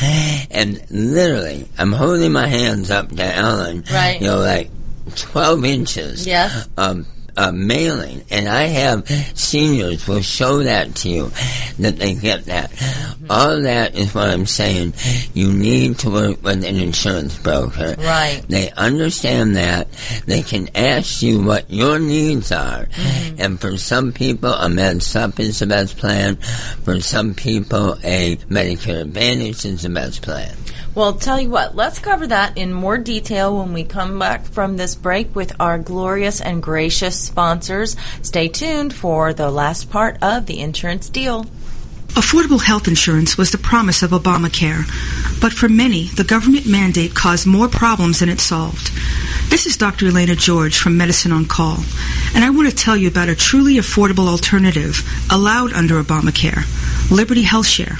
And 0.51 0.82
literally, 0.91 1.68
I'm 1.78 1.91
holding 1.93 2.32
my 2.34 2.47
hands 2.47 2.91
up 2.91 3.10
to 3.16 3.24
Ellen, 3.24 3.84
Right. 3.91 4.20
you 4.22 4.28
know, 4.28 4.39
like 4.39 4.70
12 5.16 5.66
inches 5.66 6.28
Yes. 6.28 6.68
of 6.78 7.05
uh, 7.38 7.51
mailing, 7.53 8.22
and 8.30 8.49
I 8.49 8.64
have 8.64 9.07
seniors 9.34 10.05
will 10.05 10.22
show 10.22 10.62
that 10.64 10.93
to 10.95 11.10
you 11.10 11.32
that 11.78 11.95
they 11.97 12.14
get 12.16 12.45
that. 12.45 12.70
All 13.30 13.62
that 13.62 13.95
is 13.95 14.14
what 14.14 14.30
I'm 14.30 14.45
saying. 14.45 14.93
You 15.34 15.53
need 15.53 15.99
to 15.99 16.10
work 16.10 16.43
with 16.43 16.66
an 16.66 16.76
insurance 16.76 17.38
broker. 17.38 17.95
Right. 17.97 18.41
They 18.49 18.72
understand 18.72 19.55
that. 19.55 19.88
They 20.26 20.41
can 20.41 20.70
ask 20.76 21.22
you 21.22 21.41
what 21.41 21.70
your 21.72 21.97
needs 21.97 22.51
are. 22.51 22.89
And 23.38 23.57
for 23.62 23.78
some 23.78 24.12
people, 24.12 24.51
a 24.51 24.68
Med 24.68 25.01
Sup 25.01 25.39
is 25.39 25.60
the 25.60 25.68
best 25.68 25.95
plan. 25.97 26.36
For 26.84 26.99
some 26.99 27.36
people, 27.36 27.93
a 28.03 28.36
Medicare 28.49 29.01
Advantage 29.01 29.64
is 29.64 29.84
the 29.84 29.89
best 29.89 30.24
plan. 30.24 30.57
Well, 30.96 31.14
tell 31.14 31.40
you 31.40 31.50
what, 31.50 31.76
let's 31.76 32.00
cover 32.00 32.28
that 32.28 32.58
in 32.58 32.74
more 32.74 32.98
detail 32.98 33.58
when 33.58 33.74
we 33.74 33.84
come 33.84 34.18
back 34.18 34.44
from 34.46 34.76
this 34.76 34.96
break 34.96 35.36
with 35.36 35.54
our 35.60 35.78
glorious 35.78 36.42
and 36.42 36.64
gracious 36.64 37.20
sponsors. 37.20 37.96
Stay 38.24 38.48
tuned 38.48 38.94
for 38.94 39.32
the 39.32 39.52
last 39.52 39.92
part 39.92 40.18
of 40.22 40.48
the 40.48 40.60
insurance 40.60 41.08
deal. 41.08 41.46
Affordable 42.10 42.62
health 42.62 42.88
insurance 42.88 43.38
was 43.38 43.52
the 43.52 43.60
promise 43.60 44.02
of 44.02 44.12
Obamacare, 44.12 44.84
but 45.40 45.54
for 45.54 45.70
many, 45.70 46.06
the 46.06 46.24
government 46.24 46.66
mandate 46.66 47.14
caused 47.14 47.46
more 47.46 47.70
problems 47.70 48.20
than 48.20 48.30
it 48.30 48.42
solved. 48.42 48.92
This 49.50 49.68
is 49.68 49.78
Dr. 49.78 50.08
Elena 50.08 50.36
George 50.36 50.78
from 50.78 50.98
Medicine 50.98 51.32
on 51.32 51.46
Call, 51.46 51.78
and 52.34 52.44
I 52.44 52.50
want 52.50 52.68
to 52.68 52.76
tell 52.76 52.98
you 52.98 53.08
about 53.08 53.30
a 53.30 53.36
truly 53.36 53.76
affordable 53.76 54.28
alternative 54.28 55.08
allowed 55.32 55.72
under 55.72 56.02
Obamacare, 56.02 56.66
Liberty 57.12 57.44
Health 57.44 57.68
Share. 57.68 58.00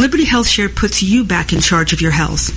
Liberty 0.00 0.24
Health 0.24 0.48
Share 0.48 0.70
puts 0.70 1.02
you 1.02 1.24
back 1.24 1.52
in 1.52 1.60
charge 1.60 1.92
of 1.92 2.00
your 2.00 2.10
health. 2.10 2.52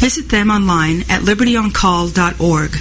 Visit 0.00 0.30
them 0.30 0.50
online 0.50 1.02
at 1.10 1.20
libertyoncall.org. 1.20 2.76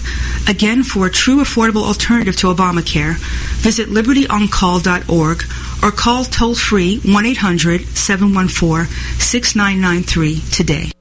Again, 0.48 0.84
for 0.84 1.08
a 1.08 1.12
true 1.12 1.42
affordable 1.42 1.84
alternative 1.84 2.38
to 2.38 2.48
Obamacare, 2.48 3.18
visit 3.58 3.90
libertyoncall.org 3.90 5.44
or 5.84 5.92
call 5.92 6.24
toll 6.24 6.56
free 6.56 7.00
1 7.00 7.26
800 7.26 7.82
714 7.82 8.86
6993 9.20 10.40
today. 10.50 10.92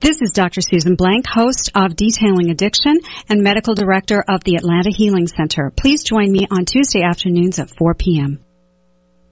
This 0.00 0.22
is 0.22 0.32
Dr. 0.32 0.62
Susan 0.62 0.94
Blank, 0.94 1.26
host 1.26 1.72
of 1.74 1.94
Detailing 1.94 2.48
Addiction 2.48 2.98
and 3.28 3.42
medical 3.42 3.74
director 3.74 4.24
of 4.26 4.44
the 4.44 4.56
Atlanta 4.56 4.90
Healing 4.90 5.26
Center. 5.26 5.70
Please 5.76 6.04
join 6.04 6.32
me 6.32 6.46
on 6.50 6.64
Tuesday 6.64 7.02
afternoons 7.02 7.58
at 7.58 7.68
4 7.68 7.92
p.m. 7.94 8.41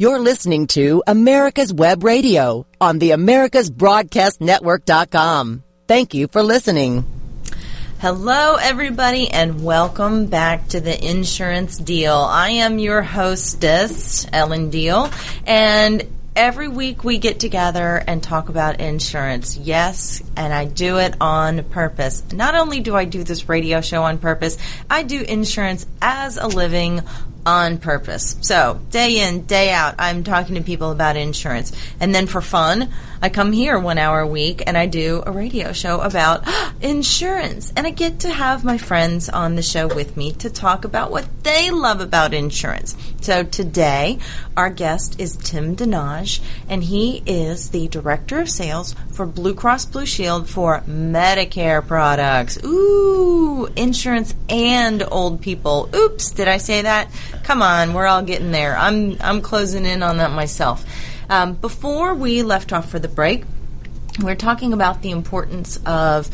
You're 0.00 0.20
listening 0.20 0.68
to 0.68 1.02
America's 1.08 1.74
Web 1.74 2.04
Radio 2.04 2.66
on 2.80 3.00
the 3.00 3.10
AmericasBroadcastNetwork.com. 3.10 5.64
Thank 5.88 6.14
you 6.14 6.28
for 6.28 6.40
listening. 6.40 7.04
Hello, 7.98 8.54
everybody, 8.54 9.28
and 9.28 9.64
welcome 9.64 10.26
back 10.26 10.68
to 10.68 10.78
the 10.78 11.04
Insurance 11.04 11.78
Deal. 11.78 12.14
I 12.14 12.50
am 12.50 12.78
your 12.78 13.02
hostess, 13.02 14.24
Ellen 14.32 14.70
Deal, 14.70 15.10
and 15.44 16.06
every 16.36 16.68
week 16.68 17.02
we 17.02 17.18
get 17.18 17.40
together 17.40 18.00
and 18.06 18.22
talk 18.22 18.48
about 18.48 18.80
insurance. 18.80 19.56
Yes, 19.56 20.22
and 20.36 20.52
I 20.52 20.66
do 20.66 20.98
it 20.98 21.16
on 21.20 21.64
purpose. 21.64 22.22
Not 22.32 22.54
only 22.54 22.78
do 22.78 22.94
I 22.94 23.04
do 23.04 23.24
this 23.24 23.48
radio 23.48 23.80
show 23.80 24.04
on 24.04 24.18
purpose, 24.18 24.58
I 24.88 25.02
do 25.02 25.20
insurance 25.20 25.84
as 26.00 26.36
a 26.36 26.46
living 26.46 27.02
on 27.48 27.78
purpose. 27.78 28.36
So, 28.42 28.78
day 28.90 29.26
in, 29.26 29.46
day 29.46 29.70
out, 29.70 29.94
I'm 29.98 30.22
talking 30.22 30.56
to 30.56 30.60
people 30.60 30.90
about 30.90 31.16
insurance. 31.16 31.72
And 31.98 32.14
then 32.14 32.26
for 32.26 32.42
fun, 32.42 32.90
I 33.22 33.30
come 33.30 33.52
here 33.52 33.78
one 33.78 33.96
hour 33.96 34.20
a 34.20 34.26
week 34.26 34.62
and 34.66 34.76
I 34.76 34.84
do 34.84 35.22
a 35.24 35.32
radio 35.32 35.72
show 35.72 36.00
about 36.00 36.46
insurance. 36.82 37.72
And 37.74 37.86
I 37.86 37.90
get 37.90 38.20
to 38.20 38.28
have 38.28 38.64
my 38.64 38.76
friends 38.76 39.30
on 39.30 39.56
the 39.56 39.62
show 39.62 39.88
with 39.88 40.14
me 40.14 40.32
to 40.32 40.50
talk 40.50 40.84
about 40.84 41.10
what 41.10 41.26
they 41.42 41.70
love 41.70 42.02
about 42.02 42.34
insurance. 42.34 42.96
So 43.22 43.42
today, 43.44 44.18
our 44.54 44.68
guest 44.68 45.18
is 45.18 45.36
Tim 45.36 45.74
Danaj, 45.74 46.40
and 46.68 46.84
he 46.84 47.22
is 47.24 47.70
the 47.70 47.88
Director 47.88 48.40
of 48.40 48.50
Sales 48.50 48.94
for 49.18 49.26
Blue 49.26 49.52
Cross 49.52 49.86
Blue 49.86 50.06
Shield 50.06 50.48
for 50.48 50.80
Medicare 50.86 51.84
products. 51.84 52.56
Ooh, 52.64 53.66
insurance 53.74 54.32
and 54.48 55.02
old 55.10 55.42
people. 55.42 55.90
Oops, 55.92 56.30
did 56.30 56.46
I 56.46 56.58
say 56.58 56.82
that? 56.82 57.10
Come 57.42 57.60
on, 57.60 57.94
we're 57.94 58.06
all 58.06 58.22
getting 58.22 58.52
there. 58.52 58.76
I'm 58.76 59.16
I'm 59.20 59.42
closing 59.42 59.86
in 59.86 60.04
on 60.04 60.18
that 60.18 60.30
myself. 60.30 60.84
Um, 61.28 61.54
before 61.54 62.14
we 62.14 62.44
left 62.44 62.72
off 62.72 62.88
for 62.88 63.00
the 63.00 63.08
break, 63.08 63.42
we're 64.22 64.36
talking 64.36 64.72
about 64.72 65.02
the 65.02 65.10
importance 65.10 65.80
of 65.84 66.30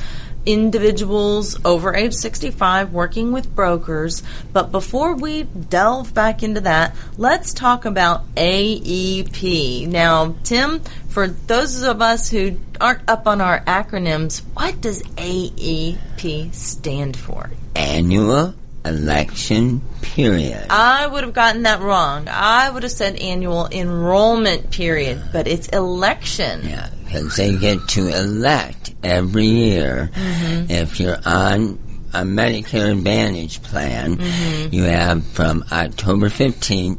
individuals 0.47 1.59
over 1.65 1.95
age 1.95 2.15
65 2.15 2.93
working 2.93 3.33
with 3.33 3.55
brokers. 3.55 4.23
But 4.53 4.73
before 4.73 5.15
we 5.15 5.45
delve 5.45 6.15
back 6.15 6.43
into 6.43 6.61
that, 6.63 6.95
let's 7.17 7.53
talk 7.55 7.85
about 7.85 8.33
AEP. 8.35 9.89
Now, 9.89 10.35
Tim, 10.45 10.81
for 11.09 11.29
those 11.29 11.83
of 11.83 12.03
us 12.03 12.31
who 12.31 12.59
aren't 12.81 13.09
up 13.09 13.27
on 13.27 13.41
our 13.41 13.61
acronyms, 13.61 14.43
what 14.55 14.81
does 14.81 15.03
AEP 15.03 16.55
stand 16.55 17.17
for? 17.17 17.51
Annual 17.77 18.55
election 18.85 19.81
period. 20.03 20.67
I 20.71 21.07
would 21.07 21.25
have 21.25 21.33
gotten 21.33 21.63
that 21.63 21.81
wrong. 21.81 22.29
I 22.29 22.71
would 22.71 22.83
have 22.83 22.93
said 22.93 23.17
annual 23.17 23.69
enrollment 23.71 24.71
period, 24.71 25.23
but 25.33 25.47
it's 25.47 25.69
election. 25.69 26.63
Yeah, 26.65 26.89
because 27.05 27.37
they 27.37 27.57
get 27.57 27.87
to 27.89 28.09
elect 28.09 28.95
every 29.03 29.47
year. 29.47 30.11
Mhm. 30.15 30.71
If 30.71 31.01
you're 31.01 31.19
on 31.25 31.79
a 32.15 32.23
Medicare 32.23 32.93
Advantage 32.93 33.61
plan, 33.63 34.17
Mhm. 34.17 34.73
you 34.73 34.85
have 34.85 35.25
from 35.33 35.65
October 35.73 36.31
15th 36.31 36.99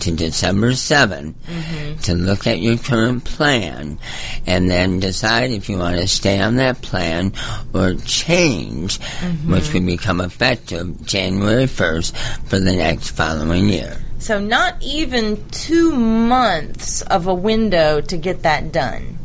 to 0.00 0.10
December 0.10 0.74
7th 0.74 1.34
Mhm. 1.48 2.00
to 2.02 2.14
look 2.14 2.46
at 2.46 2.60
your 2.60 2.76
current 2.76 3.24
plan 3.24 3.98
and 4.46 4.70
then 4.70 5.00
decide 5.00 5.50
if 5.50 5.68
you 5.68 5.78
want 5.78 5.96
to 5.96 6.08
stay 6.08 6.40
on 6.40 6.56
that 6.56 6.82
plan 6.82 7.32
or 7.72 7.94
change, 8.04 8.98
Mhm. 8.98 9.52
which 9.52 9.72
would 9.72 9.86
become 9.86 10.20
effective 10.20 11.06
January 11.06 11.66
1st 11.66 12.14
for 12.46 12.58
the 12.58 12.72
next 12.72 13.10
following 13.10 13.68
year. 13.68 13.98
So 14.18 14.40
not 14.40 14.74
even 14.80 15.38
two 15.52 15.92
months 15.92 17.02
of 17.02 17.26
a 17.26 17.34
window 17.34 18.00
to 18.00 18.16
get 18.16 18.42
that 18.42 18.72
done. 18.72 19.18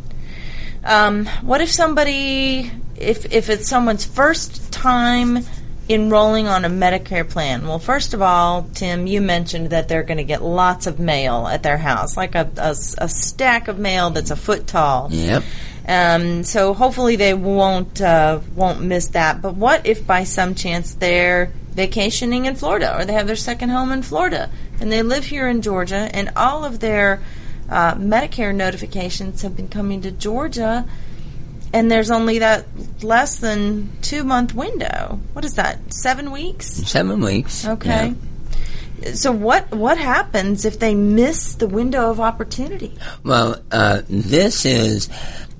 Um, 0.83 1.27
what 1.41 1.61
if 1.61 1.71
somebody, 1.71 2.71
if 3.01 3.31
if 3.33 3.49
it's 3.49 3.67
someone's 3.67 4.05
first 4.05 4.71
time 4.71 5.39
enrolling 5.89 6.47
on 6.47 6.65
a 6.65 6.69
Medicare 6.69 7.27
plan? 7.27 7.67
Well, 7.67 7.79
first 7.79 8.13
of 8.13 8.21
all, 8.21 8.69
Tim, 8.73 9.07
you 9.07 9.21
mentioned 9.21 9.71
that 9.71 9.87
they're 9.87 10.03
going 10.03 10.17
to 10.17 10.23
get 10.23 10.41
lots 10.41 10.87
of 10.87 10.99
mail 10.99 11.47
at 11.47 11.63
their 11.63 11.77
house, 11.77 12.15
like 12.15 12.35
a 12.35 12.49
a 12.57 13.09
stack 13.09 13.67
of 13.67 13.79
mail 13.79 14.09
that's 14.09 14.31
a 14.31 14.35
foot 14.35 14.67
tall. 14.67 15.09
Yep. 15.11 15.43
Um, 15.87 16.43
so 16.43 16.73
hopefully 16.73 17.15
they 17.15 17.33
won't 17.33 18.01
uh, 18.01 18.39
won't 18.55 18.81
miss 18.81 19.09
that. 19.09 19.41
But 19.41 19.55
what 19.55 19.85
if 19.85 20.05
by 20.05 20.23
some 20.23 20.55
chance 20.55 20.93
they're 20.93 21.51
vacationing 21.71 22.45
in 22.45 22.55
Florida 22.55 22.97
or 22.97 23.05
they 23.05 23.13
have 23.13 23.27
their 23.27 23.35
second 23.35 23.69
home 23.69 23.91
in 23.91 24.01
Florida 24.01 24.49
and 24.79 24.91
they 24.91 25.01
live 25.01 25.25
here 25.25 25.47
in 25.47 25.61
Georgia 25.61 26.09
and 26.13 26.29
all 26.35 26.65
of 26.65 26.79
their 26.79 27.21
uh, 27.69 27.95
Medicare 27.95 28.53
notifications 28.53 29.41
have 29.41 29.55
been 29.55 29.69
coming 29.69 30.01
to 30.01 30.11
Georgia 30.11 30.85
and 31.73 31.89
there's 31.89 32.11
only 32.11 32.39
that 32.39 32.65
less 33.03 33.37
than 33.37 33.89
two 34.01 34.23
month 34.23 34.53
window. 34.53 35.19
What 35.33 35.45
is 35.45 35.55
that? 35.55 35.93
Seven 35.93 36.31
weeks? 36.31 36.67
Seven 36.67 37.21
weeks. 37.21 37.65
Okay. 37.65 38.13
so 39.13 39.31
what 39.31 39.71
what 39.71 39.97
happens 39.97 40.65
if 40.65 40.79
they 40.79 40.93
miss 40.95 41.55
the 41.55 41.67
window 41.67 42.09
of 42.09 42.19
opportunity? 42.19 42.97
Well, 43.23 43.61
uh, 43.71 44.01
this 44.07 44.65
is 44.65 45.09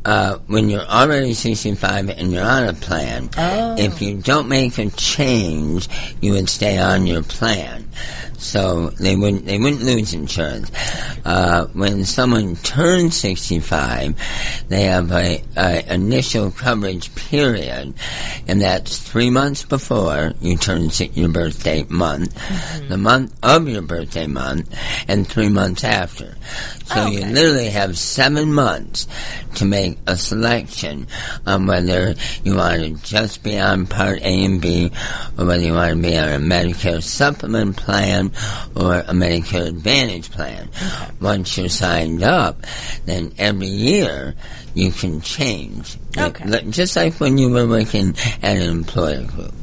uh, 0.06 0.38
when 0.48 0.70
you're 0.70 0.82
already 0.82 1.34
65 1.34 2.10
and 2.10 2.32
you're 2.32 2.44
on 2.44 2.64
a 2.64 2.74
plan. 2.74 3.30
Oh. 3.38 3.76
If 3.78 4.02
you 4.02 4.18
don't 4.18 4.48
make 4.48 4.78
a 4.78 4.90
change, 4.90 5.88
you 6.22 6.34
would 6.34 6.50
stay 6.50 6.78
on 6.78 7.06
your 7.06 7.24
plan. 7.24 7.88
So 8.42 8.90
they 8.90 9.16
wouldn't 9.16 9.46
they 9.46 9.60
wouldn't 9.60 9.84
lose 9.84 10.16
insurance. 10.16 10.72
Uh, 11.24 11.68
when 11.74 12.04
someone 12.06 12.56
turns 12.56 13.16
65, 13.18 14.16
they 14.68 14.86
have 14.86 15.12
a, 15.12 15.44
a 15.56 15.94
initial 15.94 16.50
coverage 16.50 17.14
period, 17.14 17.94
and 18.48 18.62
that's 18.62 18.98
three 18.98 19.30
months 19.30 19.64
before 19.64 20.34
you 20.42 20.58
turn 20.58 20.90
your 21.14 21.30
birthday 21.30 21.84
month, 21.84 22.34
the 22.90 22.98
month 22.98 23.38
of 23.44 23.70
your 23.70 23.84
birthday 23.84 24.26
month, 24.26 24.76
and 25.08 25.28
three 25.28 25.50
months 25.50 25.84
after. 25.84 26.36
So 26.86 27.06
you 27.06 27.24
literally 27.24 27.70
have 27.70 27.98
seven 27.98 28.54
months 28.54 29.08
to 29.56 29.66
make 29.66 29.91
a 30.08 30.18
selection 30.18 31.08
on 31.46 31.68
whether 31.68 32.16
you 32.44 32.56
want 32.56 32.82
to 32.82 32.94
just 33.04 33.44
be 33.44 33.60
on 33.60 33.88
Part 33.88 34.22
A 34.22 34.46
and 34.46 34.62
B, 34.62 34.92
or 35.38 35.46
whether 35.46 35.64
you 35.64 35.74
want 35.74 35.96
to 35.96 36.02
be 36.02 36.18
on 36.18 36.30
a 36.30 36.38
Medicare 36.38 37.02
supplement 37.02 37.78
plan 37.78 38.32
or 38.76 38.96
a 38.96 39.14
Medicare 39.14 39.68
Advantage 39.68 40.32
plan. 40.32 40.70
Once 41.20 41.58
you're 41.58 41.70
signed 41.70 42.24
up, 42.24 42.66
then 43.06 43.34
every 43.38 43.68
year 43.68 44.36
you 44.74 44.92
can 44.92 45.22
change. 45.22 45.98
Okay. 46.18 46.70
Just 46.70 46.96
like 46.96 47.16
when 47.20 47.38
you 47.38 47.50
were 47.50 47.68
working 47.68 48.16
at 48.42 48.58
an 48.58 48.70
employer 48.70 49.24
group. 49.24 49.54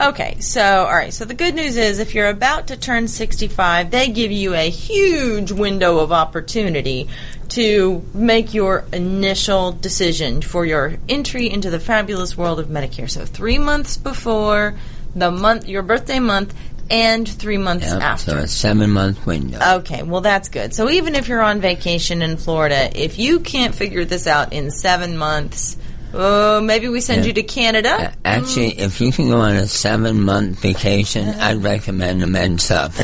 Okay, 0.00 0.36
so 0.40 0.62
all 0.62 0.92
right. 0.92 1.12
So 1.12 1.24
the 1.24 1.34
good 1.34 1.54
news 1.54 1.76
is, 1.76 1.98
if 1.98 2.14
you're 2.14 2.28
about 2.28 2.68
to 2.68 2.76
turn 2.76 3.08
65, 3.08 3.90
they 3.90 4.08
give 4.10 4.30
you 4.30 4.54
a 4.54 4.70
huge 4.70 5.50
window 5.50 5.98
of 5.98 6.12
opportunity 6.12 7.08
to 7.50 8.04
make 8.14 8.54
your 8.54 8.84
initial 8.92 9.72
decision 9.72 10.42
for 10.42 10.64
your 10.64 10.98
entry 11.08 11.50
into 11.50 11.70
the 11.70 11.80
fabulous 11.80 12.36
world 12.36 12.60
of 12.60 12.68
Medicare. 12.68 13.10
So 13.10 13.24
three 13.24 13.58
months 13.58 13.96
before 13.96 14.74
the 15.14 15.30
month, 15.30 15.66
your 15.66 15.82
birthday 15.82 16.20
month, 16.20 16.54
and 16.90 17.28
three 17.28 17.58
months 17.58 17.86
Yep, 17.86 18.02
after. 18.02 18.30
So 18.30 18.36
a 18.38 18.48
seven 18.48 18.90
month 18.90 19.26
window. 19.26 19.58
Okay, 19.78 20.02
well 20.02 20.20
that's 20.20 20.48
good. 20.48 20.74
So 20.74 20.88
even 20.88 21.14
if 21.14 21.28
you're 21.28 21.42
on 21.42 21.60
vacation 21.60 22.22
in 22.22 22.36
Florida, 22.36 22.90
if 22.94 23.18
you 23.18 23.40
can't 23.40 23.74
figure 23.74 24.04
this 24.04 24.26
out 24.26 24.52
in 24.52 24.70
seven 24.70 25.16
months, 25.16 25.76
oh, 26.14 26.60
maybe 26.60 26.88
we 26.88 27.00
send 27.00 27.22
Yeah. 27.22 27.28
you 27.28 27.32
to 27.34 27.42
Canada. 27.42 28.12
Actually, 28.24 28.78
if 28.78 29.00
you 29.00 29.12
can 29.12 29.28
go 29.28 29.38
on 29.38 29.56
a 29.56 29.66
seven 29.66 30.22
month 30.22 30.60
vacation, 30.60 31.28
I'd 31.28 31.62
recommend 31.62 32.22
a 32.22 32.26
Med 32.26 32.60
Sup. 32.60 32.92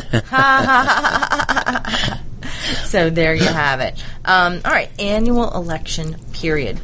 so 2.85 3.09
there 3.09 3.35
you 3.35 3.45
have 3.45 3.79
it. 3.81 4.01
Um, 4.23 4.61
all 4.65 4.71
right, 4.71 4.89
annual 4.99 5.53
election 5.53 6.15
period. 6.33 6.79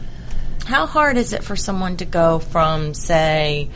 How 0.66 0.86
hard 0.86 1.18
is 1.18 1.34
it 1.34 1.44
for 1.44 1.56
someone 1.56 1.98
to 1.98 2.06
go 2.06 2.40
from, 2.40 2.94
say, 2.94 3.70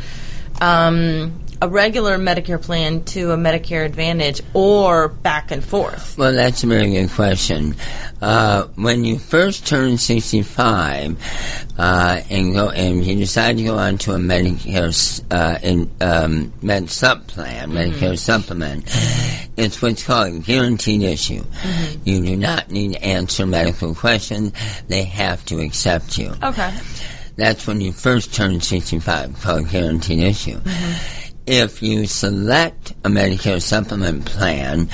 um, 0.61 1.41
a 1.61 1.69
regular 1.69 2.17
Medicare 2.17 2.61
plan 2.61 3.03
to 3.05 3.31
a 3.31 3.37
Medicare 3.37 3.85
Advantage, 3.85 4.41
or 4.53 5.07
back 5.07 5.51
and 5.51 5.63
forth? 5.63 6.17
Well, 6.17 6.33
that's 6.33 6.63
a 6.63 6.67
very 6.67 6.91
good 6.91 7.09
question. 7.11 7.75
Uh, 8.21 8.67
when 8.75 9.03
you 9.03 9.19
first 9.19 9.67
turn 9.67 9.97
65 9.97 11.17
uh, 11.77 12.21
and 12.29 12.53
go 12.53 12.69
and 12.69 13.05
you 13.05 13.15
decide 13.15 13.57
to 13.57 13.63
go 13.63 13.77
on 13.77 13.97
to 13.99 14.13
a 14.13 14.17
Medicare 14.17 15.23
uh, 15.31 15.59
in, 15.61 15.89
um, 16.01 16.53
Med 16.61 16.89
Sup 16.89 17.27
plan, 17.27 17.71
Medicare 17.71 18.17
supplement, 18.17 18.85
it's 19.57 19.81
what's 19.81 20.03
called 20.03 20.35
a 20.35 20.39
guaranteed 20.39 21.03
issue. 21.03 21.43
You 22.03 22.21
do 22.21 22.35
not 22.35 22.71
need 22.71 22.93
to 22.93 23.03
answer 23.03 23.45
medical 23.45 23.95
questions; 23.95 24.53
they 24.87 25.03
have 25.03 25.45
to 25.45 25.59
accept 25.59 26.17
you. 26.17 26.33
Okay. 26.41 26.73
That's 27.37 27.67
when 27.67 27.81
you 27.81 27.91
first 27.91 28.33
turn 28.33 28.61
65, 28.61 29.41
called 29.41 29.69
guaranteed 29.69 30.19
issue. 30.19 30.59
If 31.47 31.83
you 31.83 32.07
select 32.07 32.91
a 33.03 33.09
Medicare 33.09 33.61
supplement 33.61 34.25
plan 34.25 34.89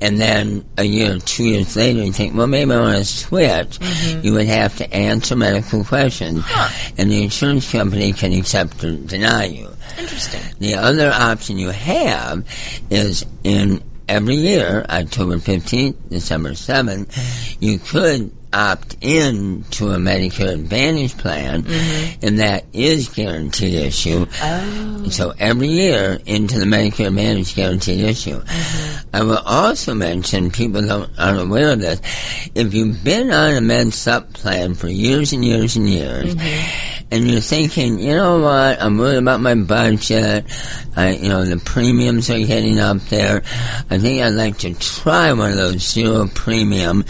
and 0.00 0.20
then 0.20 0.64
a 0.76 0.84
year 0.84 1.16
or 1.16 1.18
two 1.18 1.44
years 1.44 1.76
later 1.76 2.02
you 2.02 2.12
think, 2.12 2.34
well, 2.34 2.46
maybe 2.46 2.72
I 2.72 2.80
want 2.80 2.98
to 2.98 3.04
switch, 3.04 3.78
mm-hmm. 3.78 4.24
you 4.24 4.34
would 4.34 4.46
have 4.46 4.76
to 4.78 4.94
answer 4.94 5.34
medical 5.34 5.84
questions 5.84 6.44
and 6.98 7.10
the 7.10 7.22
insurance 7.22 7.70
company 7.70 8.12
can 8.12 8.32
accept 8.32 8.84
or 8.84 8.96
deny 8.96 9.46
you. 9.46 9.68
Interesting. 9.98 10.40
The 10.58 10.74
other 10.74 11.10
option 11.10 11.58
you 11.58 11.70
have 11.70 12.46
is 12.90 13.24
in 13.42 13.82
every 14.08 14.36
year, 14.36 14.84
October 14.88 15.36
15th, 15.36 15.96
December 16.10 16.50
7th, 16.50 17.06
mm-hmm. 17.06 17.64
you 17.64 17.78
could 17.78 18.30
opt 18.54 18.96
in 19.00 19.64
to 19.72 19.90
a 19.90 19.96
Medicare 19.96 20.54
Advantage 20.54 21.18
plan, 21.18 21.64
mm-hmm. 21.64 22.26
and 22.26 22.38
that 22.38 22.64
is 22.72 23.08
guaranteed 23.08 23.74
issue. 23.74 24.26
Oh. 24.40 25.08
So 25.10 25.34
every 25.38 25.68
year 25.68 26.18
into 26.24 26.58
the 26.58 26.64
Medicare 26.64 27.08
Advantage 27.08 27.54
guaranteed 27.54 28.00
issue. 28.00 28.40
Mm-hmm. 28.40 29.08
I 29.12 29.22
will 29.22 29.42
also 29.44 29.94
mention, 29.94 30.50
people 30.50 30.86
don't, 30.86 31.10
aren't 31.18 31.40
aware 31.40 31.72
of 31.72 31.80
this, 31.80 32.00
if 32.54 32.72
you've 32.72 33.02
been 33.02 33.32
on 33.32 33.54
a 33.54 33.60
Med 33.60 33.92
Sup 33.92 34.32
plan 34.32 34.74
for 34.74 34.88
years 34.88 35.32
and 35.32 35.44
years 35.44 35.76
and 35.76 35.88
years, 35.88 36.34
mm-hmm. 36.34 37.03
And 37.14 37.30
you're 37.30 37.40
thinking, 37.40 38.00
you 38.00 38.12
know 38.16 38.40
what, 38.40 38.82
I'm 38.82 38.98
worried 38.98 39.18
about 39.18 39.40
my 39.40 39.54
budget, 39.54 40.44
I, 40.96 41.12
you 41.12 41.28
know, 41.28 41.44
the 41.44 41.58
premiums 41.58 42.28
are 42.28 42.44
getting 42.44 42.80
up 42.80 42.98
there, 43.02 43.42
I 43.88 43.98
think 43.98 44.20
I'd 44.20 44.30
like 44.30 44.58
to 44.58 44.74
try 44.74 45.32
one 45.32 45.52
of 45.52 45.56
those 45.56 45.88
zero 45.88 46.28
premium 46.34 47.04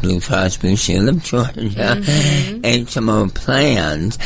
Blue 0.00 0.18
Cross 0.18 0.56
Blue 0.56 0.76
Shield 0.76 1.10
of 1.10 1.22
Georgia 1.22 1.52
mm-hmm. 1.52 2.60
HMO 2.62 3.34
plans, 3.34 4.16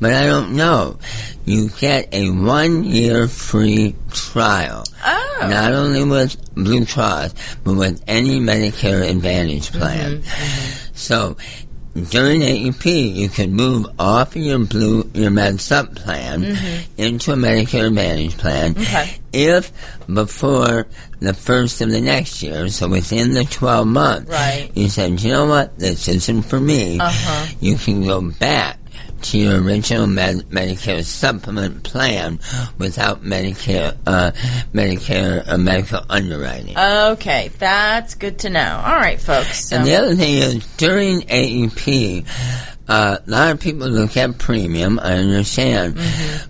but 0.00 0.14
I 0.14 0.26
don't 0.26 0.54
know. 0.54 1.00
You 1.44 1.70
get 1.70 2.14
a 2.14 2.30
one 2.30 2.84
year 2.84 3.26
free 3.28 3.96
trial. 4.12 4.84
Oh. 5.04 5.38
Not 5.42 5.72
only 5.74 6.04
with 6.04 6.54
Blue 6.54 6.86
Cross, 6.86 7.34
but 7.64 7.74
with 7.74 8.02
any 8.06 8.38
Medicare 8.38 9.10
Advantage 9.10 9.72
plan. 9.72 10.18
Mm-hmm. 10.18 10.22
Mm-hmm. 10.22 10.90
So, 10.94 11.36
during 11.94 12.40
AEP, 12.40 13.14
you 13.14 13.28
can 13.28 13.52
move 13.52 13.86
off 13.98 14.34
your 14.34 14.58
blue, 14.58 15.08
your 15.14 15.30
Med 15.30 15.60
Sup 15.60 15.94
plan 15.94 16.42
into 16.98 17.32
a 17.32 17.36
Medicare 17.36 17.86
Advantage 17.86 18.36
plan 18.36 18.72
Okay. 18.76 19.18
if 19.32 19.70
before 20.12 20.86
the 21.20 21.32
first 21.34 21.80
of 21.80 21.90
the 21.90 22.00
next 22.00 22.42
year, 22.42 22.68
so 22.68 22.88
within 22.88 23.32
the 23.32 23.44
12 23.44 23.86
months, 23.86 24.30
Right. 24.30 24.70
you 24.74 24.88
said, 24.88 25.20
you 25.20 25.30
know 25.30 25.46
what, 25.46 25.78
this 25.78 26.08
isn't 26.08 26.42
for 26.42 26.58
me, 26.60 26.98
Uh-huh. 26.98 27.46
you 27.60 27.76
can 27.76 28.04
go 28.04 28.20
back 28.20 28.78
to 29.24 29.38
your 29.38 29.62
original 29.62 30.06
med- 30.06 30.48
Medicare 30.50 31.04
supplement 31.04 31.82
plan 31.82 32.38
without 32.78 33.24
Medicare, 33.24 33.96
uh, 34.06 34.30
Medicare, 34.74 35.42
uh, 35.46 35.56
medical 35.56 36.00
underwriting. 36.10 36.76
Okay, 36.78 37.50
that's 37.58 38.14
good 38.14 38.38
to 38.40 38.50
know. 38.50 38.82
All 38.84 38.96
right, 38.96 39.20
folks. 39.20 39.66
So, 39.66 39.76
And 39.76 39.86
the 39.86 39.96
other 39.96 40.14
thing 40.14 40.36
is, 40.36 40.66
during 40.76 41.22
AEP, 41.22 42.24
uh, 42.86 43.16
a 43.26 43.30
lot 43.30 43.50
of 43.52 43.60
people 43.60 43.88
look 43.88 44.16
at 44.16 44.36
premium, 44.38 44.98
I 44.98 45.14
understand, 45.14 45.98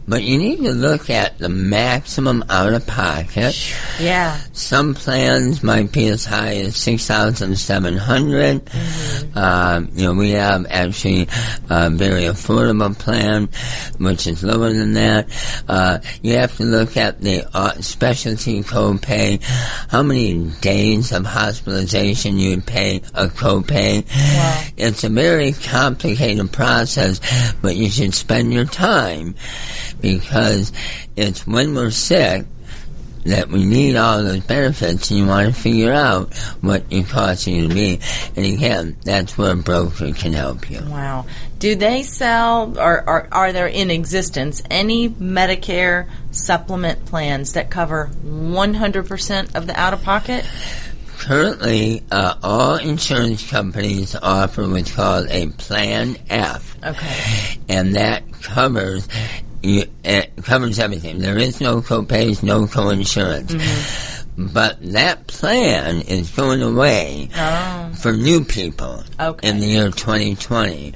but 0.08 0.22
you 0.24 0.36
need 0.38 0.58
to 0.64 0.72
look 0.72 1.08
at 1.10 1.38
the 1.38 1.48
maximum 1.48 2.44
out 2.50 2.72
of 2.72 2.86
pocket. 2.86 3.54
yeah. 4.00 4.40
Some 4.52 4.94
plans 4.94 5.62
might 5.62 5.92
be 5.92 6.08
as 6.08 6.24
high 6.24 6.56
as 6.56 6.76
6700 6.76 8.62
Um, 9.36 9.90
You 9.94 10.04
know, 10.06 10.14
we 10.14 10.30
have 10.32 10.66
actually 10.70 11.28
a 11.70 11.90
very 11.90 12.22
affordable 12.24 12.96
plan, 12.98 13.48
which 13.98 14.26
is 14.26 14.42
lower 14.42 14.72
than 14.72 14.94
that. 14.94 15.28
Uh, 15.68 15.98
you 16.22 16.34
have 16.34 16.56
to 16.56 16.64
look 16.64 16.96
at 16.96 17.20
the 17.20 17.44
uh, 17.54 17.74
specialty 17.80 18.62
copay, 18.62 19.40
how 19.88 20.02
many 20.02 20.50
days 20.60 21.12
of 21.12 21.26
hospitalization 21.26 22.38
you 22.38 22.60
pay 22.60 22.96
a 23.14 23.26
copay. 23.26 24.04
It's 24.76 25.04
a 25.04 25.08
very 25.08 25.52
complicated 25.52 26.23
process, 26.50 27.20
but 27.62 27.76
you 27.76 27.90
should 27.90 28.14
spend 28.14 28.52
your 28.52 28.64
time 28.64 29.34
because 30.00 30.72
it's 31.16 31.46
when 31.46 31.74
we're 31.74 31.90
sick 31.90 32.46
that 33.24 33.48
we 33.48 33.64
need 33.64 33.96
all 33.96 34.22
those 34.22 34.40
benefits 34.40 35.10
and 35.10 35.18
you 35.18 35.26
want 35.26 35.54
to 35.54 35.60
figure 35.60 35.92
out 35.92 36.34
what 36.60 36.84
it 36.90 37.08
costs 37.08 37.46
you 37.46 37.68
to 37.68 37.74
be. 37.74 38.00
And 38.36 38.44
again, 38.44 38.96
that's 39.02 39.38
where 39.38 39.52
a 39.52 39.56
broker 39.56 40.12
can 40.12 40.32
help 40.32 40.70
you. 40.70 40.80
Wow. 40.86 41.26
Do 41.58 41.74
they 41.74 42.02
sell, 42.02 42.78
or, 42.78 43.08
or 43.08 43.28
are 43.32 43.52
there 43.52 43.66
in 43.66 43.90
existence 43.90 44.62
any 44.70 45.08
Medicare 45.08 46.08
supplement 46.30 47.06
plans 47.06 47.54
that 47.54 47.70
cover 47.70 48.10
100% 48.26 49.54
of 49.54 49.66
the 49.66 49.80
out 49.80 49.94
of 49.94 50.02
pocket? 50.02 50.44
Currently, 51.18 52.02
uh, 52.10 52.34
all 52.42 52.76
insurance 52.76 53.48
companies 53.48 54.14
offer 54.14 54.68
what's 54.68 54.92
called 54.94 55.26
a 55.30 55.46
Plan 55.48 56.16
F. 56.28 56.76
Okay. 56.84 57.60
And 57.68 57.94
that 57.96 58.22
covers 58.42 59.08
you, 59.62 59.84
it 60.04 60.30
covers 60.42 60.78
everything. 60.78 61.18
There 61.20 61.38
is 61.38 61.60
no 61.60 61.80
copays, 61.80 62.42
no 62.42 62.66
coinsurance. 62.66 63.48
Mm-hmm. 63.48 64.46
but 64.52 64.76
that 64.92 65.26
plan 65.28 66.02
is 66.02 66.28
going 66.30 66.60
away 66.60 67.30
Oh. 67.36 67.92
for 67.94 68.12
new 68.12 68.44
people 68.44 69.02
in 69.42 69.60
the 69.60 69.66
year 69.66 69.90
2020. 69.90 70.92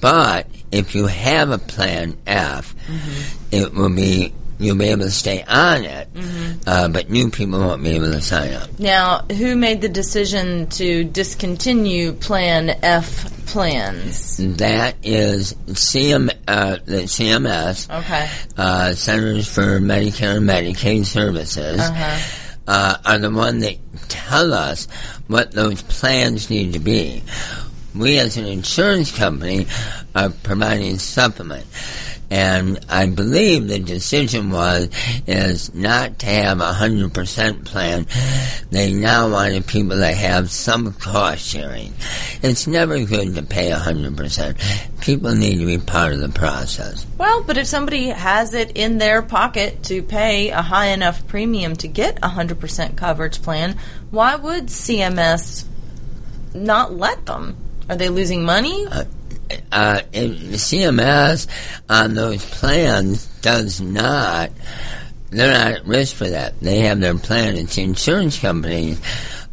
But 0.00 0.48
if 0.72 0.94
you 0.96 1.06
have 1.06 1.50
a 1.50 1.58
plan 1.58 2.16
F, 2.26 2.74
mm-hmm. 2.88 3.54
it 3.54 3.72
will 3.72 3.94
be 3.94 4.32
you'll 4.60 4.76
be 4.76 4.84
able 4.86 5.02
to 5.02 5.10
stay 5.10 5.42
on 5.42 5.84
it, 5.84 6.08
uh, 6.66 6.88
but 6.88 7.10
new 7.10 7.30
people 7.30 7.58
won't 7.58 7.82
be 7.82 7.90
able 7.96 8.12
to 8.12 8.20
sign 8.20 8.52
up. 8.52 8.78
Now, 8.78 9.20
who 9.32 9.56
made 9.56 9.80
the 9.80 9.88
decision 9.88 10.66
to 10.70 11.02
discontinue 11.04 12.12
Plan 12.12 12.70
F 12.82 13.46
plans? 13.46 14.36
That 14.36 14.96
is 15.02 15.54
CM, 15.68 16.30
uh, 16.46 16.76
the 16.84 17.02
CMS, 17.08 17.88
Okay. 17.90 18.28
uh, 18.56 18.94
Centers 18.94 19.48
for 19.48 19.80
Medicare 19.80 20.36
and 20.36 20.48
Medicaid 20.48 21.06
Services, 21.06 21.80
Uh-huh. 21.80 22.18
uh, 22.68 22.96
are 23.04 23.18
the 23.18 23.30
one 23.30 23.60
that 23.60 23.76
tell 24.08 24.52
us 24.52 24.86
what 25.26 25.52
those 25.52 25.82
plans 25.82 26.50
need 26.50 26.74
to 26.74 26.78
be. 26.78 27.22
We 27.94 28.18
as 28.20 28.36
an 28.36 28.46
insurance 28.46 29.10
company 29.10 29.66
are 30.14 30.28
providing 30.30 30.98
supplement. 30.98 31.66
And 32.30 32.78
I 32.88 33.06
believe 33.06 33.66
the 33.66 33.80
decision 33.80 34.50
was 34.50 34.88
is 35.26 35.74
not 35.74 36.20
to 36.20 36.26
have 36.26 36.60
a 36.60 36.72
hundred 36.72 37.12
percent 37.12 37.64
plan. 37.64 38.06
They 38.70 38.92
now 38.92 39.28
wanted 39.30 39.66
people 39.66 39.96
to 39.96 40.12
have 40.12 40.50
some 40.50 40.92
cost 40.92 41.44
sharing. 41.44 41.92
It's 42.42 42.66
never 42.66 43.04
good 43.04 43.34
to 43.34 43.42
pay 43.42 43.72
a 43.72 43.78
hundred 43.78 44.16
percent. 44.16 44.58
People 45.00 45.34
need 45.34 45.58
to 45.58 45.66
be 45.66 45.78
part 45.78 46.12
of 46.12 46.20
the 46.20 46.28
process. 46.28 47.06
Well, 47.18 47.42
but 47.42 47.56
if 47.56 47.66
somebody 47.66 48.06
has 48.08 48.54
it 48.54 48.72
in 48.76 48.98
their 48.98 49.22
pocket 49.22 49.82
to 49.84 50.02
pay 50.02 50.50
a 50.50 50.62
high 50.62 50.88
enough 50.88 51.26
premium 51.26 51.74
to 51.76 51.88
get 51.88 52.18
a 52.18 52.28
100% 52.28 52.96
coverage 52.96 53.42
plan, 53.42 53.76
why 54.10 54.36
would 54.36 54.66
CMS 54.66 55.64
not 56.54 56.92
let 56.94 57.26
them? 57.26 57.56
Are 57.88 57.96
they 57.96 58.08
losing 58.08 58.44
money? 58.44 58.86
uh, 58.86 59.04
it, 59.50 60.30
CMS 60.52 61.46
on 61.88 62.14
those 62.14 62.44
plans 62.44 63.26
does 63.40 63.80
not. 63.80 64.50
They're 65.30 65.52
not 65.52 65.72
at 65.72 65.86
risk 65.86 66.16
for 66.16 66.28
that. 66.28 66.58
They 66.60 66.80
have 66.80 67.00
their 67.00 67.16
plan. 67.16 67.56
It's 67.56 67.78
insurance 67.78 68.38
companies. 68.38 69.00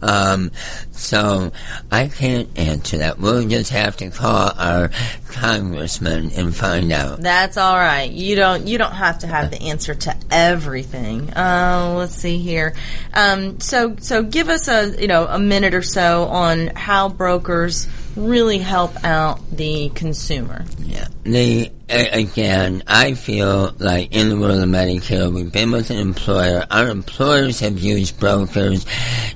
Um, 0.02 0.52
so 0.92 1.52
I 1.92 2.08
can't 2.08 2.50
answer 2.58 2.98
that. 2.98 3.20
We'll 3.20 3.48
just 3.48 3.72
have 3.72 3.98
to 3.98 4.10
call 4.10 4.52
our 4.56 4.92
congressman 5.30 6.32
and 6.32 6.56
find 6.56 6.92
out. 6.92 7.22
That's 7.22 7.58
all 7.58 7.76
right. 7.76 8.10
You 8.10 8.36
don't 8.36 8.68
you 8.68 8.78
don't 8.78 8.94
have 8.94 9.20
to 9.20 9.28
have 9.28 9.50
the 9.50 9.62
answer 9.64 9.96
to 9.96 10.16
everything. 10.30 11.34
Uh, 11.34 11.96
let's 11.98 12.14
see 12.16 12.38
here. 12.38 12.76
Um, 13.14 13.60
so 13.60 13.96
so 14.00 14.22
give 14.22 14.50
us 14.50 14.68
a 14.68 15.00
you 15.02 15.08
know 15.08 15.26
a 15.26 15.40
minute 15.40 15.74
or 15.74 15.82
so 15.82 16.26
on 16.26 16.68
how 16.68 17.10
brokers 17.10 17.88
really 18.18 18.58
help 18.58 19.04
out 19.04 19.40
the 19.52 19.90
consumer. 19.90 20.66
Yeah. 20.80 21.08
The 21.24 21.72
again, 21.90 22.84
I 22.88 23.14
feel 23.14 23.74
like 23.80 24.14
in 24.14 24.30
the 24.30 24.38
world 24.38 24.62
of 24.62 24.70
Medicare, 24.70 25.34
we've 25.34 25.52
been 25.52 25.72
with 25.72 25.90
an 25.90 25.98
employer. 25.98 26.66
Our 26.70 26.90
employers 26.90 27.60
have 27.62 27.80
used 27.80 28.20
brokers 28.20 28.86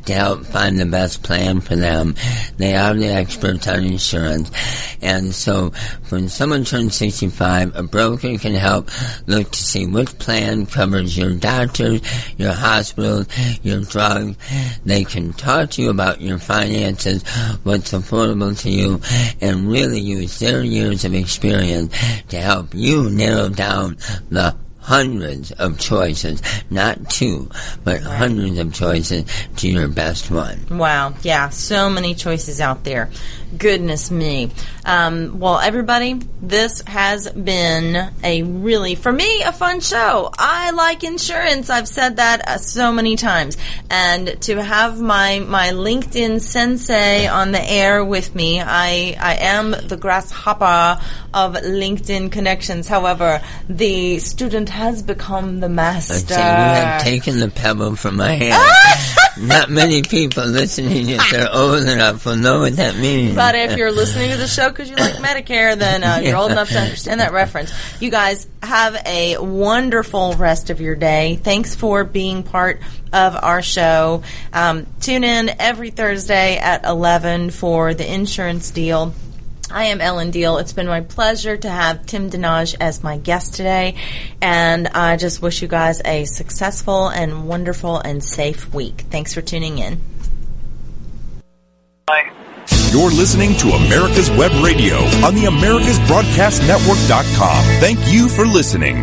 to 0.06 0.14
help 0.14 0.46
find 0.46 0.80
the 0.80 0.86
best 0.86 1.24
plan 1.24 1.62
for 1.62 1.76
them. 1.76 2.16
They 2.58 2.76
are 2.76 2.94
the 2.94 3.08
experts 3.08 3.68
on 3.68 3.84
insurance, 3.84 4.52
and 5.02 5.34
so 5.34 5.72
when 6.10 6.28
someone 6.30 6.66
turns 6.66 6.96
sixty-five, 6.96 7.76
a 7.76 7.84
broker 7.84 8.38
can 8.38 8.56
help 8.56 8.90
look 9.28 9.52
to 9.52 9.60
see 9.64 9.86
which 9.86 10.18
plan 10.20 10.66
covers 10.66 11.18
your 11.18 11.34
doctors, 11.34 12.02
your 12.38 12.54
hospitals, 12.54 13.28
your 13.64 13.82
drugs. 13.82 14.38
They 14.86 15.04
can 15.04 15.34
talk 15.34 15.72
to 15.72 15.82
you 15.82 15.90
about 15.90 16.22
your 16.22 16.40
finances, 16.40 17.24
what's 17.64 17.94
affordable 17.94 18.60
to 18.62 18.70
you, 18.70 19.02
and 19.40 19.70
really 19.70 20.00
use 20.00 20.40
their 20.40 20.64
years 20.64 21.06
of 21.06 21.14
experience 21.14 21.94
to 22.30 22.41
help 22.42 22.74
you 22.74 23.10
narrow 23.10 23.50
down 23.50 23.98
the 24.30 24.56
hundreds 24.82 25.52
of 25.52 25.80
choices, 25.80 26.42
not 26.70 27.10
two, 27.10 27.50
but 27.84 28.02
hundreds 28.02 28.58
of 28.58 28.74
choices 28.74 29.26
to 29.56 29.70
your 29.70 29.88
best 29.88 30.32
one. 30.32 30.60
Wow, 30.70 31.14
yeah, 31.22 31.50
so 31.50 31.90
many 31.90 32.16
choices 32.16 32.60
out 32.60 32.84
there. 32.84 33.10
Goodness 33.58 34.10
me. 34.12 34.52
Um, 34.86 35.40
well, 35.40 35.60
everybody, 35.60 36.20
this 36.42 36.82
has 36.88 37.30
been 37.32 38.12
a 38.24 38.44
really, 38.44 38.96
for 38.96 39.12
me, 39.12 39.44
a 39.44 39.52
fun 39.52 39.82
show. 39.82 40.32
I 40.38 40.72
like 40.72 41.04
insurance. 41.04 41.70
I've 41.70 41.88
said 41.88 42.18
that 42.18 42.48
uh, 42.48 42.58
so 42.58 42.92
many 42.92 43.16
times. 43.16 43.58
And 43.90 44.42
to 44.44 44.62
have 44.62 45.00
my, 45.02 45.40
my 45.40 45.70
LinkedIn 45.70 46.40
sensei 46.42 47.28
on 47.28 47.52
the 47.52 47.62
air 47.62 48.04
with 48.04 48.34
me, 48.34 48.62
I, 48.62 49.16
I 49.20 49.36
am 49.36 49.72
the 49.72 49.98
grasshopper 49.98 51.02
of 51.34 51.54
LinkedIn 51.54 52.32
connections. 52.32 52.88
However, 52.88 53.42
the 53.70 54.20
student 54.20 54.70
has 54.70 55.04
become 55.04 55.60
the 55.60 55.70
master. 55.70 56.14
say 56.14 56.36
you 56.36 56.42
have 56.42 57.04
taken 57.04 57.40
the 57.40 57.50
pebble 57.50 57.96
from 57.96 58.16
my 58.16 58.32
hand. 58.36 59.20
Not 59.42 59.70
many 59.72 60.04
people 60.04 60.46
listening, 60.46 61.10
if 61.10 61.22
they're 61.32 61.50
old 61.54 61.88
enough, 61.88 62.26
will 62.26 62.36
know 62.36 62.60
what 62.60 62.76
that 62.76 62.96
means. 62.96 63.36
But 63.36 63.56
if 63.56 63.76
you're 63.76 63.92
listening 63.92 64.30
to 64.32 64.38
the 64.38 64.48
show 64.48 64.70
because 64.70 64.90
you 64.90 64.96
like 64.96 65.16
Medicare, 65.16 65.76
then 65.76 66.04
uh, 66.04 66.20
you're 66.24 66.38
old 66.38 66.52
enough 66.52 66.70
to 66.70 66.80
understand 66.80 67.20
that 67.22 67.34
reference. 67.34 67.74
You 68.00 68.12
guys 68.12 68.48
have 68.62 68.96
a 69.06 69.38
wonderful 69.38 70.34
rest 70.36 70.70
of 70.70 70.80
your 70.80 70.96
day. 70.96 71.40
Thanks 71.42 71.74
for 71.74 72.04
being 72.04 72.44
part 72.44 72.82
of 73.12 73.36
our 73.36 73.62
show. 73.64 74.24
Um, 74.54 74.86
tune 75.00 75.24
in 75.24 75.50
every 75.60 75.90
Thursday 75.90 76.58
at 76.58 76.86
11 76.86 77.50
for 77.50 77.94
the 77.94 78.12
insurance 78.12 78.70
deal. 78.70 79.14
I 79.72 79.86
am 79.86 80.02
Ellen 80.02 80.32
Deal. 80.32 80.58
It's 80.58 80.74
been 80.74 80.88
my 80.88 81.02
pleasure 81.02 81.56
to 81.56 81.70
have 81.70 82.06
Tim 82.06 82.30
Danaj 82.30 82.76
as 82.80 83.04
my 83.04 83.18
guest 83.18 83.56
today, 83.56 83.96
and 84.42 84.88
I 84.88 85.18
just 85.18 85.42
wish 85.42 85.62
you 85.62 85.68
guys 85.68 86.02
a 86.04 86.26
successful 86.26 87.08
and 87.08 87.48
wonderful 87.48 87.98
and 87.98 88.24
safe 88.24 88.74
week. 88.74 89.06
Thanks 89.10 89.34
for 89.34 89.42
tuning 89.42 89.78
in. 89.78 90.02
Bye. 92.06 92.32
You're 92.92 93.10
listening 93.10 93.56
to 93.58 93.70
America's 93.70 94.30
Web 94.32 94.52
Radio 94.64 94.98
on 95.26 95.34
the 95.34 95.46
AmericasBroadcastNetwork.com. 95.46 97.64
Thank 97.80 98.00
you 98.12 98.28
for 98.28 98.46
listening. 98.46 98.98